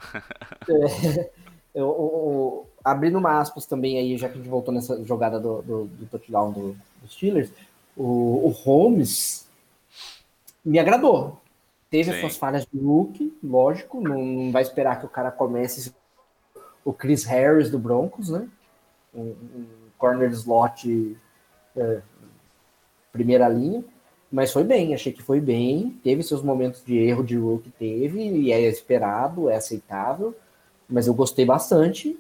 eu- 1.76 1.88
o- 1.90 1.90
o- 1.90 2.71
abrindo 2.84 3.18
uma 3.18 3.40
aspas 3.40 3.66
também 3.66 3.98
aí, 3.98 4.18
já 4.18 4.28
que 4.28 4.36
a 4.36 4.38
gente 4.38 4.50
voltou 4.50 4.74
nessa 4.74 5.04
jogada 5.04 5.40
do, 5.40 5.62
do, 5.62 5.86
do 5.86 6.06
touchdown 6.08 6.52
do, 6.52 6.76
dos 7.02 7.14
Steelers, 7.14 7.52
o, 7.96 8.48
o 8.48 8.50
Holmes 8.50 9.48
me 10.64 10.80
agradou. 10.80 11.40
Teve 11.90 12.06
Sim. 12.06 12.12
as 12.12 12.20
suas 12.22 12.38
falhas 12.38 12.66
de 12.66 12.80
look, 12.80 13.38
lógico, 13.44 14.00
não, 14.00 14.24
não 14.24 14.52
vai 14.52 14.62
esperar 14.62 15.00
que 15.00 15.06
o 15.06 15.10
cara 15.10 15.30
comece 15.30 15.94
o 16.86 16.94
Chris 16.94 17.24
Harris 17.26 17.70
do 17.70 17.78
Broncos, 17.78 18.30
né? 18.30 18.48
Um, 19.14 19.36
um 19.56 19.66
corner 19.98 20.32
slot 20.32 21.18
é, 21.76 22.02
primeira 23.12 23.48
linha, 23.50 23.84
mas 24.32 24.54
foi 24.54 24.64
bem, 24.64 24.94
achei 24.94 25.12
que 25.12 25.22
foi 25.22 25.42
bem, 25.42 26.00
teve 26.04 26.24
seus 26.24 26.42
momentos 26.42 26.84
de 26.84 26.98
erro 26.98 27.24
de 27.24 27.36
rookie, 27.36 27.72
teve, 27.72 28.22
e 28.22 28.52
é 28.52 28.62
esperado, 28.62 29.50
é 29.50 29.58
aceitável, 29.58 30.34
mas 30.88 31.08
eu 31.08 31.14
gostei 31.14 31.46
bastante 31.46 32.18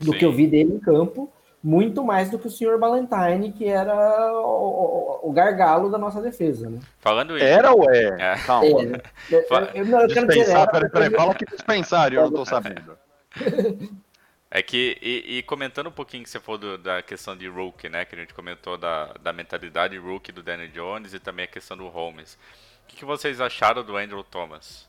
do 0.00 0.12
Sim. 0.12 0.18
que 0.18 0.24
eu 0.24 0.32
vi 0.32 0.46
dele 0.46 0.74
em 0.74 0.78
campo, 0.78 1.32
muito 1.62 2.04
mais 2.04 2.30
do 2.30 2.38
que 2.38 2.46
o 2.46 2.50
senhor 2.50 2.78
Valentine, 2.78 3.52
que 3.52 3.64
era 3.66 4.32
o, 4.32 5.20
o- 5.24 5.28
o 5.28 5.32
gargalo 5.32 5.90
da 5.90 5.98
nossa 5.98 6.20
defesa, 6.22 6.70
né? 6.70 6.78
Falando 7.00 7.36
isso. 7.36 7.44
Era 7.44 7.72
ou 7.72 7.90
é? 7.90 8.16
É. 8.32 8.36
Calma. 8.46 8.66
É? 8.68 9.02
Eu, 9.30 9.40
eu- 9.50 9.64
eu- 9.74 9.86
não, 9.86 10.00
eu 10.02 10.08
quero 10.08 10.26
dizer, 10.28 10.40
Dispensar, 10.44 10.60
era 10.62 10.70
peraí, 10.70 10.90
peraí, 10.90 11.10
fala 11.10 11.34
que 11.34 11.44
dispensar, 11.44 12.12
eu 12.12 12.22
não 12.22 12.32
tô 12.32 12.44
sabendo. 12.44 12.96
É 14.50 14.62
que, 14.62 14.96
e, 15.02 15.36
e 15.38 15.42
comentando 15.42 15.88
um 15.88 15.92
pouquinho 15.92 16.24
que 16.24 16.30
você 16.30 16.40
falou 16.40 16.56
do- 16.58 16.78
da 16.78 17.02
questão 17.02 17.36
de 17.36 17.46
rookie, 17.46 17.90
né? 17.90 18.06
Que 18.06 18.14
a 18.14 18.18
gente 18.18 18.32
comentou 18.32 18.78
da, 18.78 19.12
da 19.22 19.30
mentalidade 19.30 19.98
rookie 19.98 20.32
do 20.32 20.42
Danny 20.42 20.68
Jones 20.68 21.12
e 21.12 21.18
também 21.20 21.44
a 21.44 21.48
questão 21.48 21.76
do 21.76 21.86
Holmes. 21.88 22.38
O 22.82 22.86
que, 22.88 22.96
que 22.96 23.04
vocês 23.04 23.42
acharam 23.42 23.84
do 23.84 23.94
Andrew 23.98 24.24
Thomas? 24.24 24.87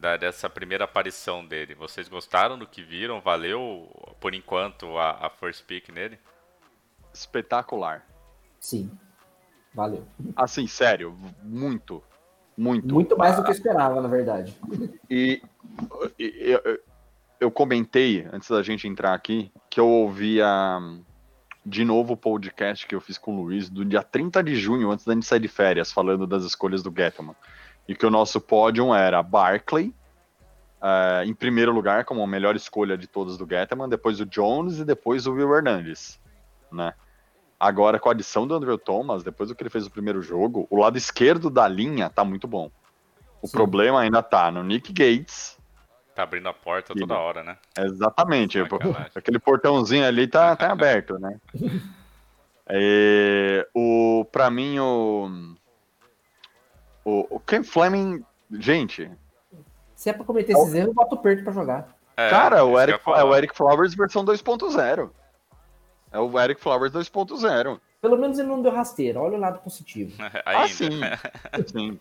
Da, 0.00 0.16
dessa 0.16 0.48
primeira 0.48 0.84
aparição 0.84 1.44
dele? 1.44 1.74
Vocês 1.74 2.08
gostaram 2.08 2.58
do 2.58 2.66
que 2.66 2.82
viram? 2.82 3.20
Valeu, 3.20 3.88
por 4.20 4.32
enquanto, 4.32 4.96
a, 4.96 5.26
a 5.26 5.30
first 5.30 5.64
pick 5.64 5.88
nele? 5.90 6.18
Espetacular. 7.12 8.06
Sim, 8.60 8.90
valeu. 9.74 10.06
Assim, 10.36 10.66
sério, 10.66 11.16
muito. 11.42 12.02
Muito. 12.56 12.92
Muito 12.92 13.16
mais 13.16 13.36
do 13.36 13.42
que 13.42 13.50
eu 13.50 13.54
esperava, 13.54 14.00
na 14.00 14.08
verdade. 14.08 14.56
E, 15.10 15.42
e- 16.18 16.34
eu, 16.64 16.80
eu 17.40 17.50
comentei, 17.50 18.26
antes 18.32 18.48
da 18.48 18.62
gente 18.62 18.86
entrar 18.86 19.14
aqui, 19.14 19.50
que 19.70 19.78
eu 19.80 19.86
ouvi 19.88 20.40
a, 20.42 20.80
de 21.64 21.84
novo 21.84 22.14
o 22.14 22.16
podcast 22.16 22.86
que 22.86 22.94
eu 22.94 23.00
fiz 23.00 23.16
com 23.18 23.36
o 23.36 23.42
Luiz 23.42 23.68
do 23.68 23.84
dia 23.84 24.02
30 24.02 24.42
de 24.42 24.56
junho, 24.56 24.90
antes 24.90 25.04
da 25.04 25.14
gente 25.14 25.26
sair 25.26 25.40
de 25.40 25.48
férias, 25.48 25.92
falando 25.92 26.26
das 26.26 26.44
escolhas 26.44 26.82
do 26.82 26.92
Gettman. 26.96 27.34
E 27.88 27.94
que 27.94 28.04
o 28.04 28.10
nosso 28.10 28.40
pódio 28.40 28.94
era 28.94 29.22
Barkley, 29.22 29.94
eh, 30.80 31.24
em 31.26 31.34
primeiro 31.34 31.72
lugar, 31.72 32.04
como 32.04 32.22
a 32.22 32.26
melhor 32.26 32.54
escolha 32.54 32.96
de 32.96 33.06
todas 33.06 33.36
do 33.36 33.48
Gettman, 33.48 33.88
depois 33.88 34.20
o 34.20 34.26
Jones 34.26 34.78
e 34.78 34.84
depois 34.84 35.26
o 35.26 35.32
Will 35.32 35.54
Hernandez, 35.54 36.20
né? 36.70 36.92
Agora, 37.58 37.98
com 37.98 38.08
a 38.08 38.12
adição 38.12 38.46
do 38.46 38.54
Andrew 38.54 38.78
Thomas, 38.78 39.24
depois 39.24 39.48
do 39.48 39.54
que 39.54 39.62
ele 39.62 39.70
fez 39.70 39.84
no 39.84 39.90
primeiro 39.90 40.22
jogo, 40.22 40.68
o 40.70 40.76
lado 40.76 40.96
esquerdo 40.96 41.50
da 41.50 41.66
linha 41.66 42.08
tá 42.08 42.24
muito 42.24 42.46
bom. 42.46 42.70
O 43.42 43.48
Sim. 43.48 43.52
problema 43.52 44.00
ainda 44.00 44.22
tá 44.22 44.50
no 44.50 44.62
Nick 44.62 44.92
Gates. 44.92 45.58
Tá 46.14 46.22
abrindo 46.22 46.48
a 46.48 46.54
porta 46.54 46.94
toda 46.94 47.18
hora, 47.18 47.42
né? 47.42 47.56
Exatamente. 47.76 48.58
Sacanagem. 48.58 49.10
Aquele 49.14 49.38
portãozinho 49.40 50.06
ali 50.06 50.28
tá, 50.28 50.54
tá 50.54 50.70
aberto, 50.72 51.18
né? 51.18 51.36
É, 52.66 53.66
o, 53.74 54.24
pra 54.30 54.50
mim, 54.50 54.78
o, 54.78 55.56
o, 57.08 57.26
o 57.36 57.40
Ken 57.40 57.62
Fleming, 57.62 58.22
gente, 58.52 59.10
Se 59.94 60.10
é 60.10 60.12
pra 60.12 60.24
cometer 60.24 60.52
esses 60.52 60.74
erros, 60.74 60.88
eu 60.88 60.94
boto 60.94 61.14
o 61.14 61.18
Perto 61.18 61.42
pra 61.42 61.52
jogar. 61.52 61.96
É, 62.16 62.28
cara, 62.28 62.64
o 62.64 62.78
Eric, 62.78 63.00
é 63.06 63.24
o 63.24 63.34
Eric 63.34 63.56
Flowers 63.56 63.94
versão 63.94 64.24
2.0. 64.24 65.10
É 66.12 66.18
o 66.18 66.38
Eric 66.38 66.60
Flowers 66.60 66.92
2.0. 66.92 67.80
Pelo 68.00 68.18
menos 68.18 68.38
ele 68.38 68.48
não 68.48 68.60
deu 68.60 68.72
rasteira, 68.72 69.20
olha 69.20 69.36
o 69.36 69.40
lado 69.40 69.60
positivo. 69.60 70.12
Ainda. 70.44 70.64
Ah, 70.64 70.68
sim. 70.68 71.00
sim. 71.66 72.00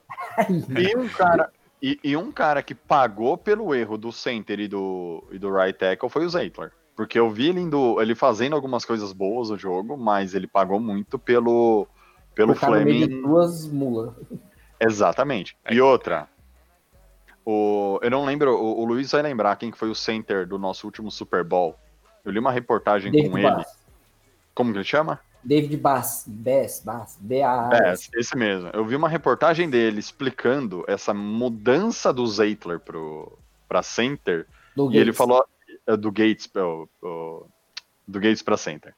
E 0.78 0.96
um 0.98 1.08
cara, 1.08 1.52
e, 1.82 2.00
e 2.04 2.18
um 2.18 2.32
cara 2.32 2.62
que 2.62 2.76
pagou 2.76 3.38
pelo 3.38 3.74
erro 3.74 3.98
do 3.98 4.12
center 4.12 4.60
e 4.60 4.68
do, 4.68 5.24
e 5.32 5.40
do 5.40 5.54
right 5.54 5.78
tackle 5.78 6.10
foi 6.10 6.26
o 6.26 6.30
Zeitler. 6.30 6.72
Porque 6.96 7.18
eu 7.18 7.30
vi 7.30 7.50
ele, 7.50 7.62
indo, 7.62 8.02
ele 8.02 8.16
fazendo 8.16 8.56
algumas 8.56 8.84
coisas 8.84 9.14
boas 9.14 9.50
no 9.52 9.58
jogo, 9.58 9.96
mas 9.96 10.34
ele 10.34 10.48
pagou 10.48 10.80
muito 10.80 11.18
pelo, 11.20 11.88
pelo 12.34 12.56
Fleming. 12.56 13.22
duas 13.22 13.68
mulas. 13.68 14.14
Exatamente. 14.80 15.58
E 15.70 15.80
outra, 15.82 16.28
o, 17.46 18.00
eu 18.02 18.10
não 18.12 18.26
lembro, 18.26 18.56
o, 18.56 18.82
o 18.82 18.86
Luiz 18.86 19.12
vai 19.12 19.22
lembrar 19.22 19.56
quem 19.56 19.72
que 19.72 19.78
foi 19.78 19.90
o 19.90 19.96
center 19.96 20.46
do 20.48 20.58
nosso 20.58 20.86
último 20.86 21.10
Super 21.10 21.44
Bowl. 21.44 21.76
Eu 22.26 22.32
li 22.32 22.40
uma 22.40 22.52
reportagem 22.52 23.12
com 23.12 23.18
David 23.18 23.38
ele. 23.38 23.44
Bass. 23.56 23.78
Como 24.54 24.72
que 24.72 24.78
ele 24.78 24.86
chama? 24.86 25.20
David 25.44 25.78
Bass. 25.78 26.26
Bass, 26.28 26.82
Bass. 26.84 27.16
É, 27.16 27.20
B-A-S. 27.24 28.10
esse 28.16 28.36
mesmo. 28.36 28.70
Eu 28.74 28.84
vi 28.86 28.96
uma 28.96 29.08
reportagem 29.08 29.70
dele 29.70 30.00
explicando 30.00 30.84
essa 30.88 31.14
mudança 31.14 32.12
do 32.12 32.26
Zeitler 32.28 32.80
pro, 32.80 33.38
pra 33.70 33.82
center. 33.82 34.46
do 34.76 34.92
E 34.92 34.98
ele 34.98 35.06
Gates. 35.12 35.18
falou 35.18 35.46
é, 35.88 35.96
do 35.96 36.12
Gates, 36.12 36.50
o- 36.56 37.46
do 38.06 38.20
Gates 38.20 38.42
para 38.42 38.58
center. 38.58 38.94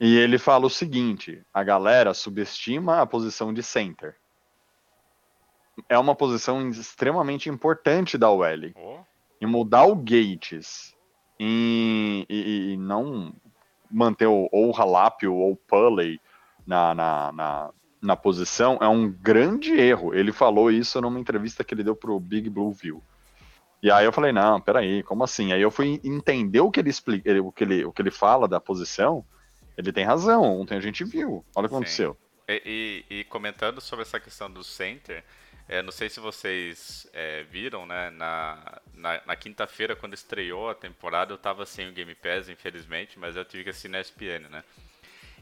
E 0.00 0.16
ele 0.16 0.38
fala 0.38 0.64
o 0.66 0.70
seguinte: 0.70 1.42
a 1.52 1.62
galera 1.62 2.14
subestima 2.14 3.02
a 3.02 3.06
posição 3.06 3.52
de 3.52 3.62
center. 3.62 4.16
É 5.88 5.98
uma 5.98 6.14
posição 6.14 6.68
extremamente 6.70 7.48
importante 7.48 8.16
da 8.18 8.30
OL. 8.30 8.44
Oh, 8.76 8.98
E 9.40 9.46
mudar 9.46 9.84
o 9.84 9.94
Gates 9.96 10.94
e, 11.38 12.26
e- 12.28 12.72
e 12.72 12.76
não 12.76 13.32
manter 13.90 14.26
o, 14.26 14.48
ou 14.52 14.70
o 14.70 14.76
Halapio 14.76 15.34
ou 15.34 15.52
o 15.52 15.56
Pulley 15.56 16.20
na, 16.66 16.94
na, 16.94 17.32
na, 17.32 17.70
na 18.00 18.16
posição 18.16 18.78
é 18.80 18.86
um 18.88 19.10
grande 19.10 19.72
erro. 19.72 20.14
Ele 20.14 20.32
falou 20.32 20.70
isso 20.70 21.00
numa 21.00 21.18
entrevista 21.18 21.64
que 21.64 21.74
ele 21.74 21.82
deu 21.84 21.96
pro 21.96 22.20
Big 22.20 22.48
Blue 22.50 22.70
View. 22.72 23.02
E 23.82 23.90
aí 23.90 24.04
eu 24.04 24.12
falei, 24.12 24.30
não, 24.30 24.60
peraí, 24.60 25.02
como 25.02 25.24
assim? 25.24 25.52
Aí 25.54 25.62
eu 25.62 25.70
fui 25.70 25.98
entender 26.04 26.60
o 26.60 26.70
que 26.70 26.78
ele 26.80 26.90
explica, 26.90 27.42
o 27.42 27.50
que 27.50 27.64
ele, 27.64 27.84
o 27.86 27.92
que 27.92 28.02
ele 28.02 28.10
fala 28.10 28.46
da 28.46 28.60
posição. 28.60 29.24
Ele 29.76 29.90
tem 29.90 30.04
razão, 30.04 30.42
ontem 30.60 30.76
a 30.76 30.80
gente 30.80 31.02
viu. 31.02 31.42
Olha 31.56 31.64
o 31.64 31.68
que 31.68 31.74
Sim. 31.74 31.76
aconteceu. 31.76 32.16
E, 32.46 33.04
e- 33.10 33.20
e 33.20 33.24
comentando 33.24 33.80
sobre 33.80 34.02
essa 34.02 34.20
questão 34.20 34.50
do 34.50 34.62
center, 34.62 35.24
é, 35.70 35.82
não 35.82 35.92
sei 35.92 36.10
se 36.10 36.20
vocês 36.20 37.08
é, 37.12 37.44
viram, 37.44 37.86
né? 37.86 38.10
Na, 38.10 38.80
na, 38.94 39.22
na 39.26 39.36
quinta-feira, 39.36 39.96
quando 39.96 40.14
estreou 40.14 40.68
a 40.70 40.74
temporada, 40.74 41.32
eu 41.32 41.38
tava 41.38 41.64
sem 41.66 41.88
o 41.88 41.92
Game 41.92 42.14
Pass, 42.16 42.48
infelizmente, 42.48 43.18
mas 43.18 43.36
eu 43.36 43.44
tive 43.44 43.64
que 43.64 43.70
assistir 43.70 43.88
na 43.88 44.00
ESPN, 44.00 44.48
né? 44.50 44.64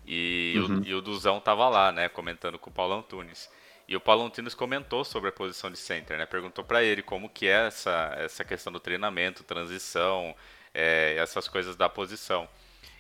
E, 0.07 0.55
Uhum. 0.55 0.81
o, 0.81 0.85
e 0.85 0.95
o 0.95 1.01
Duzão 1.03 1.41
tava 1.41 1.69
lá, 1.69 1.93
né? 1.93 2.09
Comentando 2.09 2.59
com 2.59 2.71
o 2.71 2.73
Paulo 2.73 2.95
Antunes. 2.95 3.51
E 3.89 3.97
o 3.97 4.01
Paulo 4.01 4.25
Antunes 4.25 4.55
comentou 4.55 5.05
sobre 5.05 5.31
a 5.31 5.33
posição 5.33 5.71
de 5.71 5.79
center, 5.79 6.19
né? 6.19 6.27
Perguntou 6.27 6.65
pra 6.65 6.83
ele 6.83 7.03
como 7.03 7.29
que 7.29 7.47
é 7.49 7.67
essa, 7.69 8.15
essa 8.19 8.45
questão 8.45 8.73
do 8.73 8.81
treinamento, 8.81 9.45
transição, 9.45 10.35
é, 10.75 11.17
essas 11.19 11.49
coisas 11.49 11.77
da 11.77 11.89
posição. 11.89 12.49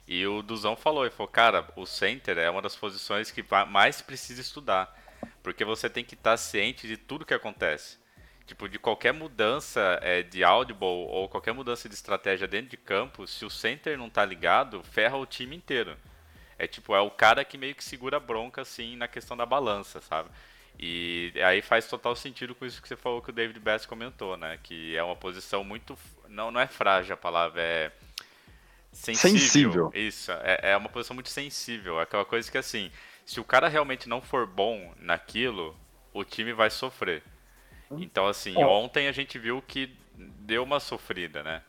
E 0.06 0.26
o 0.26 0.42
Duzão 0.42 0.76
falou, 0.76 1.04
ele 1.04 1.14
falou, 1.14 1.28
cara, 1.30 1.66
o 1.76 1.84
center 1.86 2.38
é 2.38 2.50
uma 2.50 2.62
das 2.62 2.76
posições 2.76 3.30
que 3.30 3.44
mais 3.68 4.00
precisa 4.00 4.40
estudar. 4.40 4.94
Porque 5.42 5.64
você 5.64 5.88
tem 5.88 6.04
que 6.04 6.14
estar 6.14 6.36
ciente 6.36 6.86
de 6.86 6.96
tudo 6.96 7.24
que 7.24 7.34
acontece. 7.34 7.98
Tipo, 8.46 8.68
de 8.68 8.78
qualquer 8.78 9.12
mudança 9.12 9.98
é, 10.02 10.22
de 10.22 10.42
audible 10.42 10.86
ou 10.86 11.28
qualquer 11.28 11.52
mudança 11.52 11.88
de 11.88 11.94
estratégia 11.94 12.48
dentro 12.48 12.70
de 12.70 12.76
campo, 12.78 13.26
se 13.26 13.44
o 13.44 13.50
center 13.50 13.98
não 13.98 14.08
tá 14.08 14.24
ligado, 14.24 14.82
ferra 14.82 15.16
o 15.16 15.26
time 15.26 15.54
inteiro. 15.54 15.96
É 16.58 16.66
tipo, 16.66 16.94
é 16.94 17.00
o 17.00 17.10
cara 17.10 17.44
que 17.44 17.58
meio 17.58 17.74
que 17.74 17.84
segura 17.84 18.16
a 18.16 18.20
bronca, 18.20 18.62
assim, 18.62 18.96
na 18.96 19.06
questão 19.06 19.36
da 19.36 19.44
balança, 19.44 20.00
sabe? 20.00 20.30
E 20.78 21.32
aí 21.44 21.60
faz 21.60 21.86
total 21.88 22.14
sentido 22.14 22.54
com 22.54 22.64
isso 22.64 22.80
que 22.80 22.86
você 22.86 22.96
falou 22.96 23.20
que 23.20 23.30
o 23.30 23.32
David 23.32 23.58
Bass 23.58 23.84
comentou, 23.84 24.36
né? 24.36 24.58
Que 24.62 24.96
é 24.96 25.02
uma 25.02 25.16
posição 25.16 25.64
muito. 25.64 25.98
Não, 26.28 26.50
não 26.50 26.60
é 26.60 26.66
frágil 26.66 27.14
a 27.14 27.16
palavra, 27.16 27.60
é. 27.60 27.92
Sensível. 28.92 29.38
Sensível. 29.38 29.90
Isso, 29.94 30.32
é, 30.32 30.70
é 30.70 30.76
uma 30.76 30.88
posição 30.88 31.14
muito 31.14 31.28
sensível. 31.28 32.00
É 32.00 32.04
aquela 32.04 32.24
coisa 32.24 32.50
que, 32.50 32.56
assim, 32.56 32.90
se 33.28 33.38
o 33.38 33.44
cara 33.44 33.68
realmente 33.68 34.08
não 34.08 34.22
for 34.22 34.46
bom 34.46 34.90
naquilo, 34.98 35.76
o 36.14 36.24
time 36.24 36.54
vai 36.54 36.70
sofrer. 36.70 37.22
Então, 37.90 38.26
assim, 38.26 38.58
É. 38.58 38.64
ontem 38.66 39.06
a 39.06 39.12
gente 39.12 39.38
viu 39.38 39.60
que 39.60 39.94
deu 40.16 40.62
uma 40.62 40.80
sofrida, 40.80 41.42
né? 41.42 41.60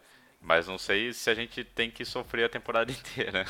Mas 0.41 0.69
não 0.69 0.77
sei 0.77 1.11
se 1.11 1.29
a 1.29 1.35
gente 1.35 1.65
tem 1.65 1.91
que 1.91 2.05
sofrer 2.05 2.45
a 2.45 2.49
temporada 2.49 2.89
inteira. 3.35 3.45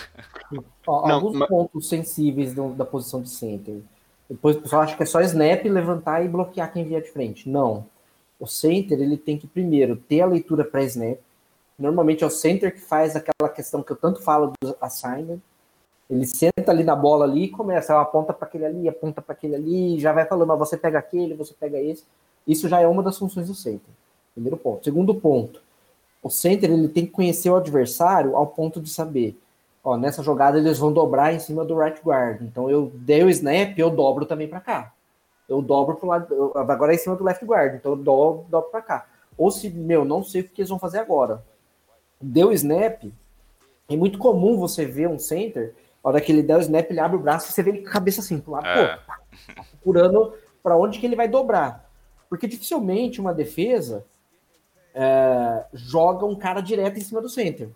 Ó, 0.88 1.08
Não, 1.08 1.16
alguns 1.16 1.38
mas- 1.38 1.50
pontos 1.50 1.88
sensíveis 1.88 2.54
do- 2.56 2.74
da 2.74 2.84
posição 2.84 3.22
de 3.22 3.30
center. 3.30 3.80
Depois 4.28 4.56
o 4.58 4.62
pessoal 4.62 4.82
acha 4.82 4.98
que 4.98 5.04
é 5.04 5.06
só 5.06 5.22
snap, 5.22 5.64
levantar 5.66 6.26
e 6.26 6.28
bloquear 6.28 6.74
quem 6.74 6.84
vier 6.84 7.04
de 7.04 7.12
frente. 7.12 7.48
Não. 7.48 7.86
O 8.40 8.48
center 8.48 9.00
ele 9.00 9.18
tem 9.18 9.38
que 9.38 9.46
primeiro 9.46 9.96
ter 9.96 10.22
a 10.22 10.26
leitura 10.26 10.64
pré-snap. 10.64 11.20
Normalmente 11.78 12.24
é 12.24 12.28
o 12.28 12.30
center 12.32 12.74
que 12.74 12.82
faz 12.82 13.16
aquela 13.16 13.50
questão 13.54 13.84
que 13.84 13.92
eu 13.92 13.96
tanto 13.96 14.20
falo 14.24 14.52
do 14.62 14.76
assignment. 14.82 15.40
Ele 16.10 16.26
senta 16.26 16.72
ali 16.72 16.84
na 16.84 16.96
bola 16.96 17.26
ali 17.26 17.44
e 17.44 17.50
começa, 17.50 18.00
aponta 18.00 18.34
para 18.34 18.48
aquele 18.48 18.66
ali, 18.66 18.90
aponta 18.90 19.22
para 19.22 19.34
aquele 19.34 19.56
ali, 19.56 20.00
já 20.00 20.12
vai 20.12 20.26
falando, 20.26 20.50
ó, 20.50 20.56
você 20.56 20.76
pega 20.76 20.98
aquele, 20.98 21.36
você 21.36 21.54
pega 21.54 21.80
esse. 21.80 22.04
Isso 22.48 22.68
já 22.68 22.82
é 22.82 22.88
uma 22.88 23.04
das 23.04 23.18
funções 23.18 23.48
do 23.48 23.54
center. 23.54 23.94
Primeiro 24.34 24.58
ponto. 24.58 24.84
Segundo 24.84 25.14
ponto, 25.14 25.62
o 26.24 26.30
center 26.30 26.72
ele 26.72 26.88
tem 26.88 27.06
que 27.06 27.12
conhecer 27.12 27.50
o 27.50 27.56
adversário 27.56 28.36
ao 28.36 28.48
ponto 28.48 28.82
de 28.82 28.90
saber, 28.90 29.38
ó, 29.84 29.96
nessa 29.98 30.24
jogada 30.24 30.58
eles 30.58 30.80
vão 30.80 30.92
dobrar 30.92 31.34
em 31.34 31.40
cima 31.40 31.64
do 31.64 31.78
right 31.78 32.02
guard. 32.04 32.42
Então 32.42 32.70
eu 32.70 32.92
dei 32.96 33.24
o 33.24 33.30
snap, 33.30 33.78
eu 33.78 33.90
dobro 33.92 34.26
também 34.26 34.48
para 34.48 34.60
cá. 34.60 34.94
Eu 35.48 35.62
dobro 35.62 35.96
pro 35.96 36.08
lado, 36.08 36.52
agora 36.56 36.92
é 36.92 36.96
em 36.96 37.00
cima 37.00 37.16
do 37.16 37.24
left 37.24 37.44
guard, 37.46 37.76
então 37.76 37.92
eu 37.92 37.98
dobro, 37.98 38.46
dobro 38.50 38.70
para 38.72 38.82
cá. 38.82 39.08
Ou 39.38 39.50
se, 39.52 39.70
meu, 39.70 40.04
não 40.04 40.24
sei 40.24 40.42
o 40.42 40.44
que 40.44 40.62
eles 40.62 40.70
vão 40.70 40.80
fazer 40.80 41.00
agora. 41.00 41.44
Deu 42.22 42.52
snap, 42.52 43.04
é 43.88 43.96
muito 43.96 44.20
comum 44.20 44.58
você 44.58 44.86
ver 44.86 45.08
um 45.08 45.18
center, 45.18 45.74
a 46.04 46.10
hora 46.10 46.22
que 46.22 46.32
ele 46.32 46.42
der 46.44 46.58
o 46.58 46.62
snap, 46.62 46.90
ele 46.90 47.00
abre 47.00 47.18
o 47.18 47.22
braço 47.22 47.50
e 47.50 47.54
você 47.54 47.62
vê 47.64 47.72
ele 47.72 47.82
com 47.82 47.90
a 47.90 47.92
cabeça 47.94 48.22
assim, 48.22 48.40
pro 48.40 48.52
lado, 48.54 48.66
É. 48.68 48.96
pô, 48.98 49.04
tá 49.06 49.64
procurando 49.72 50.34
para 50.64 50.78
onde 50.78 51.00
que 51.00 51.06
ele 51.06 51.16
vai 51.16 51.28
dobrar. 51.28 51.90
Porque 52.30 52.48
dificilmente 52.48 53.20
uma 53.20 53.34
defesa 53.34 54.06
é, 54.94 55.66
joga 55.74 56.26
um 56.26 56.36
cara 56.36 56.62
direto 56.62 56.98
em 56.98 57.02
cima 57.02 57.22
do 57.22 57.30
center. 57.30 57.70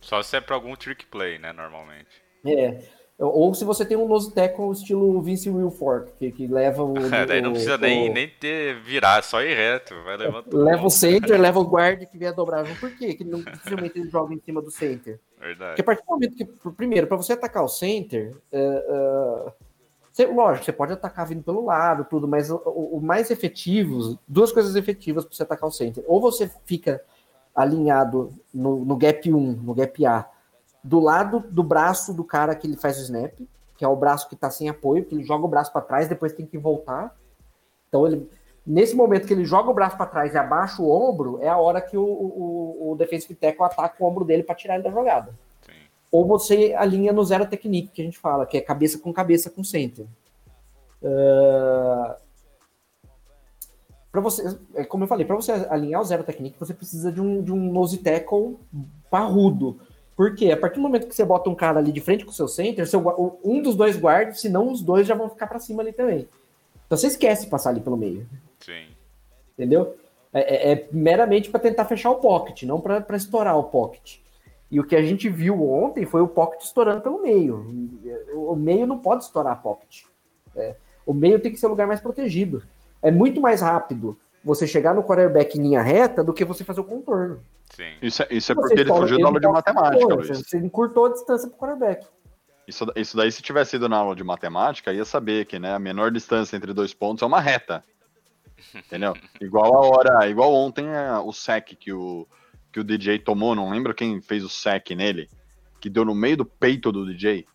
Só 0.00 0.22
se 0.22 0.36
é 0.36 0.40
pra 0.40 0.54
algum 0.56 0.74
trick 0.74 1.06
play, 1.06 1.38
né, 1.38 1.52
normalmente. 1.52 2.22
É. 2.44 2.82
Ou 3.18 3.54
se 3.54 3.64
você 3.64 3.84
tem 3.84 3.96
um 3.96 4.08
nose 4.08 4.34
tackle 4.34 4.72
estilo 4.72 5.22
Vince 5.22 5.48
Wilfork, 5.48 6.12
que, 6.18 6.32
que 6.32 6.46
leva 6.48 6.82
o. 6.82 6.94
Daí 7.28 7.40
não 7.40 7.50
o- 7.50 7.52
precisa 7.52 7.76
o- 7.76 7.78
nem, 7.78 8.12
nem 8.12 8.28
ter 8.28 8.80
virar, 8.80 9.20
é 9.20 9.22
só 9.22 9.40
ir 9.42 9.54
reto. 9.54 9.94
Vai 10.02 10.16
levantando. 10.16 10.64
Leva 10.64 10.84
o 10.84 10.90
center, 10.90 11.38
leva 11.40 11.60
o 11.60 11.64
guard 11.64 12.04
que 12.06 12.18
vier 12.18 12.34
dobrar. 12.34 12.64
Por 12.80 12.90
quê? 12.96 13.14
Que 13.14 13.22
não, 13.22 13.40
dificilmente 13.40 13.96
ele 13.98 14.10
joga 14.10 14.34
em 14.34 14.40
cima 14.40 14.60
do 14.60 14.72
center. 14.72 15.20
Porque 15.42 15.54
Verdade. 15.58 15.80
a 15.80 15.84
partir 15.84 16.02
do 16.04 16.10
momento 16.10 16.36
que, 16.36 16.44
primeiro, 16.72 17.06
para 17.08 17.16
você 17.16 17.32
atacar 17.32 17.64
o 17.64 17.68
center, 17.68 18.36
é, 18.52 18.58
é, 18.88 19.52
você- 20.12 20.26
lógico, 20.26 20.64
você 20.64 20.72
pode 20.72 20.92
atacar 20.92 21.26
vindo 21.26 21.42
pelo 21.42 21.64
lado, 21.64 22.04
tudo, 22.04 22.28
mas 22.28 22.48
o, 22.50 22.62
o- 22.64 22.98
o 22.98 23.00
mais 23.00 23.28
efetivo, 23.30 24.16
duas 24.28 24.52
coisas 24.52 24.76
efetivas 24.76 25.24
para 25.24 25.34
você 25.34 25.42
atacar 25.42 25.68
o 25.68 25.72
center. 25.72 26.04
Ou 26.06 26.20
você 26.20 26.48
fica 26.64 27.02
alinhado 27.54 28.32
no, 28.54 28.84
no 28.84 28.96
gap 28.96 29.32
1, 29.32 29.52
no 29.52 29.74
gap 29.74 30.06
A, 30.06 30.28
do 30.82 31.00
lado 31.00 31.40
do 31.50 31.62
braço 31.62 32.14
do 32.14 32.22
cara 32.24 32.54
que 32.54 32.66
ele 32.66 32.76
faz 32.76 32.98
o 32.98 33.02
snap, 33.02 33.34
que 33.76 33.84
é 33.84 33.88
o 33.88 33.96
braço 33.96 34.28
que 34.28 34.34
está 34.34 34.48
sem 34.48 34.68
apoio, 34.68 35.04
que 35.04 35.14
ele 35.14 35.24
joga 35.24 35.44
o 35.44 35.48
braço 35.48 35.72
para 35.72 35.80
trás, 35.82 36.08
depois 36.08 36.32
tem 36.32 36.46
que 36.46 36.56
voltar. 36.56 37.16
Então 37.88 38.06
ele. 38.06 38.30
Nesse 38.64 38.94
momento 38.94 39.26
que 39.26 39.32
ele 39.32 39.44
joga 39.44 39.70
o 39.70 39.74
braço 39.74 39.96
para 39.96 40.06
trás 40.06 40.34
e 40.34 40.38
abaixa 40.38 40.80
o 40.80 40.88
ombro, 40.88 41.40
é 41.42 41.48
a 41.48 41.58
hora 41.58 41.80
que 41.80 41.96
o, 41.96 42.04
o, 42.04 42.92
o 42.92 42.96
defensive 42.96 43.34
tackle 43.34 43.64
ataca 43.64 43.96
o 43.98 44.06
ombro 44.06 44.24
dele 44.24 44.44
para 44.44 44.54
tirar 44.54 44.74
ele 44.74 44.84
da 44.84 44.90
jogada 44.90 45.34
Sim. 45.66 45.72
ou 46.12 46.24
você 46.24 46.72
alinha 46.76 47.12
no 47.12 47.24
zero 47.24 47.44
technique, 47.46 47.90
que 47.92 48.00
a 48.00 48.04
gente 48.04 48.18
fala, 48.18 48.46
que 48.46 48.56
é 48.56 48.60
cabeça 48.60 48.98
com 48.98 49.12
cabeça 49.12 49.50
com 49.50 49.64
center. 49.64 50.06
para 54.12 54.20
você, 54.20 54.56
é 54.76 54.84
como 54.84 55.02
eu 55.02 55.08
falei, 55.08 55.26
para 55.26 55.34
você 55.34 55.50
alinhar 55.68 56.00
o 56.00 56.04
zero 56.04 56.22
technique, 56.22 56.60
você 56.60 56.72
precisa 56.72 57.10
de 57.10 57.20
um, 57.20 57.42
de 57.42 57.52
um 57.52 57.72
nose 57.72 57.98
tackle 57.98 58.60
parrudo. 59.10 59.80
Por 60.14 60.36
quê? 60.36 60.52
A 60.52 60.56
partir 60.56 60.76
do 60.76 60.82
momento 60.82 61.08
que 61.08 61.16
você 61.16 61.24
bota 61.24 61.50
um 61.50 61.54
cara 61.54 61.80
ali 61.80 61.90
de 61.90 62.00
frente 62.00 62.24
com 62.24 62.30
o 62.30 62.34
seu 62.34 62.46
center, 62.46 62.86
seu, 62.86 63.40
um 63.42 63.60
dos 63.60 63.74
dois 63.74 63.96
guardas, 63.96 64.40
se 64.40 64.48
não 64.48 64.70
os 64.70 64.82
dois 64.82 65.04
já 65.04 65.16
vão 65.16 65.28
ficar 65.28 65.48
para 65.48 65.58
cima 65.58 65.82
ali 65.82 65.92
também. 65.92 66.28
Então 66.86 66.96
você 66.96 67.08
esquece 67.08 67.46
de 67.46 67.50
passar 67.50 67.70
ali 67.70 67.80
pelo 67.80 67.96
meio 67.96 68.24
Sim. 68.64 68.86
entendeu? 69.54 69.96
É, 70.32 70.70
é- 70.70 70.72
é 70.72 70.88
meramente 70.92 71.50
para 71.50 71.60
tentar 71.60 71.84
fechar 71.84 72.10
o 72.10 72.16
pocket, 72.16 72.62
não 72.62 72.80
para 72.80 73.04
estourar 73.16 73.56
o 73.58 73.64
pocket. 73.64 74.18
E 74.70 74.80
o 74.80 74.84
que 74.84 74.96
a 74.96 75.02
gente 75.02 75.28
viu 75.28 75.70
ontem 75.70 76.06
foi 76.06 76.22
o 76.22 76.28
pocket 76.28 76.62
estourando 76.62 77.02
pelo 77.02 77.20
meio. 77.20 77.66
O 78.34 78.56
meio 78.56 78.86
não 78.86 78.98
pode 78.98 79.24
estourar 79.24 79.60
pocket. 79.60 80.04
É, 80.56 80.74
o 81.04 81.12
meio 81.12 81.38
tem 81.38 81.52
que 81.52 81.58
ser 81.58 81.66
o 81.66 81.70
lugar 81.70 81.86
mais 81.86 82.00
protegido. 82.00 82.62
É 83.02 83.10
muito 83.10 83.40
mais 83.40 83.60
rápido 83.60 84.16
você 84.42 84.66
chegar 84.66 84.94
no 84.94 85.02
quarterback 85.04 85.58
em 85.58 85.62
linha 85.62 85.82
reta 85.82 86.24
do 86.24 86.32
que 86.32 86.44
você 86.44 86.64
fazer 86.64 86.80
o 86.80 86.84
contorno. 86.84 87.40
Sim. 87.74 87.92
Isso, 88.00 88.22
é- 88.22 88.28
isso 88.30 88.52
é 88.52 88.54
porque 88.54 88.72
ele 88.74 88.86
fugiu 88.92 89.18
da 89.18 89.26
aula 89.26 89.40
de 89.40 89.46
matemática, 89.48 90.14
Luiz. 90.14 90.28
Você 90.28 90.58
encurtou 90.58 91.06
a 91.06 91.08
distância 91.10 91.48
para 91.48 91.56
o 91.56 91.58
quarterback. 91.60 92.06
Isso, 92.66 92.86
isso 92.96 93.16
daí, 93.16 93.30
se 93.30 93.42
tivesse 93.42 93.76
ido 93.76 93.88
na 93.88 93.98
aula 93.98 94.14
de 94.16 94.24
matemática, 94.24 94.92
ia 94.92 95.04
saber 95.04 95.44
que 95.46 95.58
né, 95.58 95.74
a 95.74 95.78
menor 95.78 96.10
distância 96.10 96.56
entre 96.56 96.72
dois 96.72 96.94
pontos 96.94 97.22
é 97.22 97.26
uma 97.26 97.40
reta. 97.40 97.84
Entendeu? 98.74 99.14
Igual 99.40 99.74
a 99.74 99.86
hora, 99.86 100.28
igual 100.28 100.52
ontem 100.54 100.86
é, 100.88 101.12
o 101.18 101.32
sec 101.32 101.74
que 101.76 101.92
o, 101.92 102.26
que 102.72 102.80
o 102.80 102.84
DJ 102.84 103.18
tomou, 103.18 103.54
não 103.54 103.70
lembro 103.70 103.94
quem 103.94 104.20
fez 104.20 104.44
o 104.44 104.48
sec 104.48 104.90
nele, 104.90 105.28
que 105.80 105.88
deu 105.90 106.04
no 106.04 106.14
meio 106.14 106.36
do 106.38 106.44
peito 106.44 106.90
do 106.92 107.06
DJ. 107.06 107.46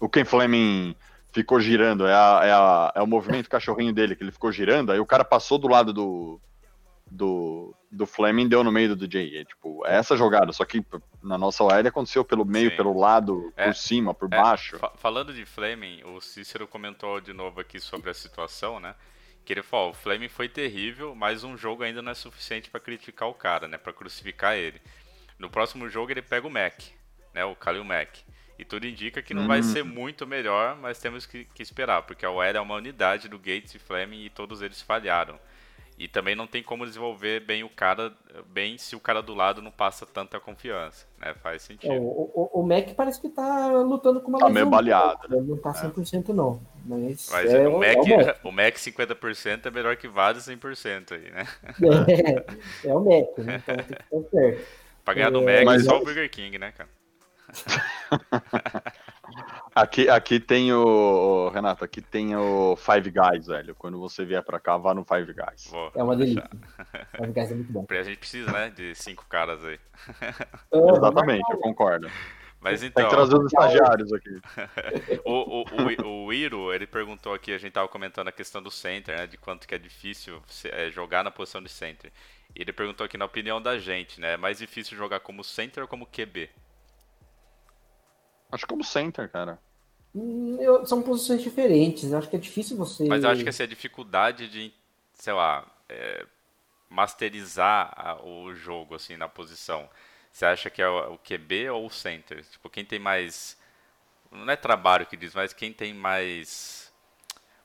O 0.00 0.08
Ken 0.08 0.24
Fleming 0.24 0.94
ficou 1.32 1.60
girando, 1.60 2.06
é, 2.06 2.14
a- 2.14 2.40
é, 2.42 2.52
a- 2.52 2.92
é 2.96 3.02
o 3.02 3.06
movimento 3.06 3.48
cachorrinho 3.50 3.92
dele, 3.92 4.16
que 4.16 4.22
ele 4.22 4.32
ficou 4.32 4.50
girando, 4.52 4.90
aí 4.92 4.98
o 5.00 5.06
cara 5.06 5.24
passou 5.24 5.58
do 5.58 5.68
lado 5.68 5.92
do, 5.92 6.40
do, 7.10 7.74
do 7.90 8.06
Fleming 8.06 8.44
e 8.44 8.48
deu 8.48 8.64
no 8.64 8.72
meio 8.72 8.90
do 8.90 8.96
DJ. 8.96 9.38
É, 9.40 9.44
tipo, 9.44 9.84
é 9.86 9.96
essa 9.96 10.16
jogada, 10.16 10.52
só 10.52 10.64
que 10.64 10.84
na 11.22 11.36
nossa 11.38 11.62
OL 11.64 11.86
aconteceu 11.86 12.24
pelo 12.24 12.44
meio, 12.44 12.70
Sim. 12.70 12.76
pelo 12.76 12.98
lado, 12.98 13.52
É. 13.56 13.66
por 13.66 13.74
cima, 13.74 14.14
por 14.14 14.32
É, 14.32 14.36
baixo. 14.40 14.78
fa- 14.78 14.92
falando 14.96 15.32
de 15.34 15.44
Fleming, 15.44 16.02
o 16.04 16.20
Cícero 16.20 16.66
comentou 16.66 17.20
de 17.20 17.32
novo 17.32 17.60
aqui 17.60 17.78
sobre 17.80 18.10
a 18.10 18.14
situação, 18.14 18.78
né? 18.80 18.94
Que 19.48 19.54
ele 19.54 19.62
falou, 19.62 19.92
o 19.92 19.94
Fleming 19.94 20.28
foi 20.28 20.46
terrível, 20.46 21.14
mas 21.14 21.42
um 21.42 21.56
jogo 21.56 21.82
ainda 21.82 22.02
não 22.02 22.12
é 22.12 22.14
suficiente 22.14 22.68
pra 22.68 22.78
criticar 22.78 23.30
o 23.30 23.32
cara, 23.32 23.66
né? 23.66 23.78
Pra 23.78 23.94
crucificar 23.94 24.54
ele. 24.54 24.78
No 25.38 25.48
próximo 25.48 25.88
jogo 25.88 26.10
ele 26.12 26.20
pega 26.20 26.46
o 26.46 26.50
Mac, 26.50 26.78
né? 27.32 27.46
O 27.46 27.54
Khalil 27.54 27.82
Mack. 27.82 28.22
E 28.58 28.64
tudo 28.66 28.86
indica 28.86 29.22
que 29.22 29.32
não 29.32 29.46
vai 29.46 29.60
Hum. 29.60 29.62
ser 29.62 29.82
muito 29.82 30.26
melhor, 30.26 30.76
mas 30.76 30.98
temos 31.00 31.24
que, 31.24 31.46
que 31.46 31.62
esperar, 31.62 32.02
porque 32.02 32.26
a 32.26 32.30
OL 32.30 32.42
é 32.42 32.60
uma 32.60 32.74
unidade 32.74 33.26
do 33.26 33.38
Gates 33.38 33.74
e 33.74 33.78
Fleming 33.78 34.22
e 34.22 34.28
todos 34.28 34.60
eles 34.60 34.82
falharam. 34.82 35.40
E 35.98 36.06
também 36.06 36.36
não 36.36 36.46
tem 36.46 36.62
como 36.62 36.86
desenvolver 36.86 37.40
bem 37.40 37.64
o 37.64 37.68
cara, 37.68 38.12
bem 38.46 38.78
se 38.78 38.94
o 38.94 39.00
cara 39.00 39.20
do 39.20 39.34
lado 39.34 39.60
não 39.60 39.72
passa 39.72 40.06
tanta 40.06 40.38
confiança, 40.38 41.06
né? 41.18 41.34
Faz 41.42 41.62
sentido. 41.62 41.92
É, 41.92 41.98
o, 41.98 42.50
o, 42.54 42.62
Mac 42.62 42.94
parece 42.94 43.20
que 43.20 43.28
tá 43.28 43.66
lutando 43.82 44.20
com 44.20 44.28
uma 44.28 44.38
Tá 44.38 44.48
meio 44.48 44.70
baleado, 44.70 45.28
Não 45.42 45.56
tá 45.56 45.72
100% 45.72 46.28
não. 46.28 46.60
Mas, 46.84 47.28
Mas 47.32 47.52
é, 47.52 47.66
o, 47.66 47.82
é 47.82 47.96
Mac, 47.96 48.06
o 48.06 48.16
Mac. 48.16 48.44
o 48.44 48.52
Mac 48.52 48.74
50% 48.76 49.66
é 49.66 49.70
melhor 49.72 49.96
que 49.96 50.06
vários 50.06 50.44
100% 50.46 51.12
aí, 51.14 51.32
né? 51.32 51.46
É, 52.84 52.88
é 52.88 52.94
o 52.94 53.00
Mac, 53.00 53.36
né? 53.38 53.56
Então 53.56 53.76
tem 53.76 53.84
que 53.84 53.92
estar 53.94 54.30
certo. 54.30 54.66
Pra 55.04 55.14
ganhar 55.14 55.30
do 55.30 55.48
É, 55.48 55.64
Mac, 55.64 55.64
mas- 55.64 55.84
só 55.84 55.96
o 55.98 56.04
Burger 56.04 56.30
King, 56.30 56.58
né, 56.58 56.72
cara? 56.72 56.88
Aqui, 59.74 60.08
aqui 60.08 60.40
tem 60.40 60.72
o. 60.72 61.50
Renato, 61.50 61.84
aqui 61.84 62.00
tem 62.00 62.34
o 62.34 62.76
Five 62.76 63.10
Guys, 63.10 63.46
velho. 63.46 63.74
Quando 63.74 63.98
você 63.98 64.24
vier 64.24 64.42
pra 64.42 64.58
cá, 64.58 64.76
vá 64.76 64.94
no 64.94 65.04
Five 65.04 65.32
Guys. 65.32 65.68
Vou 65.70 65.92
É 65.94 66.02
uma 66.02 66.16
delícia. 66.16 66.48
deixar. 66.50 67.22
O 67.22 67.26
Guys 67.32 67.50
é 67.50 67.54
muito 67.54 67.72
bom. 67.72 67.86
A 67.88 68.02
gente 68.02 68.18
precisa, 68.18 68.50
né, 68.50 68.70
de 68.70 68.94
cinco 68.94 69.26
caras 69.28 69.64
aí. 69.64 69.78
Ah, 70.72 70.96
Exatamente, 70.96 71.50
eu 71.50 71.58
concordo. 71.58 72.10
Mas 72.60 72.80
Tem 72.80 72.88
então, 72.88 73.04
que 73.04 73.14
trazer 73.14 73.36
os 73.36 73.46
estagiários 73.46 74.12
aqui. 74.12 74.40
o, 75.24 75.60
o, 75.60 75.64
o, 76.04 76.24
o 76.26 76.32
Iro, 76.32 76.72
ele 76.72 76.86
perguntou 76.86 77.32
aqui, 77.32 77.52
a 77.52 77.58
gente 77.58 77.72
tava 77.72 77.86
comentando 77.88 78.28
a 78.28 78.32
questão 78.32 78.60
do 78.60 78.70
center, 78.70 79.16
né, 79.16 79.26
de 79.26 79.36
quanto 79.36 79.66
que 79.66 79.74
é 79.74 79.78
difícil 79.78 80.42
é, 80.64 80.90
jogar 80.90 81.22
na 81.22 81.30
posição 81.30 81.62
de 81.62 81.68
center. 81.68 82.10
E 82.56 82.62
ele 82.62 82.72
perguntou 82.72 83.04
aqui, 83.06 83.16
na 83.16 83.26
opinião 83.26 83.62
da 83.62 83.78
gente, 83.78 84.20
né, 84.20 84.32
é 84.34 84.36
mais 84.36 84.58
difícil 84.58 84.96
jogar 84.96 85.20
como 85.20 85.44
center 85.44 85.84
ou 85.84 85.88
como 85.88 86.06
QB? 86.06 86.50
Acho 88.52 88.64
que 88.64 88.68
como 88.68 88.84
center, 88.84 89.30
cara. 89.30 89.58
Hum, 90.14 90.56
eu- 90.60 90.86
são 90.86 91.02
posições 91.02 91.42
diferentes. 91.42 92.10
Eu 92.10 92.18
acho 92.18 92.28
que 92.28 92.36
é 92.36 92.38
difícil 92.38 92.76
você. 92.76 93.04
Mas 93.08 93.24
eu 93.24 93.30
acho 93.30 93.42
que 93.42 93.48
assim, 93.48 93.62
a 93.62 93.66
dificuldade 93.66 94.48
de, 94.48 94.72
sei 95.14 95.32
lá, 95.32 95.66
é, 95.88 96.26
masterizar 96.90 97.92
a- 97.96 98.22
o 98.22 98.54
jogo 98.54 98.94
assim 98.96 99.16
na 99.16 99.28
posição. 99.28 99.88
Você 100.32 100.46
acha 100.46 100.70
que 100.70 100.82
é 100.82 100.88
o, 100.88 101.14
o 101.14 101.18
QB 101.18 101.70
ou 101.70 101.86
o 101.86 101.90
center? 101.90 102.44
Tipo, 102.44 102.70
quem 102.70 102.84
tem 102.84 102.98
mais 102.98 103.58
não 104.32 104.50
é 104.50 104.56
trabalho 104.56 105.06
que 105.06 105.16
diz, 105.16 105.34
mas 105.34 105.52
quem 105.54 105.72
tem 105.72 105.94
mais 105.94 106.92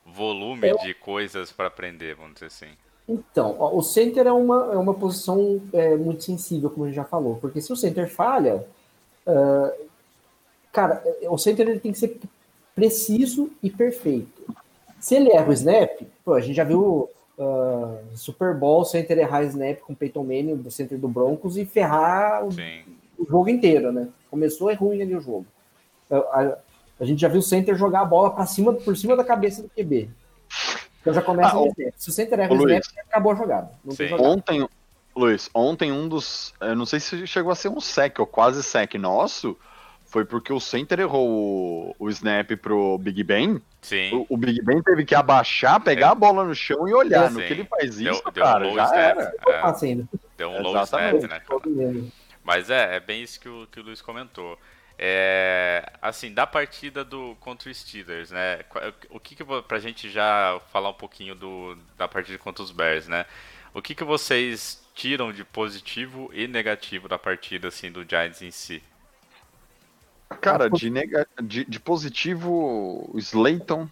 volume 0.06 0.72
de 0.72 0.94
coisas 0.94 1.52
para 1.52 1.68
aprender, 1.68 2.16
vamos 2.16 2.34
dizer 2.34 2.46
assim. 2.46 2.76
Então, 3.06 3.56
ó, 3.58 3.76
o 3.76 3.82
center 3.82 4.26
é 4.26 4.32
uma, 4.32 4.72
é 4.72 4.76
uma 4.78 4.94
posição 4.94 5.60
é, 5.72 5.94
muito 5.96 6.24
sensível, 6.24 6.70
como 6.70 6.84
a 6.84 6.88
gente 6.88 6.96
já 6.96 7.04
falou, 7.04 7.36
porque 7.36 7.60
se 7.60 7.70
o 7.72 7.76
center 7.76 8.08
falha, 8.10 8.66
ah, 9.26 9.72
cara, 10.74 11.02
é, 11.22 11.30
o 11.30 11.38
center 11.38 11.66
ele 11.68 11.80
tem 11.80 11.92
que 11.92 11.98
ser 11.98 12.18
preciso 12.74 13.50
e 13.62 13.70
perfeito. 13.70 14.42
Se 15.00 15.14
ele 15.14 15.30
erra 15.30 15.48
o 15.48 15.52
snap, 15.52 16.00
pô, 16.24 16.34
a 16.34 16.40
gente 16.40 16.56
já 16.56 16.64
viu 16.64 17.08
ah, 17.38 17.98
Super 18.14 18.54
Bowl, 18.54 18.80
o 18.80 18.84
center 18.84 19.18
errar 19.18 19.42
snap 19.44 19.78
com 19.80 19.92
o 19.92 19.96
Peyton 19.96 20.22
Manning, 20.24 20.56
do 20.56 20.70
center 20.70 20.98
do 20.98 21.08
Broncos, 21.08 21.56
e 21.56 21.64
ferrar 21.64 22.44
o, 22.44 22.50
o 23.18 23.26
jogo 23.26 23.48
inteiro, 23.48 23.92
né? 23.92 24.08
Começou 24.30 24.70
é 24.70 24.74
ruim 24.74 25.00
ali 25.02 25.14
o 25.14 25.20
jogo. 25.20 25.46
A, 26.10 26.16
a- 26.16 26.58
a 27.00 27.04
gente 27.04 27.20
já 27.20 27.28
viu 27.28 27.40
o 27.40 27.42
center 27.42 27.76
jogar 27.76 28.02
a 28.02 28.04
bola 28.04 28.30
para 28.30 28.46
cima, 28.46 28.72
por 28.72 28.96
cima 28.96 29.16
da 29.16 29.24
cabeça 29.24 29.62
do 29.62 29.68
QB. 29.68 30.08
Então 31.00 31.12
já 31.12 31.20
começa 31.20 31.56
Ah, 31.56 31.66
snap. 31.66 31.94
Se 31.96 32.08
o 32.08 32.12
center 32.12 32.38
erra 32.38 32.52
o 32.52 32.56
Luiz. 32.56 32.86
snap, 32.86 33.04
acabou 33.08 33.32
a 33.32 33.34
jogada. 33.34 33.70
Ontem, 34.20 34.66
Luiz, 35.14 35.50
ontem 35.54 35.92
um 35.92 36.08
dos. 36.08 36.54
Eu 36.60 36.74
não 36.76 36.86
sei 36.86 36.98
se 37.00 37.26
chegou 37.26 37.50
a 37.52 37.54
ser 37.54 37.68
um 37.68 37.80
sec 37.80 38.18
ou 38.20 38.26
quase 38.26 38.62
sec 38.62 38.94
nosso. 38.94 39.56
Foi 40.14 40.24
porque 40.24 40.52
o 40.52 40.60
center 40.60 41.00
errou 41.00 41.28
o, 41.28 41.96
o 41.98 42.08
snap 42.08 42.48
pro 42.62 42.96
Big 42.98 43.24
Ben. 43.24 43.60
Sim. 43.82 44.14
O, 44.28 44.34
o 44.34 44.36
Big 44.36 44.62
Ben 44.62 44.80
teve 44.80 45.04
que 45.04 45.12
abaixar, 45.12 45.80
pegar 45.80 46.10
a 46.10 46.14
bola 46.14 46.44
no 46.44 46.54
chão 46.54 46.86
e 46.86 46.94
olhar. 46.94 47.28
No 47.32 47.40
Sim. 47.40 47.46
que 47.48 47.52
ele 47.52 47.64
faz 47.64 47.96
Deu- 47.96 48.12
isso, 48.12 48.22
deu 48.32 48.44
um 48.44 48.46
cara, 48.46 48.64
low 48.64 48.74
já 48.76 48.84
snap. 48.84 48.98
era. 49.00 49.34
É, 49.48 49.86
ainda. 49.88 50.08
deu 50.36 50.50
um 50.50 50.62
low 50.62 50.80
snap, 50.84 51.16
Exatamente. 51.16 51.26
né, 51.26 51.40
cara? 51.40 52.12
Mas 52.44 52.70
é, 52.70 52.94
é 52.94 53.00
bem 53.00 53.24
isso 53.24 53.40
que 53.40 53.48
o, 53.48 53.66
que 53.66 53.80
o 53.80 53.82
Luiz 53.82 54.00
comentou. 54.00 54.56
É, 54.96 55.84
assim, 56.00 56.32
da 56.32 56.46
partida 56.46 57.04
do 57.04 57.36
contra 57.40 57.68
o 57.68 57.74
Steelers, 57.74 58.30
né? 58.30 58.60
O 59.10 59.18
que 59.18 59.34
que 59.34 59.44
pra 59.66 59.80
gente 59.80 60.08
já 60.10 60.60
falar 60.72 60.90
um 60.90 60.94
pouquinho 60.94 61.34
do, 61.34 61.76
da 61.98 62.06
partida 62.06 62.38
contra 62.38 62.62
os 62.62 62.70
Bears, 62.70 63.08
né? 63.08 63.26
O 63.74 63.82
que 63.82 63.96
que 63.96 64.04
vocês 64.04 64.80
tiram 64.94 65.32
de 65.32 65.42
positivo 65.42 66.30
e 66.32 66.46
negativo 66.46 67.08
da 67.08 67.18
partida 67.18 67.66
assim 67.66 67.90
do 67.90 68.08
Giants 68.08 68.40
em 68.42 68.52
si? 68.52 68.80
Cara, 70.40 70.68
de, 70.70 70.90
nega... 70.90 71.26
de, 71.42 71.64
de 71.64 71.80
positivo, 71.80 73.08
o 73.12 73.18
Slayton, 73.18 73.88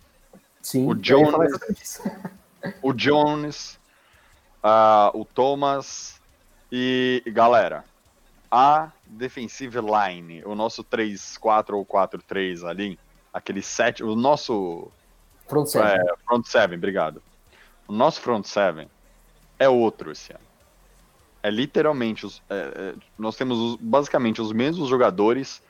Sim. 0.61 0.87
O 0.89 0.95
Jones- 0.95 1.99
o 2.81 2.93
Jones, 2.93 3.79
ah, 4.63 5.11
o 5.15 5.25
Thomas 5.25 6.21
e 6.71 7.23
galera, 7.27 7.85
a 8.51 8.91
defensive 9.07 9.79
line, 9.81 10.43
o 10.45 10.55
nosso 10.55 10.85
3-4 10.85 11.71
ou 11.75 11.85
4-3 11.85 12.65
ali, 12.69 12.99
aquele 13.33 13.61
7, 13.63 14.05
o 14.05 14.15
nosso 14.15 14.89
Front 15.49 15.67
seven. 15.67 15.89
é, 15.89 16.15
front 16.25 16.47
7, 16.47 16.75
obrigado. 16.75 17.23
O 17.89 17.93
nosso 17.93 18.21
front 18.21 18.45
7 18.47 18.89
é 19.59 19.69
outro 19.69 20.13
esse 20.13 20.33
ano. 20.33 20.41
É 21.43 21.51
literalmente, 21.51 22.25
os, 22.25 22.41
é, 22.49 22.55
é, 22.55 22.95
nós 23.19 23.35
temos 23.37 23.59
os- 23.59 23.77
basicamente 23.81 24.41
os 24.41 24.53
mesmos 24.53 24.89
jogadores 24.89 25.61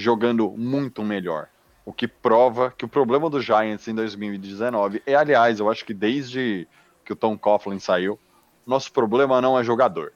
jogando 0.00 0.50
muito 0.50 1.02
melhor. 1.02 1.48
O 1.84 1.92
que 1.92 2.08
prova 2.08 2.72
que 2.76 2.84
o 2.84 2.88
problema 2.88 3.30
do 3.30 3.40
Giants 3.40 3.88
em 3.88 3.94
2019 3.94 5.02
é, 5.06 5.14
aliás, 5.14 5.60
eu 5.60 5.70
acho 5.70 5.84
que 5.84 5.94
desde 5.94 6.66
que 7.04 7.12
o 7.12 7.16
Tom 7.16 7.36
Coughlin 7.36 7.78
saiu, 7.78 8.18
nosso 8.66 8.92
problema 8.92 9.40
não 9.40 9.58
é 9.58 9.64
jogador. 9.64 10.12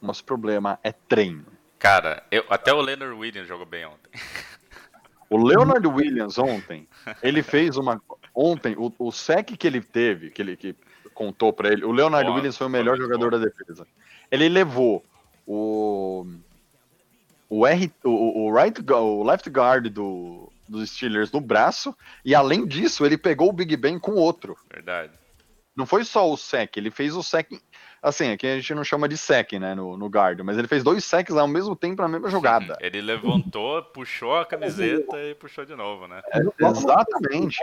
Nosso 0.00 0.24
problema 0.24 0.78
é 0.82 0.92
treino. 0.92 1.46
Cara, 1.78 2.22
eu, 2.30 2.44
até 2.50 2.72
o 2.72 2.80
Leonard 2.80 3.14
Williams 3.14 3.48
jogou 3.48 3.66
bem 3.66 3.86
ontem. 3.86 4.10
O 5.30 5.36
Leonard 5.36 5.86
Williams 5.86 6.36
ontem, 6.38 6.88
ele 7.22 7.40
fez 7.40 7.76
uma. 7.76 8.02
Ontem, 8.34 8.74
o, 8.76 8.92
o 8.98 9.12
sec 9.12 9.56
que 9.56 9.66
ele 9.66 9.80
teve, 9.80 10.30
que 10.30 10.42
ele 10.42 10.56
que 10.56 10.74
contou 11.14 11.52
pra 11.52 11.68
ele, 11.68 11.84
o 11.84 11.92
Leonard 11.92 12.24
Boa, 12.24 12.36
Williams 12.36 12.56
foi 12.56 12.66
o 12.66 12.70
melhor 12.70 12.96
jogador 12.96 13.30
da 13.30 13.38
defesa. 13.38 13.86
Ele 14.28 14.48
levou 14.48 15.04
o. 15.46 16.26
O, 17.50 17.66
R, 17.66 17.92
o, 18.04 18.44
o 18.46 18.54
right, 18.54 18.80
o 18.92 19.24
left 19.24 19.50
guard 19.50 19.88
do, 19.88 20.50
dos 20.68 20.88
Steelers 20.88 21.32
no 21.32 21.40
braço, 21.40 21.94
e 22.24 22.32
além 22.32 22.64
disso, 22.64 23.04
ele 23.04 23.18
pegou 23.18 23.48
o 23.48 23.52
Big 23.52 23.76
Ben 23.76 23.98
com 23.98 24.12
outro. 24.12 24.56
Verdade. 24.72 25.12
Não 25.74 25.84
foi 25.84 26.04
só 26.04 26.30
o 26.30 26.36
sec, 26.36 26.76
ele 26.76 26.90
fez 26.90 27.16
o 27.16 27.22
sec. 27.22 27.50
Assim, 28.02 28.30
aqui 28.30 28.46
a 28.46 28.56
gente 28.56 28.74
não 28.74 28.84
chama 28.84 29.08
de 29.08 29.16
sec, 29.16 29.52
né, 29.54 29.74
no, 29.74 29.96
no 29.96 30.06
guard, 30.06 30.40
mas 30.40 30.56
ele 30.56 30.68
fez 30.68 30.84
dois 30.84 31.04
secs 31.04 31.36
ao 31.36 31.48
mesmo 31.48 31.74
tempo 31.74 32.00
na 32.00 32.08
mesma 32.08 32.30
jogada. 32.30 32.78
Ele 32.80 33.00
levantou, 33.00 33.82
puxou 33.82 34.36
a 34.36 34.46
camiseta 34.46 35.20
e 35.20 35.34
puxou 35.34 35.64
de 35.64 35.74
novo, 35.74 36.06
né? 36.06 36.22
No 36.36 36.54
Exatamente. 36.68 37.58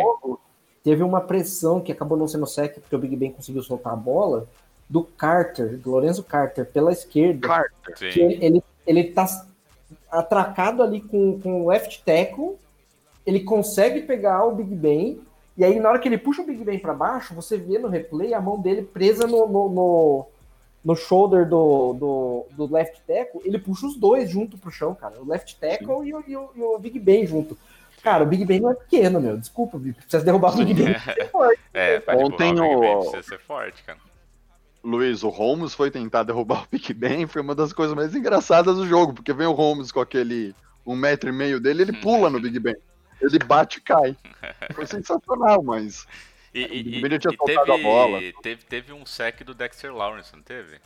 Teve 0.84 1.02
uma 1.02 1.22
pressão 1.22 1.82
que 1.82 1.92
acabou 1.92 2.18
não 2.18 2.28
sendo 2.28 2.46
sec, 2.46 2.76
porque 2.80 2.96
o 2.96 3.00
Big 3.00 3.16
Ben 3.16 3.32
conseguiu 3.32 3.64
soltar 3.64 3.94
a 3.94 3.96
bola, 3.96 4.48
do 4.90 5.04
Carter, 5.04 5.78
do 5.78 5.92
Lorenzo 5.92 6.24
Carter, 6.24 6.66
pela 6.66 6.92
esquerda. 6.92 7.48
Carter. 7.48 7.96
que 7.96 8.12
Sim. 8.14 8.20
ele, 8.22 8.46
ele, 8.46 8.64
ele 8.86 9.04
tá 9.06 9.26
atracado 10.10 10.82
ali 10.82 11.02
com, 11.02 11.40
com 11.40 11.64
o 11.64 11.68
left 11.68 12.04
tackle, 12.04 12.58
ele 13.26 13.42
consegue 13.42 14.02
pegar 14.02 14.46
o 14.46 14.56
Big 14.56 14.74
Ben, 14.74 15.22
e 15.58 15.64
aí 15.64 15.80
na 15.80 15.90
hora 15.90 16.00
que 16.00 16.08
ele 16.08 16.18
puxa 16.18 16.42
o 16.42 16.46
Big 16.46 16.64
Ben 16.64 16.80
para 16.80 16.94
baixo, 16.94 17.34
você 17.34 17.58
vê 17.58 17.78
no 17.78 17.90
replay 17.90 18.34
a 18.34 18.42
mão 18.42 18.60
dele 18.60 18.84
presa 18.84 19.28
no, 19.28 19.48
no, 19.48 19.70
no, 19.70 20.26
no 20.84 20.96
shoulder 20.96 21.48
do, 21.48 21.94
do, 21.94 22.46
do 22.52 22.74
left 22.74 23.02
tackle, 23.06 23.42
ele 23.44 23.60
puxa 23.60 23.88
os 23.88 23.98
dois 23.98 24.30
junto 24.30 24.58
pro 24.58 24.72
chão, 24.72 24.96
cara, 24.96 25.20
o 25.20 25.28
left 25.28 25.58
tackle 25.60 26.08
e 26.08 26.14
o, 26.14 26.24
e, 26.28 26.38
o, 26.38 26.50
e 26.56 26.62
o 26.62 26.80
Big 26.80 27.00
Ben 27.00 27.26
junto. 27.26 27.58
Cara, 28.02 28.24
o 28.24 28.28
Big 28.28 28.46
Ben 28.46 28.60
não 28.60 28.72
é 28.72 28.76
pequeno, 28.76 29.20
meu, 29.20 29.38
desculpa, 29.38 29.78
precisa 29.78 30.24
derrubar 30.24 30.54
o 30.54 30.58
Big 30.58 30.74
Ben. 30.74 30.96
É, 31.74 32.00
pra 32.00 32.16
Ontem 32.16 32.56
derrubar 32.56 32.76
o 32.76 32.80
Big 32.80 32.88
Ben 32.88 33.00
precisa 33.00 33.24
ser 33.24 33.40
forte, 33.40 33.84
cara. 33.84 34.00
Luiz, 34.90 35.24
o 35.24 35.30
Holmes 35.30 35.74
foi 35.74 35.92
tentar 35.92 36.24
derrubar 36.24 36.64
o 36.66 36.68
Big 36.72 36.94
Ben, 36.94 37.28
foi 37.28 37.42
uma 37.42 37.54
das 37.56 37.74
coisas 37.74 37.96
mais 37.96 38.16
engraçadas 38.16 38.76
do 38.78 38.88
jogo, 38.88 39.14
porque 39.14 39.34
vem 39.34 39.48
o 39.48 39.52
Holmes 39.54 39.92
com 39.92 40.00
aquele 40.00 40.56
um 40.86 40.96
metro 40.96 41.30
e 41.30 41.34
meio 41.34 41.60
dele, 41.60 41.82
ele 41.84 41.94
pula 41.94 42.30
no 42.30 42.40
Big 42.40 42.58
Ben. 42.60 42.76
Ele 43.22 43.40
bate 43.40 43.80
e 43.80 43.82
cai. 43.82 44.16
Foi 44.74 44.86
sensacional, 44.88 45.62
mas. 45.64 46.06
E, 46.54 46.62
O 46.64 46.74
e, 46.74 46.84
Big 46.84 46.98
e- 46.98 47.02
Ben 47.02 47.12
já 47.12 47.20
tinha 47.20 47.34
e 47.34 47.38
soltado 47.38 47.72
a 47.72 47.76
teve, 47.76 47.84
bola. 47.84 48.20
teve, 48.42 48.64
teve 48.64 48.94
um 48.94 49.06
sec 49.06 49.44
do 49.44 49.54
Dexter 49.54 49.94
Lawrence, 49.94 50.34
não 50.36 50.42
teve? 50.44 50.78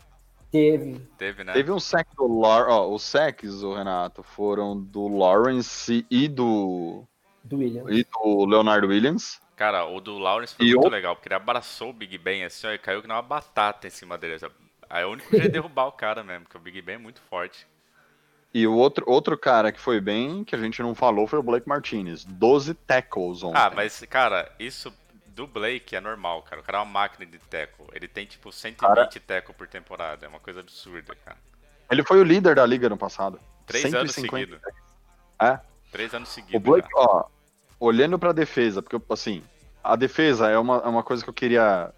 Teve. 0.51 1.01
Teve, 1.17 1.43
né? 1.43 1.53
Teve 1.53 1.71
um 1.71 1.79
sec 1.79 2.07
do 2.17 2.27
Lawrence. 2.39 2.71
Ó, 2.71 2.93
os 2.93 3.03
secs, 3.03 3.61
o 3.63 3.73
Renato, 3.73 4.23
foram 4.23 4.77
do 4.81 5.07
Lawrence 5.07 6.05
e 6.09 6.27
do. 6.27 7.03
Do 7.43 7.57
William. 7.57 7.85
e 7.89 8.03
do 8.05 8.45
Leonard 8.45 8.85
Williams. 8.87 9.39
Cara, 9.61 9.85
o 9.85 10.01
do 10.01 10.17
Lawrence 10.17 10.55
foi 10.55 10.65
E 10.65 10.73
muito 10.73 10.87
o- 10.87 10.89
legal, 10.89 11.15
porque 11.15 11.27
ele 11.27 11.35
abraçou 11.35 11.91
o 11.91 11.93
Big 11.93 12.17
Ben 12.17 12.43
assim, 12.43 12.65
ó, 12.65 12.71
e 12.71 12.79
caiu 12.79 12.99
que 12.99 13.07
nem 13.07 13.15
uma 13.15 13.21
batata 13.21 13.85
em 13.85 13.91
cima 13.91 14.17
dele. 14.17 14.37
Aí 14.89 15.05
o 15.05 15.11
único 15.11 15.29
jeito 15.29 15.43
de 15.43 15.49
derrubar 15.49 15.85
o 15.85 15.91
cara 15.91 16.23
mesmo, 16.23 16.45
porque 16.45 16.57
o 16.57 16.59
Big 16.59 16.81
Ben 16.81 16.95
é 16.95 16.97
muito 16.97 17.21
forte. 17.29 17.67
E 18.51 18.65
o 18.65 18.73
outro, 18.73 19.05
outro 19.07 19.37
cara 19.37 19.71
que 19.71 19.79
foi 19.79 20.01
bem, 20.01 20.43
que 20.43 20.55
a 20.55 20.57
gente 20.57 20.81
não 20.81 20.95
falou, 20.95 21.27
foi 21.27 21.37
o 21.37 21.43
Blake 21.43 21.69
Martinez. 21.69 22.25
12 22.25 22.73
tackles 22.73 23.43
ontem. 23.43 23.55
Ah, 23.61 23.71
mas, 23.73 24.03
cara, 24.09 24.51
isso 24.57 24.91
do 25.27 25.45
Blake 25.45 25.95
é 25.95 26.01
normal, 26.01 26.41
cara. 26.41 26.59
O 26.59 26.63
cara 26.63 26.79
é 26.79 26.81
uma 26.81 26.91
máquina 26.91 27.23
de 27.27 27.37
teco. 27.37 27.87
Ele 27.93 28.07
tem, 28.07 28.25
tipo, 28.25 28.51
120 28.51 28.79
Cara- 28.95 29.07
teco 29.27 29.53
por 29.53 29.67
temporada. 29.67 30.25
É 30.25 30.27
uma 30.27 30.39
coisa 30.39 30.61
absurda, 30.61 31.15
cara. 31.23 31.37
Ele 31.91 32.03
foi 32.03 32.19
o 32.19 32.23
líder 32.23 32.55
da 32.55 32.65
liga 32.65 32.89
no 32.89 32.97
passado. 32.97 33.39
Três 33.67 33.85
anos 33.93 34.11
150. 34.15 34.55
seguidos. 34.57 34.81
É. 35.39 35.59
Três 35.91 36.13
anos 36.15 36.29
O 36.29 36.33
seguidos. 36.33 36.61
Blake, 36.63 36.89
cara. 36.89 37.05
ó, 37.05 37.25
olhando 37.81 38.19
pra 38.19 38.31
defesa, 38.31 38.81
porque, 38.81 39.01
assim, 39.09 39.43
a 39.83 39.95
defesa 39.95 40.47
é 40.47 40.57
uma, 40.57 40.77
é 40.77 40.87
uma 40.87 41.03
coisa 41.03 41.23
que 41.23 41.29
eu 41.29 41.33
queria. 41.33 41.91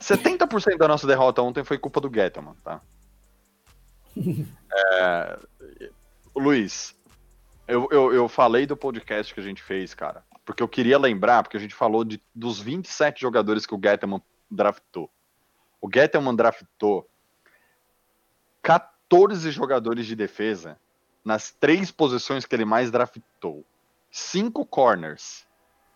70% 0.00 0.78
da 0.78 0.88
nossa 0.88 1.06
derrota 1.06 1.42
ontem 1.42 1.64
foi 1.64 1.76
culpa 1.76 2.00
do 2.00 2.10
Gettleman, 2.12 2.54
tá? 2.64 2.80
É, 4.72 5.36
Luiz, 6.34 6.94
eu, 7.66 7.88
eu, 7.90 8.14
eu 8.14 8.28
falei 8.28 8.66
do 8.66 8.76
podcast 8.76 9.34
que 9.34 9.40
a 9.40 9.42
gente 9.42 9.60
fez, 9.60 9.94
cara, 9.94 10.24
porque 10.44 10.62
eu 10.62 10.68
queria 10.68 10.96
lembrar, 10.96 11.42
porque 11.42 11.56
a 11.56 11.60
gente 11.60 11.74
falou 11.74 12.04
de, 12.04 12.22
dos 12.32 12.60
27 12.60 13.20
jogadores 13.20 13.66
que 13.66 13.74
o 13.74 13.80
Gettleman 13.82 14.22
draftou. 14.48 15.10
O 15.80 15.90
Gettleman 15.92 16.36
draftou 16.36 17.10
14 18.62 19.50
jogadores 19.50 20.06
de 20.06 20.14
defesa 20.14 20.78
nas 21.24 21.50
três 21.50 21.90
posições 21.90 22.44
que 22.44 22.54
ele 22.54 22.64
mais 22.64 22.90
draftou: 22.90 23.64
cinco 24.10 24.64
corners, 24.64 25.46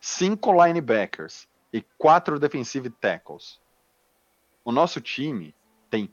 cinco 0.01 0.53
linebackers 0.53 1.49
e 1.73 1.83
quatro 1.99 2.39
defensive 2.39 2.91
tackles. 2.91 3.61
O 4.65 4.73
nosso 4.73 5.01
time 5.01 5.55
tem 5.91 6.13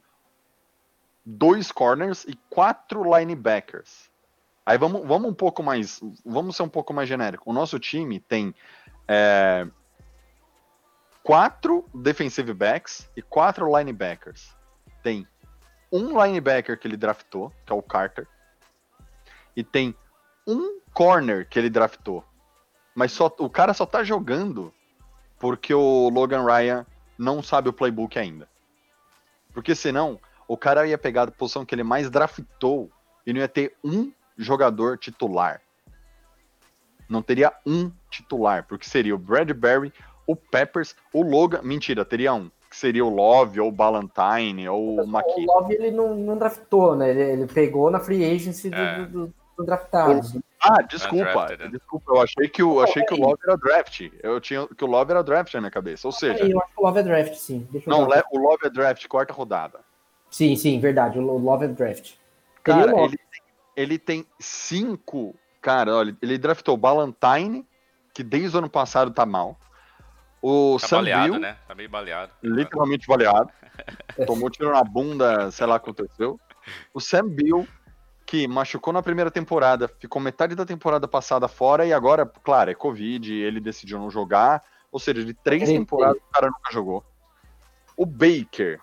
dois 1.26 1.72
corners 1.72 2.26
e 2.26 2.36
quatro 2.50 3.04
linebackers. 3.04 4.10
Aí 4.66 4.78
vamos, 4.78 5.06
vamos 5.08 5.30
um 5.30 5.34
pouco 5.34 5.64
mais, 5.64 6.00
vamos 6.26 6.56
ser 6.56 6.64
um 6.64 6.70
pouco 6.70 6.94
mais 6.94 7.08
genérico. 7.08 7.50
O 7.50 7.54
nosso 7.54 7.80
time 7.80 8.20
tem 8.20 8.54
é, 9.08 9.68
quatro 11.24 11.86
defensive 11.94 12.54
backs 12.54 13.10
e 13.16 13.22
quatro 13.22 13.66
linebackers. 13.78 14.56
Tem 15.04 15.28
um 15.92 16.22
linebacker 16.24 16.80
que 16.80 16.88
ele 16.88 16.98
draftou, 16.98 17.52
que 17.66 17.74
é 17.74 17.76
o 17.76 17.82
Carter, 17.82 18.28
e 19.56 19.64
tem 19.64 19.96
um 20.48 20.80
corner 20.94 21.48
que 21.48 21.58
ele 21.60 21.70
draftou. 21.70 22.24
Mas 22.94 23.12
só, 23.12 23.34
o 23.40 23.50
cara 23.50 23.74
só 23.74 23.86
tá 23.86 24.04
jogando 24.04 24.74
porque 25.40 25.74
o 25.74 26.10
Logan 26.10 26.46
Ryan 26.46 26.86
não 27.18 27.42
sabe 27.42 27.70
o 27.70 27.74
playbook 27.74 28.18
ainda. 28.18 28.48
Porque 29.54 29.74
senão, 29.76 30.20
o 30.48 30.58
cara 30.58 30.88
ia 30.88 30.98
pegar 30.98 31.24
a 31.24 31.32
posição 31.32 31.66
que 31.66 31.74
ele 31.74 31.84
mais 31.84 32.10
draftou 32.10 32.90
e 33.26 33.34
não 33.34 33.40
ia 33.40 33.48
ter 33.48 33.76
um 33.84 34.12
jogador 34.38 34.98
titular. 34.98 35.62
Não 37.10 37.22
teria 37.22 37.52
um 37.66 37.92
titular, 38.10 38.66
porque 38.68 38.88
seria 38.88 39.14
o 39.14 39.18
Bradbury, 39.18 39.92
o 40.26 40.36
Peppers, 40.36 40.96
o 41.12 41.22
Logan. 41.22 41.62
Mentira, 41.62 42.06
teria 42.06 42.34
um. 42.34 42.50
Que 42.70 42.78
seria 42.78 43.04
o 43.04 43.10
Love, 43.10 43.60
ou 43.60 43.68
o 43.68 43.72
Ballantine, 43.72 44.70
ou 44.70 45.00
o 45.00 45.02
O 45.02 45.04
McKinney. 45.04 45.46
Love 45.46 45.74
ele 45.74 45.92
não, 45.92 46.16
não 46.16 46.38
draftou, 46.38 46.96
né? 46.96 47.10
Ele, 47.10 47.22
ele 47.22 47.48
pegou 47.48 47.92
na 47.92 48.00
free 48.00 48.24
agency 48.24 48.70
É. 48.74 49.06
do, 49.06 49.28
do 49.28 49.34
draftados. 49.66 50.36
Ah, 50.64 50.82
desculpa. 50.84 51.48
Né? 51.58 51.68
Desculpa, 51.70 52.12
eu 52.14 52.22
achei 52.22 52.48
que 52.48 52.62
o, 52.64 52.76
Não, 52.76 52.82
achei 52.82 53.04
que 53.04 53.14
o. 53.14 53.18
Love 53.18 53.40
era 53.44 53.58
draft. 53.58 54.02
Eu 54.22 54.40
tinha 54.40 54.68
que 54.68 54.84
o 54.84 54.88
Love 54.88 55.12
era 55.12 55.24
draft 55.24 55.54
na 55.54 55.62
minha 55.62 55.72
cabeça. 55.72 56.08
Ou 56.08 56.12
seja, 56.12 56.44
eu 56.44 56.60
acho 56.60 56.74
que 56.74 56.82
o 56.82 56.86
Love 56.86 57.00
é 57.00 57.04
draft, 57.04 57.34
sim. 57.36 57.68
Deixa 57.72 57.90
eu 57.90 57.98
não, 57.98 58.08
ver. 58.08 58.24
o 58.32 58.38
Love 58.38 58.68
é 58.68 58.70
draft, 58.70 59.08
quarta 59.08 59.34
rodada. 59.34 59.80
Sim, 60.30 60.56
sim, 60.56 60.80
verdade. 60.80 61.18
O 61.20 61.38
Love 61.38 61.66
é 61.66 61.68
draft. 61.68 62.14
Cara, 62.64 62.92
ele, 63.02 63.18
tem- 63.18 63.42
ele 63.76 64.00
tem 64.00 64.26
cinco. 64.40 65.36
Cara, 65.62 65.96
olha, 65.96 66.16
ele 66.22 66.38
draftou 66.38 66.78
Ballantine, 66.78 67.68
que 68.14 68.24
desde 68.24 68.56
o 68.56 68.60
ano 68.60 68.70
passado 68.70 69.12
tá 69.12 69.26
mal. 69.26 69.58
O 70.42 70.78
Tá 70.80 70.88
Sam 70.88 70.98
baleado, 70.98 71.32
Bill, 71.34 71.40
né? 71.42 71.58
Tá 71.68 71.76
meio 71.76 71.90
baleado. 71.90 72.32
literalmente 72.42 73.08
baleado. 73.08 73.50
Tomou 74.26 74.50
tiro 74.50 74.72
na 74.72 74.84
bunda, 74.84 75.52
sei 75.52 75.66
lá 75.68 75.76
o 75.76 75.80
que 75.80 75.90
aconteceu. 75.90 76.40
O 76.94 77.00
Sam 77.00 77.28
Bill, 77.30 77.68
que 78.32 78.48
machucou 78.48 78.94
na 78.94 79.04
primeira 79.04 79.30
temporada, 79.30 79.90
ficou 79.90 80.22
metade 80.22 80.56
da 80.56 80.66
temporada 80.66 81.06
passada 81.06 81.50
fora 81.50 81.86
e 81.86 81.92
agora, 81.92 82.26
claro, 82.26 82.72
é 82.72 82.74
Covid, 82.74 83.34
ele 83.34 83.60
decidiu 83.60 84.00
não 84.00 84.10
jogar. 84.10 84.64
Ou 84.90 85.02
seja, 85.02 85.26
de 85.26 85.34
três 85.34 85.64
Ele- 85.64 85.80
temporadas 85.80 86.22
o 86.22 86.32
cara 86.32 86.48
nunca 86.48 86.72
jogou. 86.72 87.04
O 87.98 88.06
Baker, 88.06 88.80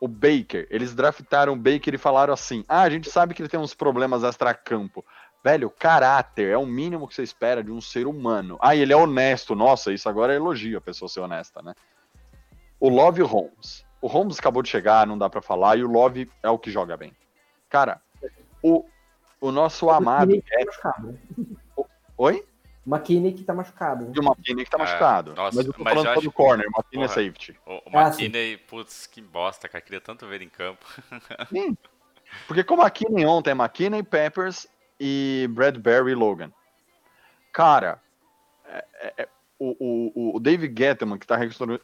o 0.00 0.08
Baker, 0.08 0.66
eles 0.70 0.94
draftaram 0.94 1.52
o 1.52 1.56
Baker 1.56 1.92
e 1.92 1.98
falaram 1.98 2.32
assim: 2.32 2.64
ah, 2.66 2.80
a 2.80 2.88
gente 2.88 3.10
sabe 3.10 3.34
que 3.34 3.42
ele 3.42 3.50
tem 3.50 3.60
uns 3.60 3.74
problemas 3.74 4.24
extra-campo. 4.24 5.04
Velho, 5.44 5.68
caráter 5.68 6.48
é 6.48 6.56
o 6.56 6.64
mínimo 6.64 7.06
que 7.06 7.14
você 7.14 7.22
espera 7.22 7.62
de 7.62 7.70
um 7.70 7.82
ser 7.82 8.06
humano. 8.06 8.56
Ah, 8.62 8.74
ele 8.74 8.94
é 8.94 8.96
honesto. 8.96 9.54
Nossa, 9.54 9.92
isso 9.92 10.08
agora 10.08 10.32
é 10.32 10.36
elogio 10.36 10.78
a 10.78 10.80
pessoa 10.80 11.06
ser 11.06 11.20
honesta, 11.20 11.60
né? 11.60 11.74
O 12.80 12.88
Love 12.88 13.20
Holmes. 13.20 13.84
O 14.00 14.06
Holmes 14.06 14.38
acabou 14.38 14.62
de 14.62 14.70
chegar, 14.70 15.06
não 15.06 15.18
dá 15.18 15.28
pra 15.28 15.42
falar, 15.42 15.76
e 15.76 15.84
o 15.84 15.86
Love 15.86 16.30
é 16.42 16.48
o 16.48 16.58
que 16.58 16.70
joga 16.70 16.96
bem. 16.96 17.12
Cara, 17.68 18.00
o, 18.68 18.84
o 19.40 19.52
nosso 19.52 19.88
amado. 19.90 20.30
Que 20.32 20.42
tá? 20.82 21.02
Oi? 22.18 22.44
O 22.86 22.90
McKinney 22.94 23.32
que 23.32 23.42
tá 23.44 23.52
machucado. 23.52 24.12
E 24.14 24.18
o 24.20 24.22
McKinney 24.22 24.64
que 24.64 24.70
tá 24.70 24.78
É, 24.78 24.80
machucado. 24.80 25.34
nossa, 25.34 25.56
mas 25.56 25.66
eu 25.66 25.72
tô 25.72 25.82
mas 25.82 25.92
falando 25.94 26.08
eu 26.08 26.14
só 26.14 26.20
do 26.20 26.32
corner, 26.32 26.66
o 26.66 26.70
McKinney 26.78 27.04
é 27.04 27.08
safety. 27.08 27.58
O, 27.66 27.72
o 27.74 27.98
Ah, 27.98 28.12
sim. 28.12 28.24
McKinney, 28.24 28.56
putz, 28.58 29.06
que 29.06 29.20
bosta, 29.20 29.68
cara. 29.68 29.82
Queria 29.82 30.00
tanto 30.00 30.26
ver 30.26 30.36
ele 30.36 30.44
em 30.44 30.48
campo. 30.48 30.86
Sim. 31.50 31.76
Porque 32.46 32.62
como 32.64 32.82
McKinney 32.82 33.24
ontem 33.26 33.50
é 33.50 33.54
McKinney, 33.54 34.02
Peppers 34.02 34.66
e 35.00 35.46
Bradbury 35.50 36.12
e 36.12 36.14
Logan. 36.14 36.52
Cara, 37.52 38.00
é- 38.66 38.84
é- 38.94 39.14
é- 39.22 39.28
o, 39.58 40.32
o, 40.32 40.36
o 40.36 40.40
David 40.40 40.74
Gettleman, 40.78 41.18
que 41.18 41.24
está 41.24 41.36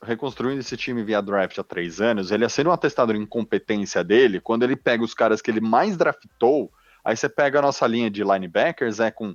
reconstruindo 0.03 0.61
esse 0.61 0.77
time 0.77 1.03
via 1.03 1.23
draft 1.23 1.59
há 1.59 1.65
três 1.65 2.01
anos, 2.01 2.31
ele 2.31 2.45
é 2.45 2.49
sendo 2.49 2.71
um 2.71 2.73
atestado 2.73 3.13
de 3.13 3.19
incompetência 3.19 4.05
dele 4.05 4.41
quando 4.41 4.63
ele 4.63 4.77
pega 4.77 5.03
os 5.03 5.15
caras 5.15 5.41
que 5.41 5.51
ele 5.51 5.61
mais 5.61 5.97
draftou. 5.97 6.71
Aí 7.05 7.17
você 7.17 7.29
pega 7.29 7.59
a 7.59 7.63
nossa 7.63 7.87
linha 7.87 8.11
de 8.11 8.23
linebackers, 8.23 9.01
é 9.01 9.11
com 9.11 9.35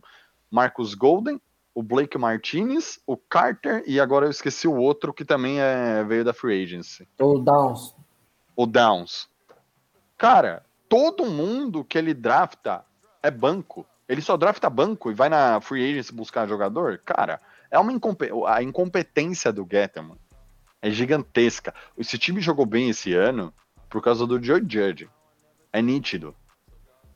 Marcus 0.50 0.94
Golden, 0.94 1.42
o 1.74 1.84
Blake 1.84 2.18
Martinez, 2.18 3.00
o 3.06 3.18
Carter 3.18 3.84
e 3.86 4.00
agora 4.00 4.26
eu 4.26 4.32
esqueci 4.32 4.68
o 4.68 4.76
outro 4.76 5.14
que 5.14 5.26
também 5.26 5.60
é, 5.60 6.04
veio 6.04 6.24
da 6.24 6.34
Free 6.34 6.64
Agency 6.64 7.08
O 7.20 7.40
Downs. 7.40 7.96
o 8.56 8.66
Downs. 8.66 9.30
Cara, 10.18 10.64
todo 10.90 11.26
mundo 11.26 11.84
que 11.84 11.98
ele 11.98 12.14
drafta 12.14 12.84
é 13.22 13.30
banco. 13.30 13.86
Ele 14.08 14.22
só 14.22 14.38
drafta 14.38 14.70
banco 14.70 15.12
e 15.12 15.14
vai 15.14 15.28
na 15.30 15.60
free 15.60 15.84
agency 15.92 16.14
buscar 16.14 16.48
jogador. 16.48 17.00
Cara, 17.00 17.40
é 17.70 17.80
uma 17.80 17.92
incompe 17.92 18.30
a 18.46 18.64
incompetência 18.64 19.52
do 19.52 19.68
Gettleman 19.70 20.18
é 20.82 20.90
gigantesca. 20.90 21.74
Esse 21.98 22.18
time 22.18 22.42
jogou 22.42 22.66
bem 22.66 22.90
esse 22.90 23.14
ano 23.14 23.54
por 23.90 24.02
causa 24.02 24.26
do 24.26 24.42
Joe 24.42 24.62
Judge. 24.62 25.10
É 25.72 25.82
nítido. 25.82 26.36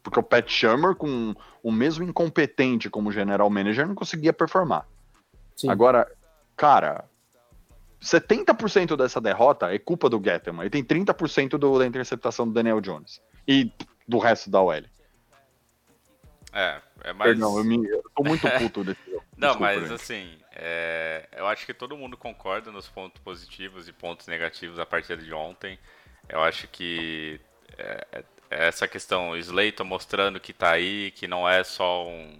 Porque 0.03 0.19
o 0.19 0.23
Pat 0.23 0.49
Shermer, 0.49 0.95
com 0.95 1.35
o 1.61 1.71
mesmo 1.71 2.03
incompetente 2.03 2.89
como 2.89 3.11
general 3.11 3.49
manager, 3.49 3.87
não 3.87 3.95
conseguia 3.95 4.33
performar. 4.33 4.87
Sim. 5.55 5.69
Agora, 5.69 6.11
cara, 6.55 7.05
70% 8.01 8.97
dessa 8.97 9.21
derrota 9.21 9.73
é 9.73 9.77
culpa 9.77 10.09
do 10.09 10.21
Gettleman. 10.21 10.65
E 10.65 10.69
tem 10.69 10.83
30% 10.83 11.49
do, 11.57 11.77
da 11.77 11.85
interceptação 11.85 12.47
do 12.47 12.53
Daniel 12.53 12.81
Jones. 12.81 13.21
E 13.47 13.71
do 14.07 14.17
resto 14.17 14.49
da 14.49 14.61
OL. 14.61 14.83
É, 16.51 16.81
é 17.03 17.13
mais. 17.13 17.31
Perdão, 17.31 17.57
eu, 17.57 17.63
me, 17.63 17.87
eu 17.87 18.03
tô 18.15 18.23
muito 18.23 18.49
puto 18.57 18.83
desse 18.83 18.99
jogo. 19.05 19.23
Não, 19.37 19.49
Desculpa, 19.49 19.73
mas 19.73 19.81
gente. 19.81 19.93
assim, 19.93 20.37
é, 20.51 21.27
eu 21.33 21.47
acho 21.47 21.65
que 21.65 21.73
todo 21.73 21.97
mundo 21.97 22.17
concorda 22.17 22.71
nos 22.71 22.87
pontos 22.87 23.21
positivos 23.21 23.87
e 23.87 23.93
pontos 23.93 24.27
negativos 24.27 24.77
da 24.77 24.85
partida 24.85 25.17
de 25.21 25.33
ontem. 25.33 25.79
Eu 26.29 26.41
acho 26.43 26.67
que 26.67 27.39
é, 27.77 28.07
é- 28.11 28.23
é 28.51 28.67
essa 28.67 28.87
questão, 28.87 29.31
o 29.31 29.37
Slayton 29.37 29.85
mostrando 29.85 30.39
que 30.39 30.53
tá 30.53 30.71
aí, 30.71 31.11
que 31.11 31.27
não 31.27 31.47
é 31.47 31.63
só 31.63 32.05
um, 32.07 32.37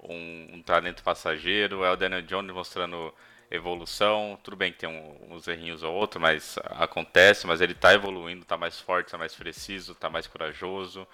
um, 0.00 0.48
um 0.54 0.62
talento 0.62 1.02
passageiro, 1.02 1.84
é 1.84 1.90
o 1.90 1.96
Daniel 1.96 2.22
Jones 2.22 2.52
mostrando 2.54 3.14
evolução. 3.50 4.38
Tudo 4.42 4.56
bem 4.56 4.72
que 4.72 4.78
tem 4.78 4.88
um- 4.88 5.34
uns 5.34 5.48
errinhos 5.48 5.82
ou 5.82 5.94
outro, 5.94 6.20
mas 6.20 6.58
acontece, 6.66 7.46
mas 7.46 7.60
ele 7.60 7.74
tá 7.74 7.94
evoluindo, 7.94 8.44
tá 8.44 8.56
mais 8.58 8.80
forte, 8.80 9.10
tá 9.10 9.18
mais 9.18 9.34
preciso, 9.34 9.94
tá 9.94 10.10
mais 10.10 10.26
corajoso. 10.26 11.06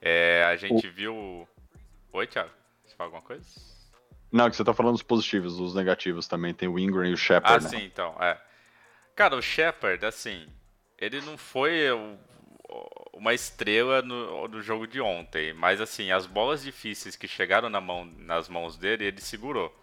É, 0.00 0.44
a 0.48 0.56
gente 0.56 0.88
viu. 0.88 1.48
Oi, 2.12 2.26
Thiago? 2.26 2.50
Você 2.84 2.94
fala 2.96 3.08
alguma 3.08 3.22
coisa? 3.22 3.75
Não, 4.30 4.50
que 4.50 4.56
você 4.56 4.64
tá 4.64 4.74
falando 4.74 4.94
dos 4.94 5.02
positivos, 5.02 5.56
dos 5.56 5.74
negativos 5.74 6.26
também. 6.26 6.52
Tem 6.52 6.68
o 6.68 6.78
Ingram 6.78 7.06
e 7.06 7.12
o 7.12 7.14
Ah, 7.14 7.16
Shepard. 7.16 7.64
né? 7.64 7.70
sim, 7.70 7.84
então, 7.84 8.14
é. 8.20 8.38
Cara, 9.14 9.36
o 9.36 9.42
Shepard, 9.42 10.04
assim, 10.04 10.46
ele 10.98 11.20
não 11.22 11.38
foi 11.38 11.86
uma 13.12 13.32
estrela 13.32 14.02
no, 14.02 14.48
no 14.48 14.60
jogo 14.60 14.86
de 14.86 15.00
ontem, 15.00 15.52
mas 15.54 15.80
assim, 15.80 16.10
as 16.10 16.26
bolas 16.26 16.62
difíceis 16.62 17.16
que 17.16 17.26
chegaram 17.28 17.70
na 17.70 17.80
mão, 17.80 18.04
nas 18.18 18.48
mãos 18.48 18.76
dele, 18.76 19.04
ele 19.06 19.20
segurou. 19.20 19.74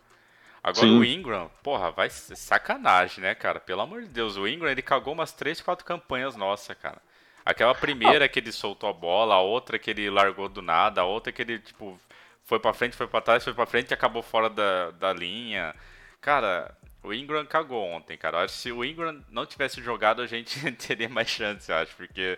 Agora 0.61 0.87
Sim. 0.87 0.99
o 0.99 1.03
Ingram, 1.03 1.49
porra, 1.61 1.91
vai 1.91 2.09
ser 2.09 2.35
sacanagem, 2.37 3.21
né, 3.21 3.35
cara? 3.35 3.59
Pelo 3.59 3.81
amor 3.81 4.01
de 4.03 4.07
Deus, 4.07 4.37
o 4.37 4.47
Ingram, 4.47 4.69
ele 4.69 4.81
cagou 4.81 5.13
umas 5.13 5.31
3, 5.33 5.59
4 5.61 5.83
campanhas 5.85 6.35
nossa, 6.35 6.73
cara. 6.75 7.01
Aquela 7.45 7.75
primeira 7.75 8.29
que 8.29 8.39
ele 8.39 8.51
soltou 8.53 8.89
a 8.89 8.93
bola, 8.93 9.35
a 9.35 9.41
outra 9.41 9.77
que 9.77 9.89
ele 9.89 10.09
largou 10.09 10.47
do 10.47 10.61
nada, 10.61 11.01
a 11.01 11.05
outra 11.05 11.33
que 11.33 11.41
ele, 11.41 11.59
tipo, 11.59 11.99
foi 12.43 12.59
pra 12.59 12.73
frente, 12.73 12.95
foi 12.95 13.07
pra 13.07 13.21
trás, 13.21 13.43
foi 13.43 13.53
pra 13.53 13.65
frente 13.65 13.91
e 13.91 13.93
acabou 13.93 14.21
fora 14.21 14.49
da, 14.49 14.91
da 14.91 15.13
linha. 15.13 15.75
Cara, 16.21 16.75
o 17.03 17.13
Ingram 17.13 17.45
cagou 17.45 17.83
ontem, 17.83 18.17
cara. 18.17 18.43
Acho 18.43 18.53
que 18.53 18.59
se 18.61 18.71
o 18.71 18.83
Ingram 18.83 19.23
não 19.29 19.45
tivesse 19.45 19.81
jogado, 19.81 20.21
a 20.21 20.27
gente 20.27 20.59
teria 20.73 21.09
mais 21.09 21.29
chance, 21.29 21.71
eu 21.71 21.77
acho, 21.77 21.95
porque 21.95 22.37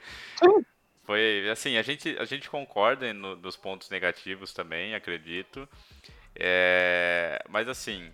foi 1.03 1.47
assim, 1.49 1.77
a 1.77 1.81
gente, 1.81 2.17
a 2.19 2.25
gente 2.25 2.49
concorda 2.49 3.13
no, 3.13 3.35
nos 3.35 3.55
pontos 3.55 3.89
negativos 3.89 4.53
também, 4.53 4.95
acredito. 4.95 5.67
É, 6.35 7.41
mas 7.47 7.67
assim, 7.67 8.11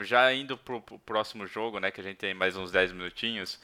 já 0.00 0.32
indo 0.32 0.56
pro, 0.58 0.80
pro 0.80 0.98
próximo 0.98 1.46
jogo, 1.46 1.80
né, 1.80 1.90
que 1.90 2.00
a 2.00 2.04
gente 2.04 2.16
tem 2.16 2.34
mais 2.34 2.56
uns 2.56 2.70
10 2.70 2.92
minutinhos, 2.92 3.60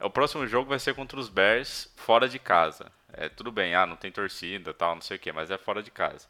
o 0.00 0.10
próximo 0.10 0.46
jogo 0.46 0.68
vai 0.68 0.78
ser 0.78 0.94
contra 0.94 1.18
os 1.18 1.28
Bears 1.28 1.92
fora 1.96 2.28
de 2.28 2.38
casa. 2.38 2.92
É, 3.12 3.28
tudo 3.28 3.52
bem, 3.52 3.74
ah, 3.74 3.86
não 3.86 3.96
tem 3.96 4.10
torcida, 4.12 4.72
tal, 4.72 4.94
não 4.94 5.02
sei 5.02 5.16
o 5.16 5.20
que, 5.20 5.32
mas 5.32 5.50
é 5.50 5.58
fora 5.58 5.82
de 5.82 5.90
casa. 5.90 6.28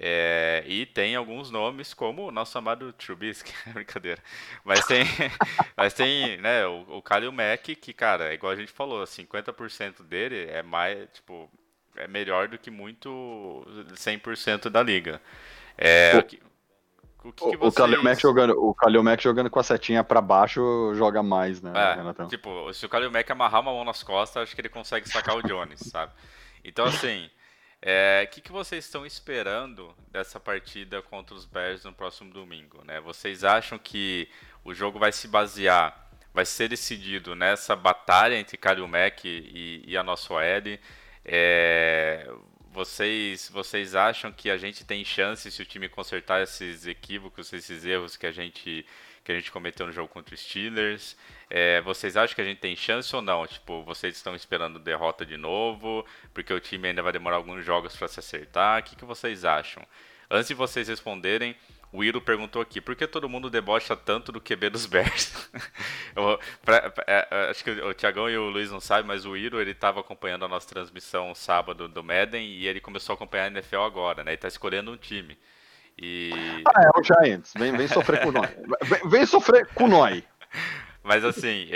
É, 0.00 0.62
e 0.64 0.86
tem 0.86 1.16
alguns 1.16 1.50
nomes 1.50 1.92
como 1.92 2.28
o 2.28 2.30
nosso 2.30 2.56
amado 2.56 2.92
Trubisky, 2.92 3.52
brincadeira. 3.74 4.22
Mas 4.64 4.86
tem, 4.86 5.04
mas 5.76 5.92
tem 5.92 6.36
né, 6.38 6.64
o, 6.66 6.98
o 6.98 7.02
Kalil 7.02 7.32
Mack, 7.32 7.74
que, 7.74 7.92
cara, 7.92 8.30
é 8.30 8.34
igual 8.34 8.52
a 8.52 8.56
gente 8.56 8.70
falou, 8.70 9.02
50% 9.02 10.04
dele 10.04 10.46
é 10.48 10.62
mais, 10.62 11.08
tipo, 11.12 11.50
é 11.96 12.06
melhor 12.06 12.46
do 12.46 12.56
que 12.56 12.70
muito 12.70 13.66
100% 13.94 14.68
da 14.68 14.84
liga. 14.84 15.20
É, 15.76 16.16
o, 16.16 16.22
que, 16.22 16.40
o, 17.24 17.32
que, 17.32 17.50
que 17.50 17.56
vocês... 17.56 17.72
o 17.72 17.76
Kalil 17.76 18.02
Mack 18.04 18.22
jogando, 18.22 18.52
o 18.52 18.72
Kalil 18.72 19.02
Mack 19.02 19.20
jogando 19.20 19.50
com 19.50 19.58
a 19.58 19.64
setinha 19.64 20.04
para 20.04 20.20
baixo 20.20 20.94
joga 20.94 21.24
mais, 21.24 21.60
né, 21.60 21.72
é, 21.74 22.26
Tipo, 22.26 22.72
se 22.72 22.86
o 22.86 22.88
Kalil 22.88 23.10
Mack 23.10 23.28
amarrar 23.32 23.62
uma 23.62 23.72
mão 23.72 23.84
nas 23.84 24.04
costas, 24.04 24.44
acho 24.44 24.54
que 24.54 24.60
ele 24.60 24.68
consegue 24.68 25.08
sacar 25.08 25.36
o 25.36 25.42
Jones, 25.42 25.80
sabe? 25.80 26.12
Então, 26.64 26.84
assim, 26.84 27.28
o 27.80 27.88
é, 27.88 28.26
que, 28.26 28.40
que 28.40 28.50
vocês 28.50 28.84
estão 28.84 29.06
esperando 29.06 29.94
dessa 30.10 30.40
partida 30.40 31.00
contra 31.00 31.34
os 31.34 31.44
Bears 31.44 31.84
no 31.84 31.92
próximo 31.92 32.32
domingo? 32.32 32.82
Né? 32.84 33.00
Vocês 33.00 33.44
acham 33.44 33.78
que 33.78 34.28
o 34.64 34.74
jogo 34.74 34.98
vai 34.98 35.12
se 35.12 35.28
basear, 35.28 36.10
vai 36.34 36.44
ser 36.44 36.68
decidido 36.68 37.36
nessa 37.36 37.76
batalha 37.76 38.34
entre 38.34 38.56
Kalil 38.56 38.88
Mack 38.88 39.24
e, 39.24 39.84
e 39.86 39.96
a 39.96 40.02
nossa 40.02 40.34
OL? 40.34 40.42
É, 41.24 42.28
vocês, 42.72 43.48
vocês 43.48 43.94
acham 43.94 44.32
que 44.32 44.50
a 44.50 44.56
gente 44.56 44.84
tem 44.84 45.04
chance 45.04 45.48
se 45.48 45.62
o 45.62 45.66
time 45.66 45.88
consertar 45.88 46.42
esses 46.42 46.84
equívocos, 46.84 47.52
esses 47.52 47.84
erros 47.84 48.16
que 48.16 48.26
a 48.26 48.32
gente 48.32 48.84
que 49.24 49.32
a 49.32 49.34
gente 49.34 49.52
cometeu 49.52 49.86
no 49.86 49.92
jogo 49.92 50.08
contra 50.08 50.34
os 50.34 50.40
Steelers. 50.40 51.14
É, 51.50 51.80
vocês 51.80 52.16
acham 52.16 52.34
que 52.34 52.40
a 52.40 52.44
gente 52.44 52.58
tem 52.58 52.76
chance 52.76 53.14
ou 53.14 53.22
não? 53.22 53.46
Tipo, 53.46 53.82
vocês 53.82 54.16
estão 54.16 54.34
esperando 54.34 54.78
derrota 54.78 55.24
de 55.24 55.36
novo, 55.36 56.04
porque 56.34 56.52
o 56.52 56.60
time 56.60 56.88
ainda 56.88 57.02
vai 57.02 57.12
demorar 57.12 57.36
alguns 57.36 57.64
jogos 57.64 57.96
para 57.96 58.08
se 58.08 58.20
acertar. 58.20 58.80
O 58.80 58.82
que, 58.82 58.96
que 58.96 59.04
vocês 59.04 59.44
acham? 59.44 59.82
Antes 60.30 60.48
de 60.48 60.54
vocês 60.54 60.88
responderem, 60.88 61.56
o 61.90 62.04
Iro 62.04 62.20
perguntou 62.20 62.60
aqui, 62.60 62.82
por 62.82 62.94
que 62.94 63.06
todo 63.06 63.30
mundo 63.30 63.48
debocha 63.48 63.96
tanto 63.96 64.30
do 64.30 64.40
QB 64.40 64.68
dos 64.70 64.84
Bears? 64.86 65.50
Eu, 66.14 66.38
pra, 66.62 66.90
pra, 66.90 67.04
é, 67.06 67.28
é, 67.30 67.50
acho 67.50 67.64
que 67.64 67.70
o 67.70 67.94
Tiagão 67.94 68.28
e 68.28 68.36
o 68.36 68.50
Luiz 68.50 68.70
não 68.70 68.80
sabem, 68.80 69.06
mas 69.06 69.24
o 69.24 69.34
Iro 69.34 69.58
ele 69.58 69.70
estava 69.70 70.00
acompanhando 70.00 70.44
a 70.44 70.48
nossa 70.48 70.68
transmissão 70.68 71.34
sábado 71.34 71.88
do 71.88 72.04
Madden 72.04 72.46
e 72.46 72.66
ele 72.66 72.80
começou 72.80 73.14
a 73.14 73.16
acompanhar 73.16 73.44
a 73.44 73.46
NFL 73.48 73.80
agora, 73.80 74.22
né? 74.22 74.32
Ele 74.32 74.34
está 74.34 74.48
escolhendo 74.48 74.92
um 74.92 74.98
time. 74.98 75.38
E... 75.96 76.30
Ah, 76.66 76.82
é 76.82 77.00
o 77.00 77.02
Giants. 77.02 77.54
Vem, 77.56 77.74
vem 77.74 77.88
sofrer 77.88 78.20
com 78.20 78.32
nós. 78.32 78.50
Vem, 78.82 79.08
vem 79.08 79.26
sofrer 79.26 79.66
com 79.68 79.88
nós. 79.88 80.22
Mas 81.08 81.24
assim, 81.24 81.66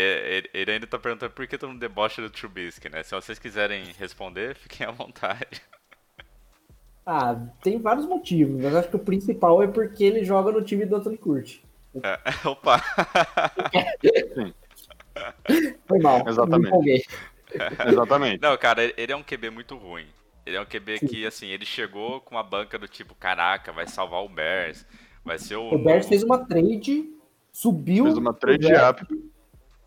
ele 0.52 0.72
ainda 0.72 0.86
tá 0.86 0.98
perguntando 0.98 1.32
por 1.32 1.46
que 1.46 1.56
todo 1.56 1.70
mundo 1.70 1.80
debocha 1.80 2.20
do 2.20 2.28
Trubisky, 2.28 2.90
né? 2.90 3.02
Se 3.02 3.14
vocês 3.14 3.38
quiserem 3.38 3.82
responder, 3.98 4.54
fiquem 4.60 4.86
à 4.86 4.90
vontade. 4.90 5.62
Ah, 7.06 7.34
tem 7.62 7.80
vários 7.80 8.04
motivos, 8.04 8.62
mas 8.62 8.74
acho 8.74 8.90
que 8.90 8.96
o 8.96 8.98
principal 8.98 9.62
é 9.62 9.66
porque 9.66 10.04
ele 10.04 10.22
joga 10.22 10.52
no 10.52 10.62
time 10.62 10.84
do 10.84 10.96
Anthony 10.96 11.16
Curti. 11.16 11.64
É, 12.02 12.18
opa! 12.46 12.78
Foi 15.88 15.98
mal. 15.98 16.28
Exatamente. 16.28 17.06
Exatamente. 17.88 18.42
Não, 18.42 18.54
cara, 18.58 18.84
ele 18.84 19.12
é 19.12 19.16
um 19.16 19.22
QB 19.22 19.48
muito 19.48 19.78
ruim. 19.78 20.08
Ele 20.44 20.56
é 20.56 20.60
um 20.60 20.66
QB 20.66 20.98
Sim. 20.98 21.06
que, 21.06 21.24
assim, 21.24 21.46
ele 21.46 21.64
chegou 21.64 22.20
com 22.20 22.34
uma 22.34 22.42
banca 22.42 22.78
do 22.78 22.86
tipo, 22.86 23.14
caraca, 23.14 23.72
vai 23.72 23.86
salvar 23.86 24.22
o 24.22 24.28
Bears. 24.28 24.84
Vai 25.24 25.38
ser 25.38 25.56
o. 25.56 25.72
O 25.72 25.78
Bears 25.78 26.06
fez 26.06 26.22
uma 26.22 26.44
trade, 26.44 27.08
subiu. 27.52 28.04
Fez 28.04 28.16
uma 28.16 28.32
trade 28.32 28.66
up. 28.74 29.06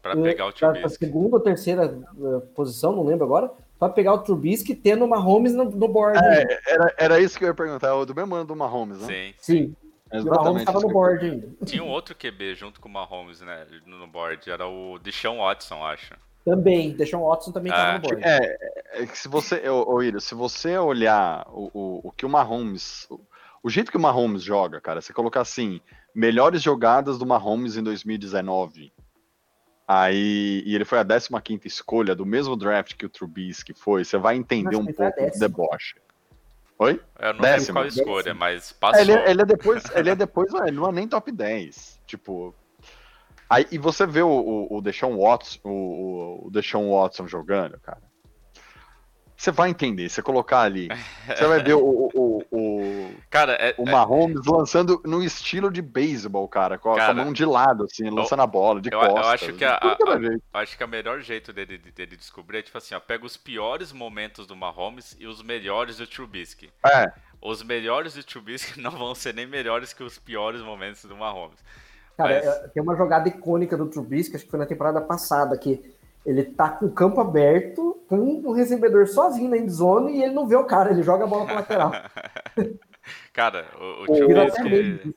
Pra 0.02 0.16
pegar 0.16 0.46
o 0.46 0.54
Trubisky. 0.54 0.82
Pra 0.82 0.90
segunda 0.90 1.36
ou 1.36 1.42
terceira 1.42 2.00
uh, 2.16 2.42
posição, 2.54 2.96
não 2.96 3.04
lembro 3.04 3.26
agora. 3.26 3.52
Pra 3.80 3.90
pegar 3.90 4.14
o 4.14 4.20
Trubisky 4.20 4.76
tendo 4.76 5.04
uma 5.04 5.18
Mahomes 5.18 5.54
no, 5.54 5.66
no 5.66 5.88
board. 5.88 6.18
É, 6.24 6.60
era, 6.68 6.96
era 6.98 7.20
isso 7.20 7.38
que 7.38 7.44
eu 7.44 7.50
ia 7.50 7.56
perguntar. 7.56 7.88
É 7.88 7.92
o 7.92 8.06
do 8.06 8.14
mesmo 8.14 8.36
ano 8.36 8.46
do 8.46 8.56
Mahomes, 8.56 9.00
né? 9.02 9.08
Sim. 9.08 9.34
Sim. 9.40 9.76
Exatamente. 10.14 10.40
O 10.40 10.44
Mahomes 10.44 10.66
tava 10.66 10.80
no 10.80 10.90
board 10.90 11.26
ainda. 11.26 11.48
Tinha 11.66 11.84
um 11.84 11.90
outro 11.90 12.16
QB 12.16 12.56
junto 12.56 12.80
com 12.80 12.88
o 12.88 12.92
Mahomes, 12.92 13.42
né? 13.42 13.66
No 13.86 14.08
board. 14.08 14.50
Era 14.50 14.68
o 14.68 15.00
Deshaun 15.00 15.40
Watson, 15.40 15.84
acho. 15.84 16.14
Também, 16.46 16.96
Deshaun 16.96 17.28
Watson 17.28 17.52
também 17.52 17.72
estava 17.72 17.94
no 17.94 18.00
board. 18.02 18.24
É, 18.24 18.58
é, 18.94 19.06
que 19.08 19.18
se 19.18 19.28
você, 19.28 19.68
ô, 19.68 20.02
Iro, 20.04 20.22
se 20.22 20.36
você 20.36 20.78
olhar 20.78 21.44
o, 21.50 21.72
o, 21.74 22.02
o 22.04 22.12
que 22.12 22.24
o 22.26 22.30
Mahomes, 22.30 23.08
o, 23.10 23.20
o 23.64 23.70
jeito 23.70 23.90
que 23.90 23.98
o 23.98 24.00
Mahomes 24.00 24.44
joga, 24.44 24.80
cara, 24.80 25.02
você 25.02 25.12
colocar 25.12 25.42
assim, 25.42 25.82
melhores 26.16 26.62
jogadas 26.62 27.20
do 27.20 27.26
Mahomes 27.26 27.76
em 27.78 27.84
2019, 27.84 28.92
aí, 29.88 30.64
e 30.66 30.74
ele 30.74 30.86
foi 30.86 31.00
a 31.00 31.06
15 31.42 31.68
escolha 31.68 32.16
do 32.16 32.26
mesmo 32.26 32.56
draft 32.56 32.96
que 32.96 33.06
o 33.06 33.10
Trubisky 33.10 33.74
foi, 33.74 34.04
você 34.04 34.18
vai 34.18 34.36
entender 34.36 34.78
um 34.78 34.86
pouco 34.86 35.22
do 35.22 35.40
deboche. 35.40 35.96
Oi? 36.80 37.00
Eu 37.20 37.34
não 37.34 37.42
lembro 37.42 37.74
qual 37.74 37.86
escolha, 37.86 38.34
mas 38.34 38.72
passou. 38.72 39.00
É, 39.00 39.02
ele, 39.02 39.14
ele, 39.30 39.42
é 39.42 39.46
depois, 39.46 39.84
ele 39.94 40.10
é 40.10 40.16
depois, 40.16 40.54
ele 40.54 40.72
não 40.72 40.90
é 40.90 40.92
nem 40.92 41.08
top 41.08 41.32
10. 41.32 42.02
Tipo, 42.06 42.54
Aí, 43.50 43.66
e 43.72 43.78
você 43.78 44.06
vê 44.08 44.22
o, 44.22 44.30
o, 44.30 44.78
o 44.78 44.82
Deshaun 44.82 45.18
Watson, 45.18 45.60
o, 45.64 46.48
o 46.48 46.52
Deshaun 46.52 46.92
Watson 46.92 47.28
jogando, 47.28 47.80
cara. 47.80 48.02
Você 49.38 49.52
vai 49.52 49.70
entender, 49.70 50.10
você 50.10 50.22
colocar 50.22 50.62
ali. 50.62 50.88
Você 51.28 51.46
vai 51.46 51.62
ver 51.62 51.74
o, 51.74 52.10
o, 52.14 52.44
o, 52.52 53.16
cara, 53.30 53.54
é, 53.54 53.76
o 53.78 53.86
Mahomes 53.86 54.48
é... 54.48 54.50
lançando 54.50 55.02
no 55.06 55.22
estilo 55.22 55.70
de 55.70 55.82
beisebol, 55.82 56.48
cara, 56.48 56.78
com, 56.78 56.96
cara, 56.96 57.12
a 57.12 57.14
mão 57.14 57.34
de 57.34 57.44
lado, 57.44 57.84
assim, 57.84 58.10
lançando 58.10 58.42
a 58.42 58.48
bola, 58.48 58.80
de 58.80 58.90
eu, 58.92 59.00
costas. 59.00 59.18
Eu 59.18 59.32
acho 59.32 59.54
que, 59.54 59.66
a, 59.66 59.76
a, 59.76 59.98
a, 60.54 60.62
acho 60.62 60.78
que 60.78 60.84
o 60.84 60.88
melhor 60.88 61.20
jeito 61.20 61.52
dele, 61.52 61.78
dele 61.78 62.16
descobrir 62.16 62.60
é, 62.60 62.62
tipo 62.62 62.78
assim, 62.78 62.96
ó, 62.96 63.00
pega 63.00 63.26
os 63.26 63.36
piores 63.36 63.92
momentos 63.92 64.48
do 64.48 64.56
Mahomes 64.56 65.16
e 65.20 65.28
os 65.28 65.44
melhores 65.44 65.98
do 65.98 66.08
Trubisky. 66.08 66.72
É. 66.86 67.12
Os 67.42 67.62
melhores 67.62 68.14
do 68.14 68.24
Trubisky 68.24 68.80
não 68.82 68.92
vão 68.92 69.14
ser 69.14 69.34
nem 69.34 69.46
melhores 69.46 69.92
que 69.92 70.04
os 70.04 70.18
piores 70.18 70.62
momentos 70.62 71.04
do 71.04 71.16
Mahomes. 71.16 71.60
Cara, 72.18 72.36
Mas... 72.36 72.46
É, 72.46 72.68
tem 72.70 72.82
uma 72.82 72.96
jogada 72.96 73.28
icônica 73.28 73.76
do 73.76 73.88
Trubisky, 73.88 74.36
acho 74.36 74.46
que 74.46 74.52
foi 74.52 74.60
na 74.60 74.66
temporada 74.66 75.02
passada, 75.02 75.58
que 75.58 75.95
ele 76.26 76.44
tá 76.44 76.70
com 76.70 76.88
o 76.88 76.92
campo 76.92 77.22
aberto, 77.22 78.02
com 78.10 78.18
um 78.18 78.52
recebedor 78.52 79.08
sozinho 79.08 79.50
na 79.50 79.58
endzone 79.58 80.18
e 80.18 80.24
ele 80.24 80.34
não 80.34 80.48
vê 80.48 80.56
o 80.56 80.66
cara, 80.66 80.92
ele 80.92 81.04
joga 81.04 81.26
a 81.26 81.28
bola 81.28 81.46
pra 81.46 81.56
lateral. 81.56 81.92
cara, 83.32 83.68
o, 83.80 84.04
o 84.04 84.06
Trubisky... 84.08 85.16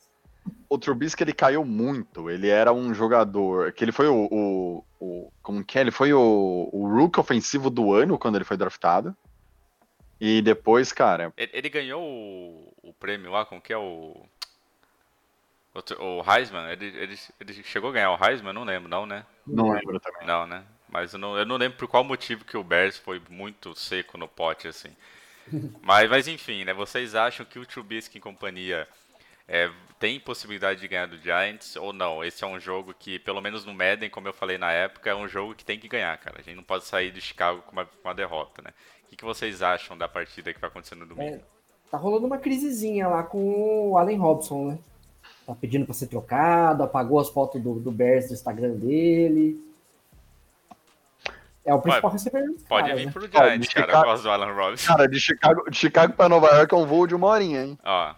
O 0.71 0.79
Trubisky, 0.79 1.23
ele 1.23 1.33
caiu 1.33 1.65
muito, 1.65 2.29
ele 2.29 2.49
era 2.49 2.75
um 2.75 2.93
jogador, 2.93 3.73
que 3.73 3.83
ele 3.83 3.93
foi 3.93 4.07
o, 4.07 4.29
o, 4.31 4.85
o 5.01 5.33
como 5.43 5.65
que 5.65 5.79
é? 5.79 5.81
Ele 5.81 5.91
foi 5.91 6.13
o, 6.13 6.69
o 6.71 6.87
rookie 6.87 7.19
ofensivo 7.19 7.71
do 7.71 7.95
ano 7.95 8.19
quando 8.19 8.35
ele 8.37 8.45
foi 8.45 8.57
draftado. 8.59 9.17
E 10.21 10.43
depois, 10.43 10.93
cara... 10.93 11.33
Ele, 11.39 11.51
ele 11.55 11.69
ganhou 11.71 12.03
o, 12.03 12.73
o 12.83 12.93
prêmio 12.93 13.31
lá, 13.31 13.47
como 13.47 13.63
que 13.63 13.73
é 13.73 13.79
o... 13.79 14.15
O, 16.01 16.23
Heisman, 16.29 16.71
ele, 16.73 16.87
ele, 16.87 17.19
ele 17.39 17.63
chegou 17.63 17.91
a 17.91 17.93
ganhar 17.93 18.11
o 18.11 18.23
Heisman? 18.23 18.53
Não 18.53 18.65
lembro, 18.65 18.89
não, 18.89 19.07
né? 19.07 19.25
Não 19.47 19.71
lembro 19.71 20.01
também. 20.01 20.27
Não, 20.27 20.45
né? 20.47 20.65
Mas 20.89 21.13
eu 21.13 21.19
não, 21.19 21.37
eu 21.37 21.45
não 21.45 21.57
lembro 21.57 21.79
por 21.79 21.89
qual 21.89 22.03
motivo 22.03 22.45
que 22.45 22.57
o 22.57 22.65
Bears 22.65 22.97
foi 22.97 23.21
muito 23.29 23.75
seco 23.75 24.17
no 24.17 24.27
pote, 24.27 24.69
assim. 24.69 24.91
mas, 25.83 26.09
mas 26.09 26.29
enfim, 26.29 26.65
né? 26.65 26.73
Vocês 26.73 27.15
acham 27.15 27.45
que 27.45 27.59
o 27.59 27.67
Trubisky 27.67 28.19
e 28.19 28.21
companhia 28.21 28.89
é, 29.47 29.71
tem 29.99 30.19
possibilidade 30.19 30.81
de 30.81 30.89
ganhar 30.89 31.07
do 31.07 31.19
Giants 31.19 31.77
ou 31.77 31.93
não? 31.93 32.25
Esse 32.25 32.45
é 32.45 32.47
um 32.47 32.59
jogo 32.59 32.95
que, 32.99 33.19
pelo 33.19 33.41
menos 33.41 33.65
no 33.65 33.75
Madden, 33.75 34.11
como 34.11 34.29
eu 34.29 34.33
falei 34.33 34.59
na 34.59 34.73
época, 34.73 35.11
é 35.11 35.15
um 35.15 35.29
jogo 35.29 35.55
que 35.55 35.65
tem 35.65 35.79
que 35.79 35.89
ganhar, 35.89 36.17
cara. 36.19 36.37
A 36.39 36.43
gente 36.43 36.57
não 36.57 36.63
pode 36.63 36.85
sair 36.85 37.11
de 37.11 37.21
Chicago 37.21 37.63
com 37.63 37.73
uma, 37.73 37.85
com 37.85 38.09
uma 38.09 38.15
derrota, 38.15 38.63
né? 38.63 38.71
O 39.05 39.11
que, 39.11 39.17
que, 39.17 39.25
vocês 39.25 39.63
acham 39.63 39.97
da 39.97 40.09
partida 40.09 40.53
que 40.53 40.61
vai 40.61 40.69
acontecer 40.69 40.95
no 40.95 41.07
domingo? 41.07 41.37
É, 41.37 41.41
tá 41.91 41.97
rolando 41.97 42.27
uma 42.27 42.39
crisezinha 42.39 43.09
lá 43.09 43.23
com 43.23 43.91
o 43.91 43.99
Allen 43.99 44.19
Robson, 44.19 44.67
né? 44.69 44.79
tá 45.47 45.55
pedindo 45.55 45.87
para 45.87 45.95
ser 45.95 46.09
trocado, 46.09 46.83
apagou 46.83 47.19
as 47.19 47.31
fotos 47.31 47.61
do, 47.63 47.81
do 47.81 47.91
Bears 47.91 48.29
do 48.29 48.35
Instagram 48.35 48.73
dele. 48.73 49.59
É 51.69 51.75
o 51.75 51.83
principal 51.83 52.11
recebedor 52.11 52.57
Pode 52.67 52.95
vir 52.95 53.07
né? 53.07 53.13
pro 53.13 53.21
Giants, 53.21 53.69
cara, 53.69 53.87
Chicago, 53.87 53.93
eu 53.93 54.11
gosto 54.11 54.23
do 54.23 54.31
Alan 54.31 54.53
Robinson. 54.53 54.87
Cara, 54.87 55.07
de 55.07 55.21
Chicago, 55.21 55.71
de 55.71 55.77
Chicago 55.77 56.13
pra 56.15 56.29
Nova 56.29 56.47
York 56.49 56.75
é 56.75 56.77
um 56.79 56.87
voo 56.87 57.07
de 57.07 57.15
uma 57.15 57.27
horinha, 57.27 57.63
hein? 57.63 57.79
Ó. 57.85 58.15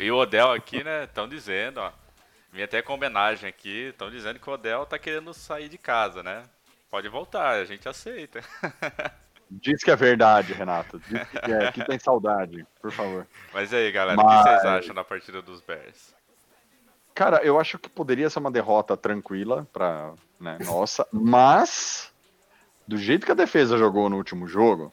E 0.00 0.10
o 0.10 0.16
Odell 0.16 0.52
aqui, 0.52 0.82
né, 0.82 1.04
estão 1.04 1.28
dizendo, 1.28 1.80
ó. 1.80 1.92
Vim 2.50 2.62
até 2.62 2.80
com 2.80 2.94
homenagem 2.94 3.46
aqui, 3.46 3.88
estão 3.88 4.10
dizendo 4.10 4.38
que 4.38 4.48
o 4.48 4.52
Odell 4.54 4.86
tá 4.86 4.98
querendo 4.98 5.34
sair 5.34 5.68
de 5.68 5.76
casa, 5.76 6.22
né? 6.22 6.44
Pode 6.90 7.06
voltar, 7.08 7.50
a 7.50 7.64
gente 7.66 7.86
aceita. 7.86 8.40
Diz 9.50 9.82
que 9.82 9.90
é 9.90 9.96
verdade, 9.96 10.54
Renato. 10.54 10.98
Diz 11.00 11.28
que, 11.28 11.52
é, 11.52 11.72
que 11.72 11.84
tem 11.84 11.98
saudade, 11.98 12.66
por 12.80 12.90
favor. 12.90 13.26
Mas 13.52 13.72
aí, 13.74 13.92
galera, 13.92 14.16
Mas... 14.16 14.26
o 14.26 14.44
que 14.44 14.50
vocês 14.50 14.64
acham 14.64 14.94
da 14.94 15.04
partida 15.04 15.42
dos 15.42 15.60
Bears? 15.60 16.14
Cara, 17.14 17.42
eu 17.42 17.58
acho 17.58 17.78
que 17.78 17.88
poderia 17.88 18.30
ser 18.30 18.38
uma 18.38 18.50
derrota 18.50 18.96
tranquila 18.96 19.66
pra 19.72 20.12
né, 20.38 20.56
nossa, 20.64 21.06
mas 21.12 22.12
do 22.88 22.96
jeito 22.96 23.26
que 23.26 23.32
a 23.32 23.34
defesa 23.34 23.76
jogou 23.76 24.08
no 24.08 24.16
último 24.16 24.48
jogo, 24.48 24.90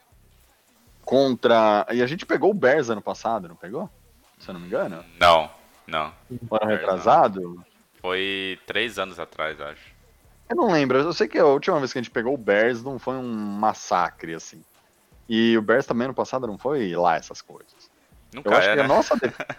contra. 1.05 1.87
E 1.93 2.01
a 2.01 2.05
gente 2.05 2.25
pegou 2.25 2.51
o 2.51 2.53
Bears 2.53 2.89
ano 2.89 3.01
passado, 3.01 3.47
não 3.47 3.55
pegou? 3.55 3.89
Se 4.37 4.49
eu 4.49 4.53
não 4.53 4.59
me 4.59 4.67
engano? 4.67 5.03
Não, 5.17 5.49
não. 5.87 6.13
Ano 6.29 6.71
retrasado? 6.71 7.65
Foi 8.01 8.59
três 8.67 8.99
anos 8.99 9.17
atrás, 9.17 9.61
acho. 9.61 9.95
Eu 10.49 10.57
não 10.57 10.69
lembro. 10.69 10.97
Eu 10.97 11.13
sei 11.13 11.25
que 11.25 11.39
a 11.39 11.45
última 11.45 11.79
vez 11.79 11.93
que 11.93 11.97
a 11.97 12.01
gente 12.01 12.11
pegou 12.11 12.33
o 12.33 12.37
Bears 12.37 12.83
não 12.83 12.99
foi 12.99 13.15
um 13.15 13.33
massacre, 13.33 14.33
assim. 14.33 14.61
E 15.27 15.57
o 15.57 15.61
Bears 15.61 15.85
também 15.85 16.05
ano 16.05 16.13
passado 16.13 16.45
não 16.45 16.57
foi 16.57 16.93
lá 16.93 17.15
essas 17.15 17.41
coisas. 17.41 17.89
Nunca 18.33 18.49
eu 18.49 18.57
acho 18.57 18.67
é, 18.67 18.71
que 18.71 18.77
né? 18.77 18.83
a 18.83 18.87
nossa 18.87 19.15
defesa. 19.15 19.57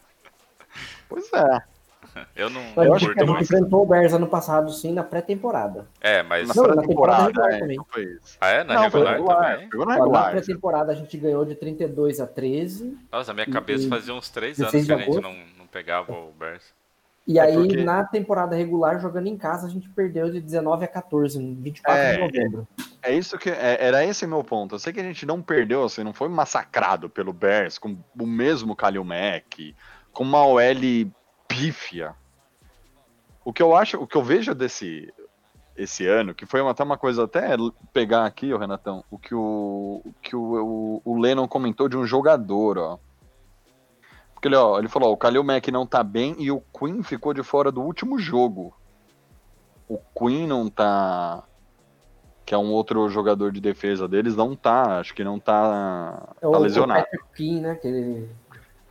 pois 1.10 1.30
é. 1.34 1.62
Eu 2.34 2.50
não, 2.50 2.60
Eu 2.76 2.84
não 2.84 2.94
acho 2.94 3.12
que 3.12 3.20
a 3.22 3.26
gente 3.26 3.42
enfrentou 3.42 3.82
o 3.82 3.86
Bears 3.86 4.12
ano 4.12 4.26
passado, 4.26 4.72
sim, 4.72 4.92
na 4.92 5.02
pré-temporada. 5.02 5.86
É, 6.00 6.22
mas. 6.22 6.48
Na 6.48 6.54
Não, 6.54 6.62
na 6.68 6.72
pré-temporada, 6.74 7.26
temporada 7.28 7.56
é, 7.56 7.58
também. 7.60 7.76
não 7.76 7.84
foi 7.88 8.04
isso. 8.04 8.36
Ah, 8.40 8.48
é? 8.48 8.64
Na 8.64 8.74
não, 8.74 8.82
regular, 8.82 9.12
regular. 9.14 9.52
também? 9.52 9.68
Pegou 9.68 9.86
na 9.86 9.94
regular. 9.94 10.30
pré-temporada 10.30 10.92
a 10.92 10.94
gente 10.94 11.16
ganhou 11.18 11.44
de 11.44 11.54
32 11.54 12.20
a 12.20 12.26
13. 12.26 12.96
Nossa, 13.12 13.30
a 13.30 13.34
minha 13.34 13.46
cabeça 13.46 13.84
E- 13.84 13.88
fazia 13.88 14.14
uns 14.14 14.28
três 14.28 14.56
16 14.58 14.90
anos 14.90 15.04
que 15.04 15.10
a 15.10 15.12
gente 15.14 15.22
não, 15.22 15.34
não 15.58 15.66
pegava 15.66 16.12
o 16.12 16.32
Bears. 16.38 16.78
E 17.26 17.38
É 17.38 17.42
aí, 17.42 17.54
porque- 17.54 17.84
na 17.84 18.02
temporada 18.02 18.56
regular, 18.56 18.98
jogando 18.98 19.26
em 19.28 19.36
casa, 19.36 19.66
a 19.66 19.70
gente 19.70 19.88
perdeu 19.90 20.30
de 20.32 20.40
19 20.40 20.84
a 20.84 20.88
14, 20.88 21.38
em 21.40 21.54
24 21.54 22.00
É, 22.00 22.12
de 22.14 22.18
novembro. 22.20 22.68
É 23.02 23.12
isso 23.14 23.38
que 23.38 23.50
é- 23.50 23.76
era 23.80 24.04
esse 24.04 24.26
meu 24.26 24.42
ponto. 24.42 24.74
Eu 24.74 24.78
sei 24.78 24.92
que 24.92 24.98
a 25.00 25.04
gente 25.04 25.24
não 25.26 25.40
perdeu, 25.40 25.84
assim, 25.84 26.02
não 26.02 26.12
foi 26.14 26.28
massacrado 26.28 27.08
pelo 27.08 27.32
Bears 27.32 27.78
com 27.78 27.96
o 28.18 28.26
mesmo 28.26 28.74
Kalil 28.74 29.04
Mack, 29.04 29.76
com 30.12 30.24
uma 30.24 30.44
OL 30.44 30.74
pífia. 31.50 32.14
O 33.44 33.52
que 33.52 33.62
eu 33.62 33.74
acho, 33.74 33.96
o 33.98 34.06
que 34.06 34.16
eu 34.16 34.22
vejo 34.22 34.54
desse 34.54 35.12
esse 35.76 36.06
ano, 36.06 36.34
que 36.34 36.44
foi 36.44 36.60
uma- 36.60 36.72
até 36.72 36.82
uma 36.84 36.98
coisa 36.98 37.24
até 37.24 37.56
pegar 37.92 38.26
aqui, 38.26 38.52
o 38.52 38.58
Renatão, 38.58 39.02
o 39.10 39.18
que 39.18 39.34
o 39.34 40.02
o 40.04 40.14
que 40.20 40.36
o, 40.36 41.00
o, 41.04 41.12
o 41.12 41.18
Lennon 41.18 41.48
comentou 41.48 41.88
de 41.88 41.96
um 41.96 42.06
jogador, 42.06 42.76
ó. 42.78 42.98
Porque 44.34 44.48
ele, 44.48 44.56
ó, 44.56 44.78
ele 44.78 44.88
falou, 44.88 45.10
ó, 45.10 45.12
o 45.12 45.16
Kalil 45.16 45.42
Mack 45.44 45.70
não 45.70 45.86
tá 45.86 46.02
bem 46.02 46.34
e 46.38 46.50
o 46.50 46.60
Queen 46.60 47.02
ficou 47.02 47.32
de 47.34 47.42
fora 47.42 47.72
do 47.72 47.80
último 47.82 48.18
jogo. 48.18 48.74
O 49.88 49.98
Queen 49.98 50.46
não 50.46 50.68
tá 50.68 51.44
que 52.44 52.54
é 52.54 52.58
um 52.58 52.72
outro 52.72 53.08
jogador 53.08 53.52
de 53.52 53.60
defesa 53.60 54.08
deles, 54.08 54.34
não 54.34 54.56
tá, 54.56 54.98
acho 54.98 55.14
que 55.14 55.22
não 55.22 55.38
tá, 55.38 56.34
É 56.42 56.50
tá 56.50 56.58
lesionado. 56.58 57.04
Patrick 57.04 57.24
King, 57.34 57.60
né? 57.60 57.74
Que 57.76 57.86
ele... 57.88 58.28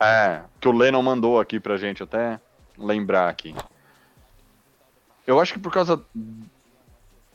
É, 0.00 0.42
que 0.58 0.66
o 0.66 0.72
Lennon 0.72 1.02
mandou 1.02 1.38
aqui 1.38 1.60
pra 1.60 1.76
gente 1.76 2.02
até 2.02 2.40
lembrar 2.80 3.28
aqui. 3.28 3.54
Eu 5.26 5.38
acho 5.38 5.52
que 5.52 5.58
por 5.58 5.72
causa 5.72 6.02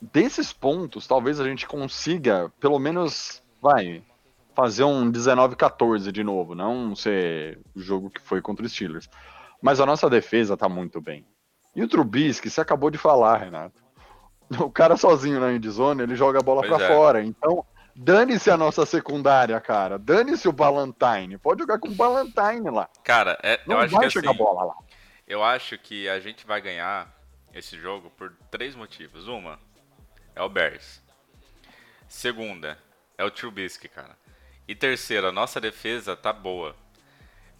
desses 0.00 0.52
pontos, 0.52 1.06
talvez 1.06 1.40
a 1.40 1.44
gente 1.44 1.66
consiga, 1.66 2.52
pelo 2.60 2.78
menos, 2.78 3.42
vai, 3.60 4.02
fazer 4.54 4.84
um 4.84 5.10
19-14 5.10 6.10
de 6.10 6.24
novo, 6.24 6.54
não 6.54 6.96
ser 6.96 7.60
o 7.74 7.80
jogo 7.80 8.10
que 8.10 8.20
foi 8.20 8.40
contra 8.40 8.64
os 8.64 8.72
Steelers. 8.72 9.08
Mas 9.60 9.80
a 9.80 9.86
nossa 9.86 10.08
defesa 10.08 10.56
tá 10.56 10.68
muito 10.68 11.00
bem. 11.00 11.26
E 11.74 11.82
o 11.82 11.88
Trubisky, 11.88 12.48
você 12.48 12.60
acabou 12.60 12.90
de 12.90 12.98
falar, 12.98 13.38
Renato. 13.38 13.84
O 14.60 14.70
cara 14.70 14.96
sozinho 14.96 15.40
na 15.40 15.52
endzone, 15.52 16.02
ele 16.02 16.14
joga 16.14 16.38
a 16.38 16.42
bola 16.42 16.62
pra 16.62 16.80
é. 16.80 16.88
fora. 16.88 17.22
Então, 17.24 17.64
dane-se 17.96 18.50
a 18.50 18.56
nossa 18.56 18.86
secundária, 18.86 19.60
cara. 19.60 19.98
Dane-se 19.98 20.48
o 20.48 20.52
Ballantyne. 20.52 21.36
Pode 21.36 21.60
jogar 21.62 21.78
com 21.78 21.88
o 21.88 21.94
Ballantyne 21.94 22.70
lá. 22.70 22.88
Cara, 23.02 23.36
é, 23.42 23.60
Não 23.66 23.76
eu 23.76 23.82
acho 23.82 23.94
vai 23.94 24.06
que 24.06 24.12
chegar 24.12 24.30
assim, 24.30 24.40
a 24.40 24.44
bola 24.44 24.64
lá. 24.66 24.74
Eu 25.26 25.42
acho 25.42 25.76
que 25.76 26.08
a 26.08 26.20
gente 26.20 26.46
vai 26.46 26.60
ganhar 26.60 27.12
esse 27.52 27.78
jogo 27.78 28.10
por 28.10 28.32
três 28.50 28.74
motivos. 28.74 29.26
Uma 29.26 29.58
é 30.34 30.42
o 30.42 30.48
Bears. 30.48 31.02
Segunda 32.08 32.78
é 33.18 33.24
o 33.24 33.30
Trubisky, 33.30 33.88
cara. 33.88 34.16
E 34.68 34.74
terceira, 34.74 35.32
nossa 35.32 35.60
defesa 35.60 36.16
tá 36.16 36.32
boa. 36.32 36.76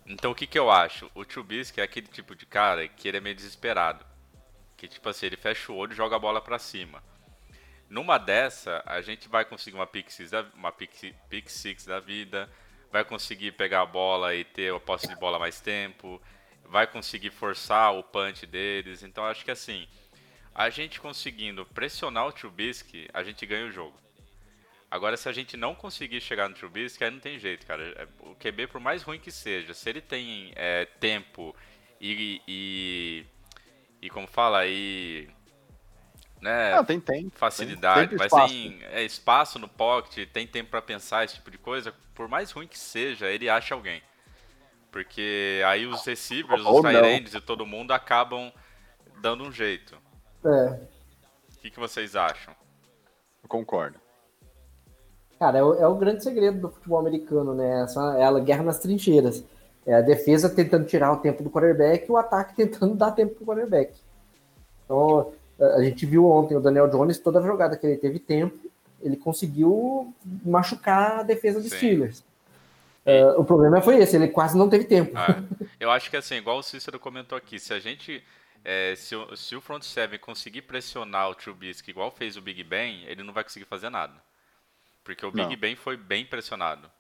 Então 0.07 0.31
o 0.31 0.35
que 0.35 0.47
que 0.47 0.59
eu 0.59 0.71
acho? 0.71 1.11
O 1.14 1.25
Trubisky 1.25 1.81
é 1.81 1.85
aquele 1.85 2.07
tipo 2.07 2.37
de 2.37 2.47
cara 2.47 2.87
que 2.87 3.09
ele 3.09 3.17
é 3.17 3.21
meio 3.21 3.35
desesperado. 3.35 4.05
Que 4.77 4.87
tipo 4.87 5.09
assim, 5.09 5.27
ele 5.27 5.37
fecha 5.37 5.73
o 5.73 5.77
olho 5.77 5.93
e 5.93 5.97
joga 5.97 6.17
a 6.17 6.21
bola 6.21 6.41
pra 6.41 6.59
cima. 6.59 7.03
Numa 7.89 8.19
dessa, 8.19 8.83
a 8.85 9.01
gente 9.01 9.29
vai 9.29 9.45
conseguir 9.45 9.77
uma 9.77 9.87
pick 9.87 10.11
six, 10.11 10.31
da, 10.31 10.43
uma 10.55 10.73
pick, 10.73 11.14
pick 11.29 11.49
six 11.49 11.87
da 11.87 12.01
vida, 12.01 12.51
vai 12.91 13.05
conseguir 13.05 13.53
pegar 13.53 13.83
a 13.83 13.87
bola 13.87 14.35
e 14.35 14.45
ter 14.45 14.75
a 14.75 14.81
posse 14.81 15.09
de 15.09 15.14
bola 15.17 15.39
mais 15.39 15.61
tempo, 15.61 16.21
vai 16.69 16.87
conseguir 16.87 17.31
forçar 17.31 17.95
o 17.95 18.03
punch 18.03 18.47
deles. 18.47 19.03
Então 19.03 19.25
acho 19.25 19.45
que 19.45 19.51
assim, 19.51 19.87
a 20.55 20.71
gente 20.71 21.01
conseguindo 21.01 21.67
pressionar 21.67 22.27
o 22.27 22.33
Trubisky, 22.33 23.09
a 23.14 23.23
gente 23.25 23.47
ganha 23.47 23.67
o 23.67 23.73
jogo. 23.73 23.99
Agora, 24.91 25.17
se 25.17 25.29
a 25.29 25.33
gente 25.33 25.57
não 25.57 25.75
conseguir 25.75 26.21
chegar 26.21 26.49
no 26.49 26.55
Trubisky, 26.55 27.05
aí 27.05 27.11
não 27.11 27.21
tem 27.21 27.39
jeito, 27.39 27.67
cara. 27.67 27.83
É, 27.97 28.09
O 28.21 28.35
QB, 28.37 28.69
por 28.69 28.81
mais 28.81 29.03
ruim 29.03 29.19
que 29.21 29.33
seja, 29.33 29.75
se 29.75 29.89
ele 29.91 30.01
tem 30.01 30.53
é, 30.57 30.87
tempo 30.87 31.55
e, 32.01 32.41
e, 32.49 33.27
e 34.03 34.11
como 34.11 34.27
fala, 34.29 34.67
e 34.67 35.29
né, 36.41 36.79
Ah, 36.79 36.85
tem 36.85 37.01
tempo. 37.01 37.33
facilidade, 37.35 38.09
Tem 38.09 38.17
mas 38.17 38.33
espaço. 38.33 38.73
tem 38.73 38.79
é, 38.85 39.03
espaço 39.05 39.59
no 39.59 39.69
pocket, 39.69 40.29
tem 40.31 40.47
tempo 40.47 40.71
pra 40.71 40.83
pensar 40.83 41.25
esse 41.25 41.35
tipo 41.37 41.51
de 41.51 41.59
coisa, 41.59 41.93
por 42.14 42.29
mais 42.29 42.51
ruim 42.51 42.69
que 42.69 42.79
seja, 42.79 43.29
ele 43.31 43.49
acha 43.49 43.75
alguém. 43.75 44.03
Porque 44.97 45.61
aí 45.66 45.86
os 45.86 46.07
receivers, 46.07 46.64
Ou 46.64 46.76
os 46.76 46.80
tight 46.80 47.36
e 47.36 47.40
todo 47.42 47.66
mundo 47.66 47.92
acabam 47.92 48.51
dando 49.20 49.44
um 49.44 49.53
jeito. 49.53 49.94
É, 50.42 50.80
O 51.55 51.59
que, 51.61 51.70
que 51.70 51.78
vocês 51.78 52.16
acham? 52.16 52.55
Eu 53.42 53.47
concordo. 53.47 54.01
cara, 55.38 55.59
é 55.59 55.62
o, 55.62 55.74
é 55.74 55.86
o 55.86 55.97
grande 55.97 56.24
segredo 56.24 56.62
do 56.62 56.70
futebol 56.70 56.99
americano, 56.99 57.55
né? 57.55 57.82
Essa, 57.82 58.16
é 58.16 58.24
a 58.24 58.38
guerra 58.38 58.62
nas 58.62 58.78
trincheiras. 58.78 59.44
É 59.84 59.97
a 59.97 60.01
defesa 60.01 60.49
tentando 60.49 60.86
tirar 60.86 61.12
o 61.12 61.18
tempo 61.18 61.42
do 61.42 61.51
quarterback 61.51 62.09
e 62.09 62.11
o 62.11 62.16
ataque 62.16 62.57
tentando 62.64 62.94
dar 62.94 63.11
tempo 63.11 63.34
pro 63.34 63.44
quarterback. 63.44 63.92
Então, 64.86 65.30
a 65.61 65.76
a 65.76 65.84
gente 65.84 66.07
viu 66.07 66.26
ontem 66.26 66.57
o 66.57 66.61
Daniel 66.61 66.88
Jones, 66.88 67.18
toda 67.18 67.42
jogada 67.42 67.76
que 67.76 67.86
ele 67.86 67.99
teve 67.99 68.18
tempo, 68.18 68.57
ele 69.03 69.18
conseguiu 69.18 70.11
machucar 70.42 71.20
a 71.20 71.22
defesa 71.22 71.61
dos 71.61 71.68
Sim. 71.68 71.76
Steelers. 71.76 72.24
É, 73.07 73.24
o 73.24 73.44
problema 73.44 73.80
foi 73.80 73.96
esse, 73.98 74.16
ele 74.16 74.28
quase 74.28 74.59
não 74.59 74.68
teve 74.68 74.84
tempo. 74.84 75.12
Ah, 75.14 75.42
eu 75.80 75.90
acho 75.90 76.11
que 76.11 76.16
assim, 76.16 76.34
igual 76.36 76.59
o 76.59 76.62
Cícero 76.62 76.98
comentou 76.98 77.38
aqui, 77.38 77.59
se 77.59 77.72
a 77.72 77.78
gente. 77.78 78.22
é, 78.64 78.94
se, 78.96 79.14
o, 79.16 79.36
se 79.36 79.54
o 79.57 79.61
front 79.61 79.82
seven 79.84 80.18
conseguir 80.18 80.62
pressionar 80.62 81.30
o 81.30 81.34
Trubisky 81.34 81.90
igual 81.90 82.11
fez 82.11 82.36
o 82.36 82.42
Big 82.42 82.62
Ben, 82.64 83.04
ele 83.07 83.22
não 83.22 83.32
vai 83.32 83.44
conseguir 83.44 83.64
fazer 83.66 83.90
nada. 83.90 84.14
Porque 85.04 85.24
o 85.24 85.30
Big 85.30 85.50
Não. 85.50 85.57
Ben 85.57 85.76
foi 85.76 85.96
bem 85.96 86.26
pressionado. 86.26 86.90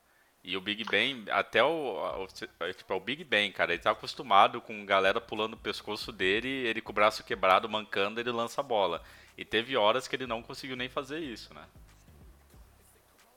E 0.44 0.56
o 0.56 0.60
Big 0.60 0.84
Ben, 0.84 1.24
até 1.30 1.62
o, 1.64 2.22
o- 2.22 2.26
tipo, 2.28 2.92
é 2.92 2.96
o 2.96 3.00
Big 3.00 3.24
Ben, 3.24 3.50
cara, 3.50 3.72
ele 3.74 3.82
tá 3.82 3.90
acostumado 3.90 4.60
com 4.60 4.86
galera 4.86 5.20
pulando 5.20 5.54
o 5.54 5.58
pescoço 5.58 6.12
dele, 6.12 6.48
ele 6.48 6.80
com 6.80 6.92
o 6.92 6.94
braço 6.94 7.24
quebrado, 7.24 7.68
mancando, 7.68 8.20
ele 8.20 8.30
lança 8.30 8.60
a 8.60 8.64
bola. 8.64 9.02
E 9.36 9.44
teve 9.44 9.76
horas 9.76 10.06
que 10.06 10.14
ele 10.14 10.26
não 10.26 10.42
conseguiu 10.42 10.76
nem 10.76 10.88
fazer 10.88 11.18
isso, 11.18 11.52
né? 11.52 11.64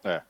É. 0.04 0.22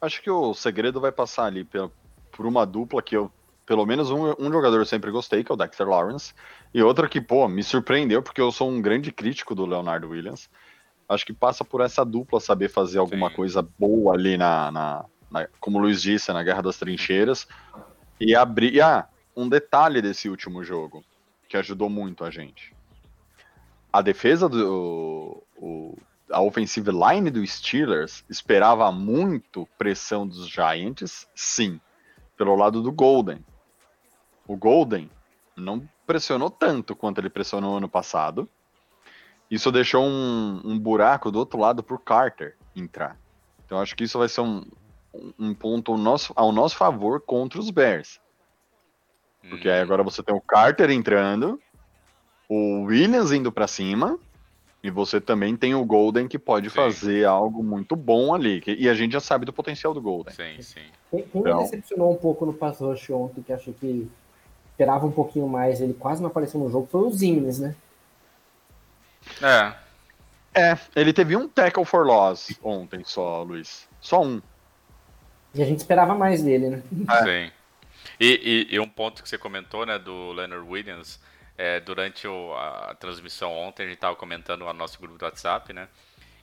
Acho 0.00 0.22
que 0.22 0.30
o 0.30 0.54
segredo 0.54 1.00
vai 1.00 1.10
passar 1.12 1.44
ali 1.46 1.64
pela- 1.64 1.90
por 2.32 2.46
uma 2.46 2.66
dupla 2.66 3.02
que 3.02 3.16
eu, 3.16 3.30
pelo 3.64 3.86
menos 3.86 4.10
um, 4.10 4.34
um 4.38 4.52
jogador 4.52 4.78
eu 4.78 4.84
sempre 4.86 5.10
gostei, 5.10 5.42
que 5.42 5.50
é 5.50 5.54
o 5.54 5.56
Dexter 5.56 5.88
Lawrence, 5.88 6.34
e 6.72 6.82
outra 6.82 7.08
que, 7.08 7.20
pô, 7.20 7.48
me 7.48 7.62
surpreendeu, 7.62 8.22
porque 8.22 8.40
eu 8.40 8.52
sou 8.52 8.68
um 8.70 8.80
grande 8.80 9.10
crítico 9.10 9.54
do 9.54 9.64
Leonardo 9.66 10.08
Williams. 10.08 10.48
Acho 11.08 11.24
que 11.24 11.32
passa 11.32 11.64
por 11.64 11.80
essa 11.80 12.04
dupla 12.04 12.40
saber 12.40 12.68
fazer 12.68 12.98
alguma 12.98 13.30
Sim. 13.30 13.36
coisa 13.36 13.68
boa 13.78 14.14
ali 14.14 14.36
na, 14.36 14.70
na- 14.70 15.04
na- 15.30 15.48
como 15.60 15.78
o 15.78 15.80
Luiz 15.80 16.02
disse, 16.02 16.32
na 16.32 16.42
Guerra 16.42 16.62
das 16.62 16.78
Trincheiras, 16.78 17.46
e 18.20 18.34
abrir. 18.34 18.74
E, 18.74 18.80
ah, 18.80 19.08
um 19.36 19.48
detalhe 19.48 20.02
desse 20.02 20.28
último 20.28 20.64
jogo, 20.64 21.04
que 21.48 21.56
ajudou 21.56 21.88
muito 21.88 22.24
a 22.24 22.30
gente. 22.30 22.74
A 23.92 24.02
defesa 24.02 24.48
do. 24.48 25.42
o- 25.56 25.96
a 26.30 26.40
offensive 26.40 26.90
line 26.90 27.30
do 27.30 27.46
Steelers 27.46 28.24
esperava 28.28 28.90
muito 28.90 29.68
pressão 29.78 30.26
dos 30.26 30.48
Giants, 30.48 31.28
sim, 31.34 31.80
pelo 32.36 32.56
lado 32.56 32.82
do 32.82 32.92
Golden. 32.92 33.44
O 34.46 34.56
Golden 34.56 35.10
não 35.56 35.88
pressionou 36.06 36.50
tanto 36.50 36.94
quanto 36.94 37.18
ele 37.18 37.30
pressionou 37.30 37.76
ano 37.76 37.88
passado. 37.88 38.48
Isso 39.50 39.70
deixou 39.70 40.04
um, 40.04 40.60
um 40.64 40.78
buraco 40.78 41.30
do 41.30 41.38
outro 41.38 41.58
lado 41.58 41.82
pro 41.82 41.98
Carter 41.98 42.56
entrar. 42.74 43.18
Então 43.64 43.80
acho 43.80 43.94
que 43.96 44.04
isso 44.04 44.18
vai 44.18 44.28
ser 44.28 44.40
um, 44.40 44.64
um 45.38 45.54
ponto 45.54 45.92
ao 45.92 45.98
nosso, 45.98 46.32
ao 46.36 46.52
nosso 46.52 46.76
favor 46.76 47.20
contra 47.20 47.58
os 47.58 47.70
Bears. 47.70 48.20
Porque 49.48 49.68
aí 49.68 49.80
agora 49.80 50.02
você 50.02 50.22
tem 50.22 50.34
o 50.34 50.40
Carter 50.40 50.90
entrando, 50.90 51.60
o 52.48 52.82
Williams 52.82 53.30
indo 53.30 53.52
pra 53.52 53.68
cima, 53.68 54.18
e 54.86 54.90
você 54.90 55.20
também 55.20 55.56
tem 55.56 55.74
o 55.74 55.84
Golden 55.84 56.26
que 56.28 56.38
pode 56.38 56.70
Sim. 56.70 56.76
fazer 56.76 57.24
algo 57.26 57.62
muito 57.62 57.94
bom 57.96 58.34
ali. 58.34 58.60
que- 58.60 58.74
E 58.74 58.88
a 58.88 58.94
gente 58.94 59.12
já 59.12 59.20
sabe 59.20 59.44
do 59.44 59.52
potencial 59.52 59.92
do 59.92 60.00
Golden. 60.00 60.34
Sim, 60.34 60.62
sim. 60.62 60.80
Quem, 61.10 61.22
quem 61.22 61.40
Então. 61.40 61.56
me 61.58 61.62
decepcionou 61.64 62.12
um 62.12 62.16
pouco 62.16 62.44
no 62.46 62.52
pass 62.52 62.78
rush 62.80 63.10
ontem, 63.10 63.42
que 63.42 63.52
achei 63.52 63.72
que 63.72 64.08
esperava 64.72 65.06
um 65.06 65.12
pouquinho 65.12 65.48
mais, 65.48 65.80
ele 65.80 65.94
quase 65.94 66.20
não 66.20 66.28
apareceu 66.28 66.60
no 66.60 66.70
jogo, 66.70 66.86
foi 66.90 67.00
o 67.02 67.10
Zimnes, 67.10 67.58
né? 67.58 67.74
É. 69.42 69.72
É, 70.54 70.78
ele 70.94 71.12
teve 71.12 71.36
um 71.36 71.46
tackle 71.48 71.84
for 71.84 72.06
loss 72.06 72.58
ontem 72.62 73.02
só, 73.04 73.42
Luiz. 73.42 73.86
Só 74.00 74.22
um. 74.22 74.40
E 75.54 75.62
a 75.62 75.66
gente 75.66 75.78
esperava 75.78 76.14
mais 76.14 76.42
dele, 76.42 76.70
né? 76.70 76.82
É. 77.10 77.22
Sim. 77.22 77.52
E, 78.18 78.66
e- 78.70 78.74
e 78.74 78.80
um 78.80 78.88
ponto 78.88 79.22
que 79.22 79.28
você 79.28 79.36
comentou, 79.36 79.84
né, 79.84 79.98
do 79.98 80.32
Leonard 80.32 80.66
Williams, 80.66 81.20
é, 81.58 81.80
durante 81.80 82.26
o- 82.28 82.54
a 82.54 82.94
transmissão 82.98 83.52
ontem, 83.52 83.84
a 83.84 83.88
gente 83.88 83.98
tava 83.98 84.16
comentando 84.16 84.64
no 84.64 84.72
nosso 84.72 84.98
grupo 85.00 85.18
do 85.18 85.24
WhatsApp, 85.24 85.72
né? 85.72 85.88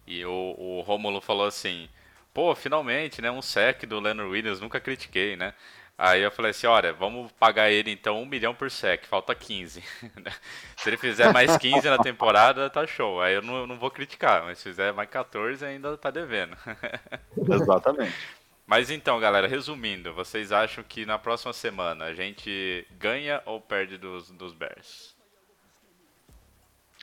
E 0.07 0.25
o, 0.25 0.55
o 0.57 0.81
Romulo 0.81 1.21
falou 1.21 1.47
assim, 1.47 1.89
pô, 2.33 2.53
finalmente, 2.55 3.21
né, 3.21 3.31
um 3.31 3.41
sec 3.41 3.85
do 3.85 3.99
Leonard 3.99 4.29
Williams, 4.31 4.59
nunca 4.59 4.79
critiquei, 4.79 5.35
né? 5.35 5.53
Aí 5.97 6.21
eu 6.21 6.31
falei 6.31 6.51
assim, 6.51 6.67
olha, 6.67 6.91
vamos 6.91 7.31
pagar 7.33 7.69
ele 7.71 7.91
então 7.91 8.21
um 8.21 8.25
milhão 8.25 8.53
por 8.55 8.69
sec, 8.71 9.05
falta 9.05 9.35
15. 9.35 9.83
se 10.75 10.89
ele 10.89 10.97
fizer 10.97 11.29
mais 11.29 11.55
15 11.55 11.87
na 11.89 11.99
temporada, 11.99 12.69
tá 12.69 12.85
show. 12.87 13.21
Aí 13.21 13.35
eu 13.35 13.41
não, 13.41 13.57
eu 13.59 13.67
não 13.67 13.77
vou 13.77 13.91
criticar, 13.91 14.43
mas 14.43 14.57
se 14.57 14.63
fizer 14.65 14.91
mais 14.93 15.09
14, 15.09 15.63
ainda 15.65 15.95
tá 15.97 16.09
devendo. 16.11 16.57
Exatamente. 17.49 18.42
Mas 18.65 18.89
então, 18.89 19.19
galera, 19.19 19.47
resumindo, 19.47 20.13
vocês 20.13 20.51
acham 20.51 20.83
que 20.83 21.05
na 21.05 21.19
próxima 21.19 21.51
semana 21.53 22.05
a 22.05 22.13
gente 22.13 22.87
ganha 22.97 23.41
ou 23.45 23.59
perde 23.59 23.97
dos, 23.97 24.31
dos 24.31 24.53
Bears? 24.53 25.13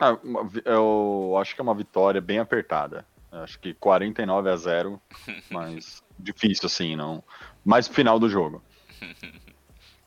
Ah, 0.01 0.17
eu 0.65 1.37
acho 1.39 1.55
que 1.55 1.61
é 1.61 1.63
uma 1.65 1.75
vitória 1.75 2.21
bem 2.21 2.39
apertada. 2.39 3.05
Eu 3.31 3.41
Acho 3.41 3.59
que 3.61 3.75
49 3.75 4.49
a 4.51 4.57
0, 4.57 5.01
mas 5.51 6.03
difícil 6.19 6.67
assim, 6.67 6.97
não. 6.97 7.23
Mais 7.65 7.87
pro 7.87 7.97
final 7.97 8.19
do 8.19 8.29
jogo. 8.29 8.63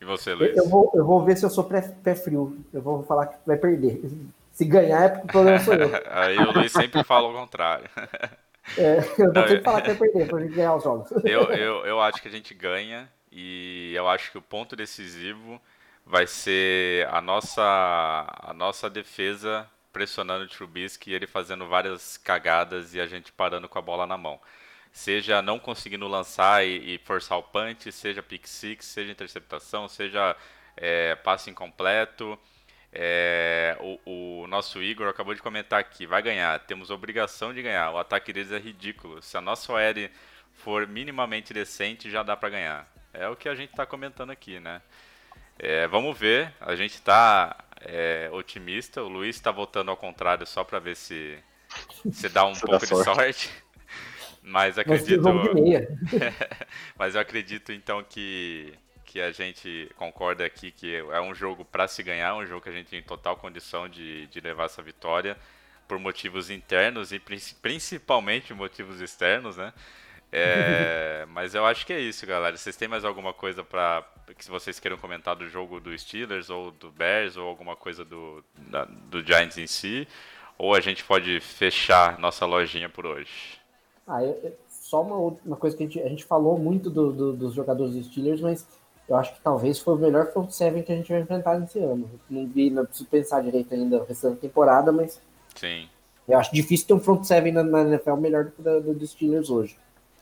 E 0.00 0.06
você, 0.06 0.32
Eu, 0.32 0.36
Luiz? 0.36 0.56
eu 0.58 0.68
vou, 0.68 0.92
eu 0.94 1.06
vou 1.06 1.24
ver 1.24 1.34
se 1.34 1.46
eu 1.46 1.50
sou 1.50 1.64
pé, 1.64 1.80
pé 1.80 2.14
frio. 2.14 2.62
Eu 2.74 2.82
vou 2.82 3.02
falar 3.04 3.26
que 3.26 3.38
vai 3.46 3.56
perder. 3.56 4.02
Se 4.52 4.62
ganhar 4.66 5.04
é 5.04 5.08
porque 5.08 5.24
o 5.24 5.28
problema 5.28 5.58
sou 5.60 5.72
eu. 5.72 5.90
Aí 6.12 6.36
o 6.36 6.52
Luiz 6.52 6.72
sempre 6.72 7.02
fala 7.02 7.26
o 7.26 7.32
contrário. 7.32 7.88
É, 8.76 8.98
eu 9.18 9.32
Não, 9.32 9.42
vou 9.42 9.46
sempre 9.46 9.62
falar 9.62 9.82
que 9.82 9.92
vai 9.92 10.08
perder 10.08 10.28
pra 10.28 10.40
gente 10.40 10.54
ganhar 10.54 10.74
os 10.74 10.82
jogos. 10.82 11.10
Eu, 11.24 11.44
eu, 11.52 11.86
eu 11.86 12.00
acho 12.00 12.20
que 12.20 12.28
a 12.28 12.30
gente 12.30 12.54
ganha 12.54 13.10
e 13.30 13.92
eu 13.94 14.08
acho 14.08 14.30
que 14.30 14.38
o 14.38 14.42
ponto 14.42 14.76
decisivo 14.76 15.60
vai 16.04 16.26
ser 16.26 17.06
a 17.08 17.20
nossa, 17.20 17.62
a 17.62 18.52
nossa 18.54 18.90
defesa 18.90 19.68
pressionando 19.92 20.44
o 20.44 20.48
Trubisky 20.48 21.10
e 21.10 21.14
ele 21.14 21.26
fazendo 21.26 21.66
várias 21.66 22.16
cagadas 22.16 22.94
e 22.94 23.00
a 23.00 23.06
gente 23.06 23.32
parando 23.32 23.68
com 23.68 23.78
a 23.78 23.82
bola 23.82 24.06
na 24.06 24.16
mão. 24.18 24.40
Seja 24.92 25.42
não 25.42 25.58
conseguindo 25.58 26.06
lançar 26.06 26.64
e, 26.66 26.94
e 26.94 26.98
forçar 26.98 27.38
o 27.38 27.42
punch, 27.42 27.90
seja 27.92 28.22
pick 28.22 28.46
six, 28.46 28.86
seja 28.86 29.10
interceptação, 29.12 29.88
seja 29.88 30.36
é, 30.76 31.14
passe 31.16 31.50
incompleto. 31.50 32.38
É, 32.96 33.76
o, 33.80 34.42
o 34.42 34.46
nosso 34.46 34.80
Igor 34.80 35.08
acabou 35.08 35.34
de 35.34 35.42
comentar 35.42 35.80
aqui, 35.80 36.06
vai 36.06 36.22
ganhar, 36.22 36.60
temos 36.60 36.90
obrigação 36.90 37.52
de 37.52 37.60
ganhar. 37.60 37.90
O 37.90 37.98
ataque 37.98 38.32
deles 38.32 38.52
é 38.52 38.58
ridículo. 38.58 39.20
Se 39.20 39.36
a 39.36 39.40
nossa 39.40 39.72
OL 39.72 40.10
for 40.52 40.86
minimamente 40.86 41.52
decente, 41.52 42.08
já 42.08 42.22
dá 42.22 42.36
pra 42.36 42.48
ganhar. 42.48 42.88
É 43.12 43.28
o 43.28 43.34
que 43.34 43.48
a 43.48 43.54
gente 43.54 43.72
tá 43.72 43.84
comentando 43.84 44.30
aqui, 44.30 44.60
né? 44.60 44.80
É, 45.58 45.88
vamos 45.88 46.16
ver, 46.16 46.52
a 46.60 46.76
gente 46.76 47.02
tá 47.02 47.56
é, 47.80 48.28
otimista. 48.32 49.02
O 49.02 49.08
Luiz 49.08 49.40
tá 49.40 49.50
voltando 49.50 49.90
ao 49.90 49.96
contrário 49.96 50.46
só 50.46 50.62
pra 50.62 50.78
ver 50.78 50.94
se, 50.94 51.38
se 52.12 52.28
dá 52.28 52.46
um 52.46 52.54
Se 52.54 52.60
dá 52.62 52.78
pouco 52.78 52.86
de 52.86 52.86
sorte. 52.86 53.04
sorte. 53.04 53.50
Mas 54.40 54.78
acredito. 54.78 55.22
Mas 56.96 57.14
eu 57.14 57.20
acredito 57.20 57.72
então 57.72 58.04
que, 58.04 58.74
que 59.14 59.20
a 59.20 59.30
gente 59.30 59.88
concorda 59.96 60.44
aqui 60.44 60.72
que 60.72 60.96
é 60.96 61.20
um 61.20 61.32
jogo 61.32 61.64
para 61.64 61.86
se 61.86 62.02
ganhar, 62.02 62.34
um 62.34 62.44
jogo 62.44 62.60
que 62.60 62.68
a 62.68 62.72
gente 62.72 62.88
tem 62.90 63.00
total 63.00 63.36
condição 63.36 63.88
de, 63.88 64.26
de 64.26 64.40
levar 64.40 64.64
essa 64.64 64.82
vitória 64.82 65.36
por 65.86 66.00
motivos 66.00 66.50
internos 66.50 67.12
e 67.12 67.20
princi- 67.20 67.54
principalmente 67.62 68.52
motivos 68.52 69.00
externos, 69.00 69.56
né? 69.56 69.72
É, 70.32 71.24
mas 71.30 71.54
eu 71.54 71.64
acho 71.64 71.86
que 71.86 71.92
é 71.92 72.00
isso, 72.00 72.26
galera. 72.26 72.56
Vocês 72.56 72.74
têm 72.74 72.88
mais 72.88 73.04
alguma 73.04 73.32
coisa 73.32 73.62
para 73.62 74.04
que 74.36 74.50
vocês 74.50 74.80
queiram 74.80 74.98
comentar 74.98 75.36
do 75.36 75.48
jogo 75.48 75.78
do 75.78 75.96
Steelers 75.96 76.50
ou 76.50 76.72
do 76.72 76.90
Bears 76.90 77.36
ou 77.36 77.46
alguma 77.46 77.76
coisa 77.76 78.04
do, 78.04 78.42
da- 78.56 78.84
do 78.84 79.24
Giants 79.24 79.56
em 79.58 79.68
si? 79.68 80.08
Ou 80.58 80.74
a 80.74 80.80
gente 80.80 81.04
pode 81.04 81.38
fechar 81.38 82.18
nossa 82.18 82.44
lojinha 82.46 82.88
por 82.88 83.06
hoje? 83.06 83.60
Ah, 84.08 84.24
eu- 84.24 84.40
eu- 84.42 84.58
só 84.68 85.02
uma 85.02 85.14
última 85.14 85.56
coisa 85.56 85.76
que 85.76 85.84
a 85.84 85.86
gente, 85.86 86.00
a 86.02 86.08
gente 86.08 86.24
falou 86.24 86.58
muito 86.58 86.90
do- 86.90 87.12
do- 87.12 87.32
dos 87.32 87.54
jogadores 87.54 87.94
dos 87.94 88.06
Steelers, 88.06 88.40
mas 88.40 88.66
eu 89.08 89.16
acho 89.16 89.34
que 89.34 89.40
talvez 89.40 89.78
foi 89.78 89.94
o 89.94 89.98
melhor 89.98 90.32
front 90.32 90.50
seven 90.50 90.82
que 90.82 90.92
a 90.92 90.96
gente 90.96 91.10
vai 91.12 91.20
enfrentar 91.20 91.58
nesse 91.58 91.78
ano. 91.78 92.10
Não 92.30 92.46
vi, 92.46 92.70
não 92.70 92.84
preciso 92.86 93.08
pensar 93.08 93.42
direito 93.42 93.72
ainda 93.74 93.98
o 93.98 94.04
restante 94.04 94.36
da 94.36 94.40
temporada, 94.40 94.90
mas 94.92 95.20
Sim. 95.54 95.88
eu 96.26 96.38
acho 96.38 96.54
difícil 96.54 96.86
ter 96.86 96.94
um 96.94 97.00
front 97.00 97.24
seven 97.24 97.52
na, 97.52 97.62
na 97.62 97.82
NFL 97.82 98.16
melhor 98.16 98.44
do 98.44 98.50
que 98.52 98.62
o 98.68 98.94
dos 98.94 99.10
Steelers 99.10 99.50
hoje. 99.50 99.78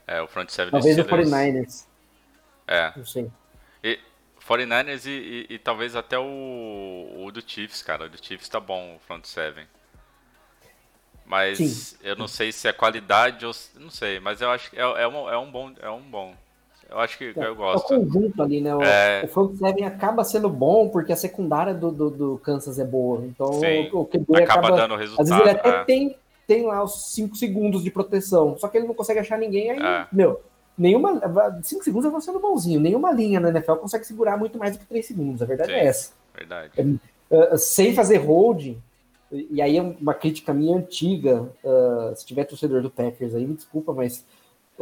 É, 0.06 0.20
o 0.20 0.26
front 0.26 0.50
seven 0.50 0.70
Talvez 0.70 0.96
do 0.96 1.02
o 1.02 1.04
Steelers. 1.04 1.30
49ers, 1.30 1.84
É, 2.66 2.92
não 2.96 3.04
sei. 3.06 3.30
E 3.84 3.98
49ers 4.40 5.06
e, 5.06 5.46
e- 5.50 5.54
e 5.54 5.58
talvez 5.58 5.94
até 5.94 6.18
o, 6.18 6.24
o 7.24 7.30
do 7.32 7.40
Chiefs, 7.46 7.82
cara. 7.82 8.06
O 8.06 8.08
do 8.08 8.18
Chiefs 8.24 8.48
tá 8.48 8.58
bom, 8.58 8.96
o 8.96 8.98
front 9.00 9.24
seven. 9.24 9.66
Mas 11.24 11.58
Sim. 11.58 11.96
eu 12.02 12.16
não 12.16 12.26
sei 12.28 12.50
se 12.52 12.66
é 12.68 12.72
qualidade 12.72 13.46
ou. 13.46 13.52
Não 13.76 13.90
sei, 13.90 14.18
mas 14.20 14.40
eu 14.40 14.50
acho 14.50 14.70
que 14.70 14.76
é, 14.76 14.82
é, 14.82 15.08
um, 15.08 15.30
é 15.30 15.38
um 15.38 15.50
bom. 15.50 15.72
É 15.80 15.88
um 15.90 16.02
bom. 16.02 16.34
Eu 16.92 16.98
acho 17.00 17.16
que 17.18 17.32
eu 17.34 17.42
É 17.42 17.50
o 17.50 17.54
gosto. 17.56 17.88
conjunto 17.88 18.42
ali, 18.42 18.60
né? 18.60 18.74
O, 18.74 18.82
É. 18.82 19.28
o 19.34 19.56
seven 19.56 19.84
acaba 19.84 20.22
sendo 20.24 20.48
bom 20.48 20.88
porque 20.88 21.12
a 21.12 21.16
secundária 21.16 21.72
do, 21.74 21.90
do, 21.90 22.10
do 22.10 22.38
Kansas 22.44 22.78
é 22.78 22.84
boa. 22.84 23.24
Então 23.26 23.52
Sim. 23.54 23.88
o, 23.92 24.00
o 24.00 24.04
QB 24.06 24.36
Acaba 24.42 24.68
acaba. 24.68 24.76
dando 24.76 24.94
Às 24.94 25.00
vezes 25.00 25.16
resultado. 25.18 25.40
ele 25.42 25.50
até 25.50 25.68
é. 25.70 25.84
tem, 25.84 26.16
tem 26.46 26.66
lá 26.66 26.82
os 26.84 27.12
5 27.14 27.34
segundos 27.36 27.82
de 27.82 27.90
proteção, 27.90 28.56
só 28.58 28.68
que 28.68 28.76
ele 28.78 28.86
não 28.86 28.94
consegue 28.94 29.20
achar 29.20 29.38
ninguém 29.38 29.70
aí, 29.70 29.80
É. 29.82 30.06
meu. 30.12 30.40
Nenhuma. 30.76 31.20
5 31.62 31.84
segundos 31.84 32.04
eu 32.06 32.10
vou 32.10 32.20
sendo 32.20 32.38
bonzinho. 32.40 32.80
Nenhuma 32.80 33.12
linha 33.12 33.38
na 33.40 33.50
NFL 33.50 33.74
consegue 33.74 34.06
segurar 34.06 34.36
muito 34.38 34.58
mais 34.58 34.72
do 34.76 34.78
que 34.80 34.86
3 34.86 35.04
segundos. 35.06 35.42
A 35.42 35.44
verdade 35.44 35.70
Sim. 35.70 35.76
é 35.78 35.86
essa. 35.86 36.12
Verdade. 36.34 36.72
Uh, 37.30 37.56
sem 37.58 37.94
fazer 37.94 38.16
holding, 38.18 38.78
e 39.30 39.48
e 39.52 39.62
aí 39.62 39.76
é 39.78 39.82
uma 39.82 40.12
crítica 40.14 40.52
minha 40.52 40.76
antiga. 40.76 41.42
uh, 41.64 42.14
se 42.16 42.24
tiver 42.26 42.44
torcedor 42.44 42.82
do 42.82 42.90
Packers 42.90 43.34
aí, 43.34 43.46
me 43.46 43.54
desculpa, 43.54 43.92
mas 43.92 44.24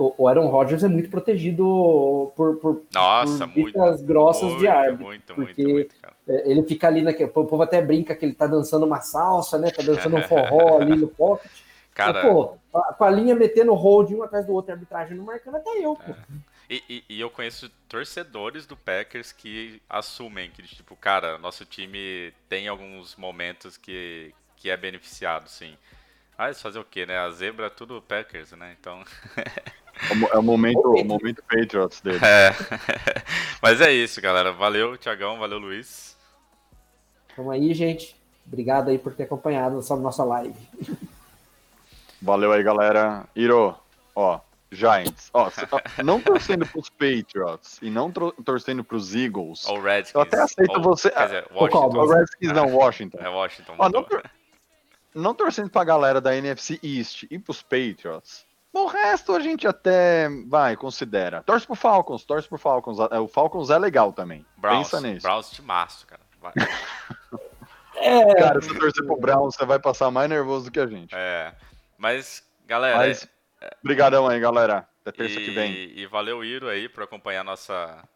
o, 0.02 0.14
o 0.18 0.28
Aaron 0.28 0.48
Rodgers 0.48 0.82
é 0.82 0.88
muito 0.88 1.10
protegido 1.10 2.32
por, 2.36 2.56
por, 2.56 2.82
Nossa, 2.94 3.46
por 3.46 3.58
muito. 3.58 4.02
grossas 4.04 4.44
muito, 4.50 4.58
de 4.60 4.68
árbitro. 4.68 5.04
Muito, 5.06 5.34
porque- 5.34 5.62
muito, 5.62 5.74
muito, 5.74 5.94
cara. 6.00 6.14
É, 6.28 6.50
Ele 6.50 6.62
fica 6.62 6.86
ali 6.86 7.02
naquele. 7.02 7.30
O 7.34 7.44
povo 7.44 7.62
até 7.62 7.82
brinca 7.82 8.14
que 8.14 8.24
ele 8.24 8.34
tá 8.34 8.46
dançando 8.46 8.86
uma 8.86 9.00
salsa, 9.00 9.58
né? 9.58 9.70
Tá 9.70 9.82
dançando 9.82 10.16
um 10.16 10.22
forró 10.22 10.78
ali 10.80 10.96
no 10.96 11.08
pocket. 11.08 11.50
Cara, 11.92 12.22
Mas, 12.22 12.32
pô, 12.32 12.56
com 12.96 13.04
a- 13.04 13.10
linha 13.10 13.34
metendo 13.34 13.74
hold 13.74 14.10
um 14.12 14.22
atrás 14.22 14.46
do 14.46 14.52
outro, 14.52 14.70
a 14.70 14.74
arbitragem 14.74 15.16
não 15.16 15.24
marcando 15.24 15.56
até 15.56 15.70
eu, 15.84 15.94
pô. 15.96 16.14
E, 16.70 16.82
e- 16.88 17.04
e 17.08 17.20
eu 17.20 17.28
conheço 17.28 17.68
torcedores 17.88 18.64
do 18.64 18.76
Packers 18.76 19.32
que 19.32 19.82
assumem 19.88 20.50
que, 20.50 20.62
tipo, 20.62 20.94
cara, 20.96 21.36
nosso 21.36 21.64
time 21.64 22.32
tem 22.48 22.68
alguns 22.68 23.16
momentos 23.16 23.76
que, 23.76 24.32
que 24.56 24.70
é 24.70 24.76
beneficiado, 24.76 25.48
sim. 25.48 25.76
Mas 26.38 26.62
fazer 26.62 26.78
o 26.78 26.84
quê, 26.84 27.04
né? 27.04 27.18
A 27.18 27.30
zebra 27.32 27.66
é 27.66 27.70
tudo 27.70 28.00
Packers, 28.00 28.52
né? 28.52 28.74
Então. 28.80 29.02
É 30.10 30.14
o 30.14 30.28
É 30.34 30.38
o 30.38 30.42
momento, 30.42 30.78
o 30.80 31.04
momento 31.04 31.42
Patriots 31.48 32.00
dele. 32.00 32.20
É. 32.24 32.50
Mas 33.62 33.80
é 33.80 33.92
isso, 33.92 34.20
galera. 34.20 34.52
Valeu, 34.52 34.96
Tiagão. 34.96 35.38
Valeu, 35.38 35.58
Luiz. 35.58 36.16
Então 37.32 37.50
aí, 37.50 37.72
gente. 37.74 38.16
Obrigado 38.46 38.88
aí 38.90 38.98
por 38.98 39.14
ter 39.14 39.24
acompanhado 39.24 39.78
essa 39.78 39.94
nossa 39.96 40.24
live. 40.24 40.56
Valeu 42.20 42.52
aí, 42.52 42.62
galera. 42.62 43.24
Iro, 43.34 43.74
ó, 44.14 44.40
Giants. 44.70 45.30
Ó, 45.32 45.48
ó, 45.70 45.80
não 46.02 46.20
torcendo 46.20 46.66
pros 46.66 46.88
Patriots 46.90 47.78
e 47.80 47.90
não 47.90 48.10
torcendo 48.10 48.82
pros 48.84 49.14
Eagles. 49.14 49.66
Ou 49.66 49.80
Redskins. 49.80 50.14
Eu 50.14 50.20
até 50.20 50.40
aceito 50.42 50.76
ou, 50.76 50.82
você- 50.82 51.10
Quer 51.10 51.24
dizer, 51.26 51.46
Washington. 51.52 52.06
Redskins 52.06 52.52
não, 52.52 52.74
Washington. 52.74 53.18
É 53.20 53.28
Washington. 53.28 53.74
Ó, 53.78 53.88
não, 53.88 54.02
tor- 54.04 54.30
não 55.14 55.34
torcendo 55.34 55.70
pra 55.70 55.84
galera 55.84 56.20
da 56.20 56.36
NFC 56.36 56.78
East 56.82 57.24
e 57.30 57.38
pros 57.38 57.62
Patriots. 57.62 58.44
O 58.72 58.86
resto 58.86 59.34
a 59.34 59.40
gente 59.40 59.66
até 59.66 60.28
vai, 60.46 60.76
considera. 60.76 61.42
Torce 61.42 61.66
pro 61.66 61.74
Falcons, 61.74 62.24
torce 62.24 62.48
pro 62.48 62.58
Falcons. 62.58 62.98
É, 63.10 63.18
O 63.18 63.26
Falcons 63.26 63.70
é 63.70 63.78
legal 63.78 64.12
também. 64.12 64.46
Browns. 64.56 64.90
Pensa 64.90 65.00
nisso. 65.00 65.22
Browns 65.22 65.50
de 65.50 65.62
março, 65.62 66.06
cara. 66.06 66.22
Vai. 66.40 66.52
Cara, 68.38 68.62
se 68.62 68.74
torcer 68.78 69.04
pro 69.04 69.16
Browns, 69.16 69.54
você 69.54 69.66
vai 69.66 69.78
passar 69.78 70.10
mais 70.10 70.28
nervoso 70.28 70.66
do 70.66 70.70
que 70.70 70.80
a 70.80 70.86
gente. 70.86 71.14
É. 71.14 71.54
Mas, 71.98 72.42
galera. 72.66 72.96
Mas, 72.96 73.28
brigadão 73.82 74.26
aí, 74.26 74.40
galera. 74.40 74.88
Até 75.02 75.12
terça 75.12 75.38
e, 75.38 75.44
que 75.44 75.50
vem. 75.50 75.72
E 75.74 76.06
valeu, 76.06 76.42
Iro, 76.42 76.68
aí, 76.68 76.88
por 76.88 77.02
acompanhar 77.02 77.42
a 77.42 77.44
nossa, 77.44 78.08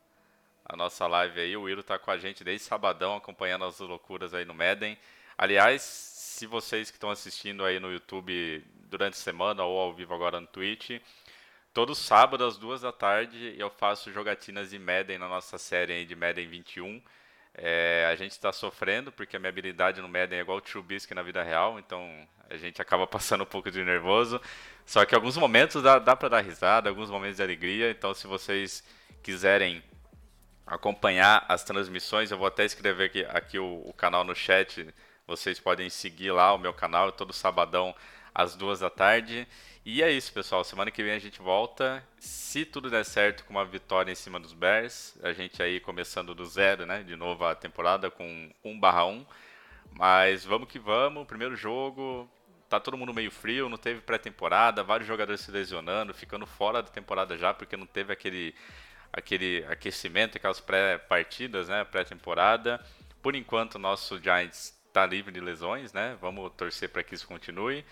a 0.65 0.77
nossa 0.77 1.07
live 1.07 1.39
aí. 1.39 1.57
O 1.57 1.69
Iro 1.69 1.83
tá 1.83 1.99
com 1.99 2.11
a 2.11 2.17
gente 2.17 2.43
desde 2.43 2.67
sabadão, 2.67 3.17
acompanhando 3.17 3.67
as 3.67 3.79
loucuras 3.81 4.33
aí 4.33 4.45
no 4.47 4.55
Madden. 4.55 4.97
Aliás, 5.37 5.83
se 6.35 6.49
vocês 6.49 6.91
que 6.91 6.97
estão 6.97 7.11
assistindo 7.11 7.65
aí 7.65 7.79
no 7.79 7.93
YouTube 7.93 8.65
durante 8.91 9.15
a 9.15 9.17
semana 9.17 9.63
ou 9.63 9.79
ao 9.79 9.95
vivo 9.95 10.13
agora 10.13 10.41
no 10.41 10.49
Twitch, 10.49 11.01
todo 11.73 11.95
sábado 11.95 12.45
às 12.45 12.59
duas 12.59 12.81
da 12.81 12.91
tarde 12.91 13.55
eu 13.57 13.71
faço 13.71 14.13
jogatinas 14.13 14.71
de 14.71 14.79
Madden 14.79 15.17
na 15.17 15.29
nossa 15.29 15.59
série 15.59 16.05
de 16.05 16.17
Madden 16.17 16.49
21. 16.49 17.01
É, 17.55 18.09
a 18.11 18.17
gente 18.17 18.33
está 18.33 18.53
sofrendo 18.53 19.13
porque 19.13 19.37
a 19.37 19.39
minha 19.39 19.49
habilidade 19.49 20.01
no 20.01 20.09
Madden 20.09 20.41
é 20.41 20.43
igual 20.43 20.59
o 20.59 20.61
Trubisky 20.61 21.15
na 21.15 21.23
vida 21.23 21.41
real, 21.41 21.79
então 21.79 22.05
a 22.51 22.57
gente 22.57 22.83
acaba 22.83 23.07
passando 23.07 23.45
um 23.45 23.47
pouco 23.47 23.71
de 23.71 23.85
nervoso. 23.85 24.41
Só 24.85 25.05
que 25.05 25.15
alguns 25.15 25.37
momentos 25.37 25.85
dá, 25.85 26.01
dá 26.01 26.17
para 26.17 26.31
dar 26.31 26.41
risada, 26.41 26.89
alguns 26.89 27.11
momentos 27.11 27.37
de 27.37 27.45
alegria. 27.45 27.93
Então, 27.93 28.13
se 28.13 28.27
vocês 28.27 28.83
quiserem 29.23 29.85
acompanhar 30.67 31.47
as 31.49 31.63
transmissões, 31.63 32.33
eu 32.33 32.39
vou 32.39 32.49
até 32.49 32.65
escrever 32.65 33.05
aqui, 33.05 33.25
aqui 33.27 33.59
o, 33.59 33.83
o, 33.87 33.93
canal 33.93 34.25
no 34.25 34.35
chat. 34.35 34.93
Vocês 35.27 35.59
podem 35.59 35.89
seguir 35.89 36.33
lá 36.33 36.53
o 36.53 36.59
meu 36.59 36.75
canal 36.75 37.11
todo 37.11 37.33
sabadão 37.33 37.95
às 38.35 38.55
duas 38.55 38.81
da 38.81 38.91
tarde. 38.91 39.49
E 39.83 40.03
é 40.03 40.11
isso, 40.11 40.31
pessoal. 40.33 40.63
Semana 40.65 40.91
que 40.91 41.03
vem 41.03 41.13
a 41.13 41.19
gente 41.19 41.41
volta. 41.41 42.07
Se 42.19 42.65
tudo 42.65 42.91
der 42.91 43.05
certo 43.05 43.45
com 43.45 43.55
uma 43.55 43.65
vitória 43.65 44.13
em 44.13 44.15
cima 44.15 44.39
dos 44.39 44.53
Bears, 44.53 45.17
a 45.23 45.33
gente 45.33 45.63
aí 45.63 45.81
começando 45.81 46.35
do 46.35 46.45
zero, 46.45 46.85
né? 46.85 47.03
De 47.03 47.17
novo 47.17 47.45
a 47.47 47.55
temporada 47.55 48.11
com 48.11 48.51
1/1. 48.63 49.25
Mas 49.93 50.45
vamos 50.45 50.69
que 50.69 50.79
vamos. 50.79 51.27
Primeiro 51.27 51.57
jogo, 51.57 52.29
tá 52.69 52.79
todo 52.79 52.97
mundo 52.99 53.15
meio 53.15 53.31
frio, 53.31 53.69
não 53.71 53.79
teve 53.79 54.03
pré-temporada, 54.03 54.83
vários 54.83 55.09
jogadores 55.09 55.41
se 55.41 55.51
lesionando, 55.51 56.13
ficando 56.13 56.47
fora 56.47 56.83
da 56.83 56.91
temporada 56.91 57.39
já 57.39 57.55
porque 57.55 57.77
não 57.77 57.87
teve 57.87 58.13
aquele 58.13 58.55
aquele 59.13 59.65
aquecimento, 59.71 60.37
aquelas 60.37 60.61
pré-partidas, 60.61 61.69
né, 61.69 61.85
pré-temporada. 61.85 62.85
Por 63.23 63.35
enquanto, 63.35 63.79
nosso 63.79 64.21
Giants 64.21 64.75
está 64.95 65.05
livre 65.05 65.33
de 65.33 65.41
lesões, 65.41 65.93
né? 65.93 66.17
Vamos 66.21 66.53
torcer 66.57 66.89
para 66.89 67.03
que 67.03 67.17
isso 67.17 67.27
continue. 67.27 67.85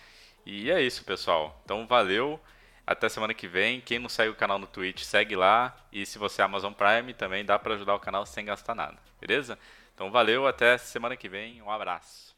E 0.47 0.71
é 0.71 0.81
isso, 0.81 1.05
pessoal. 1.05 1.61
Então, 1.65 1.85
valeu. 1.85 2.41
Até 2.87 3.09
semana 3.09 3.35
que 3.35 3.49
vem. 3.49 3.81
Quem 3.81 3.99
não 3.99 4.09
segue 4.09 4.31
o 4.31 4.37
canal 4.37 4.59
no 4.59 4.69
Twitch, 4.69 5.03
segue 5.03 5.35
lá. 5.35 5.77
E 5.93 6.07
se 6.07 6.17
você 6.17 6.43
é 6.43 6.45
Amazon 6.45 6.73
Prime, 6.73 7.13
também 7.13 7.45
dá 7.45 7.59
para 7.59 7.75
ajudar 7.75 7.97
o 7.97 8.01
canal 8.01 8.25
sem 8.25 8.45
gastar 8.45 8.77
nada. 8.77 8.99
Beleza? 9.21 9.59
Então, 9.95 10.13
valeu. 10.13 10.47
Até 10.47 10.79
semana 10.79 11.17
que 11.17 11.29
vem. 11.29 11.61
Um 11.61 11.71
abraço. 11.71 12.32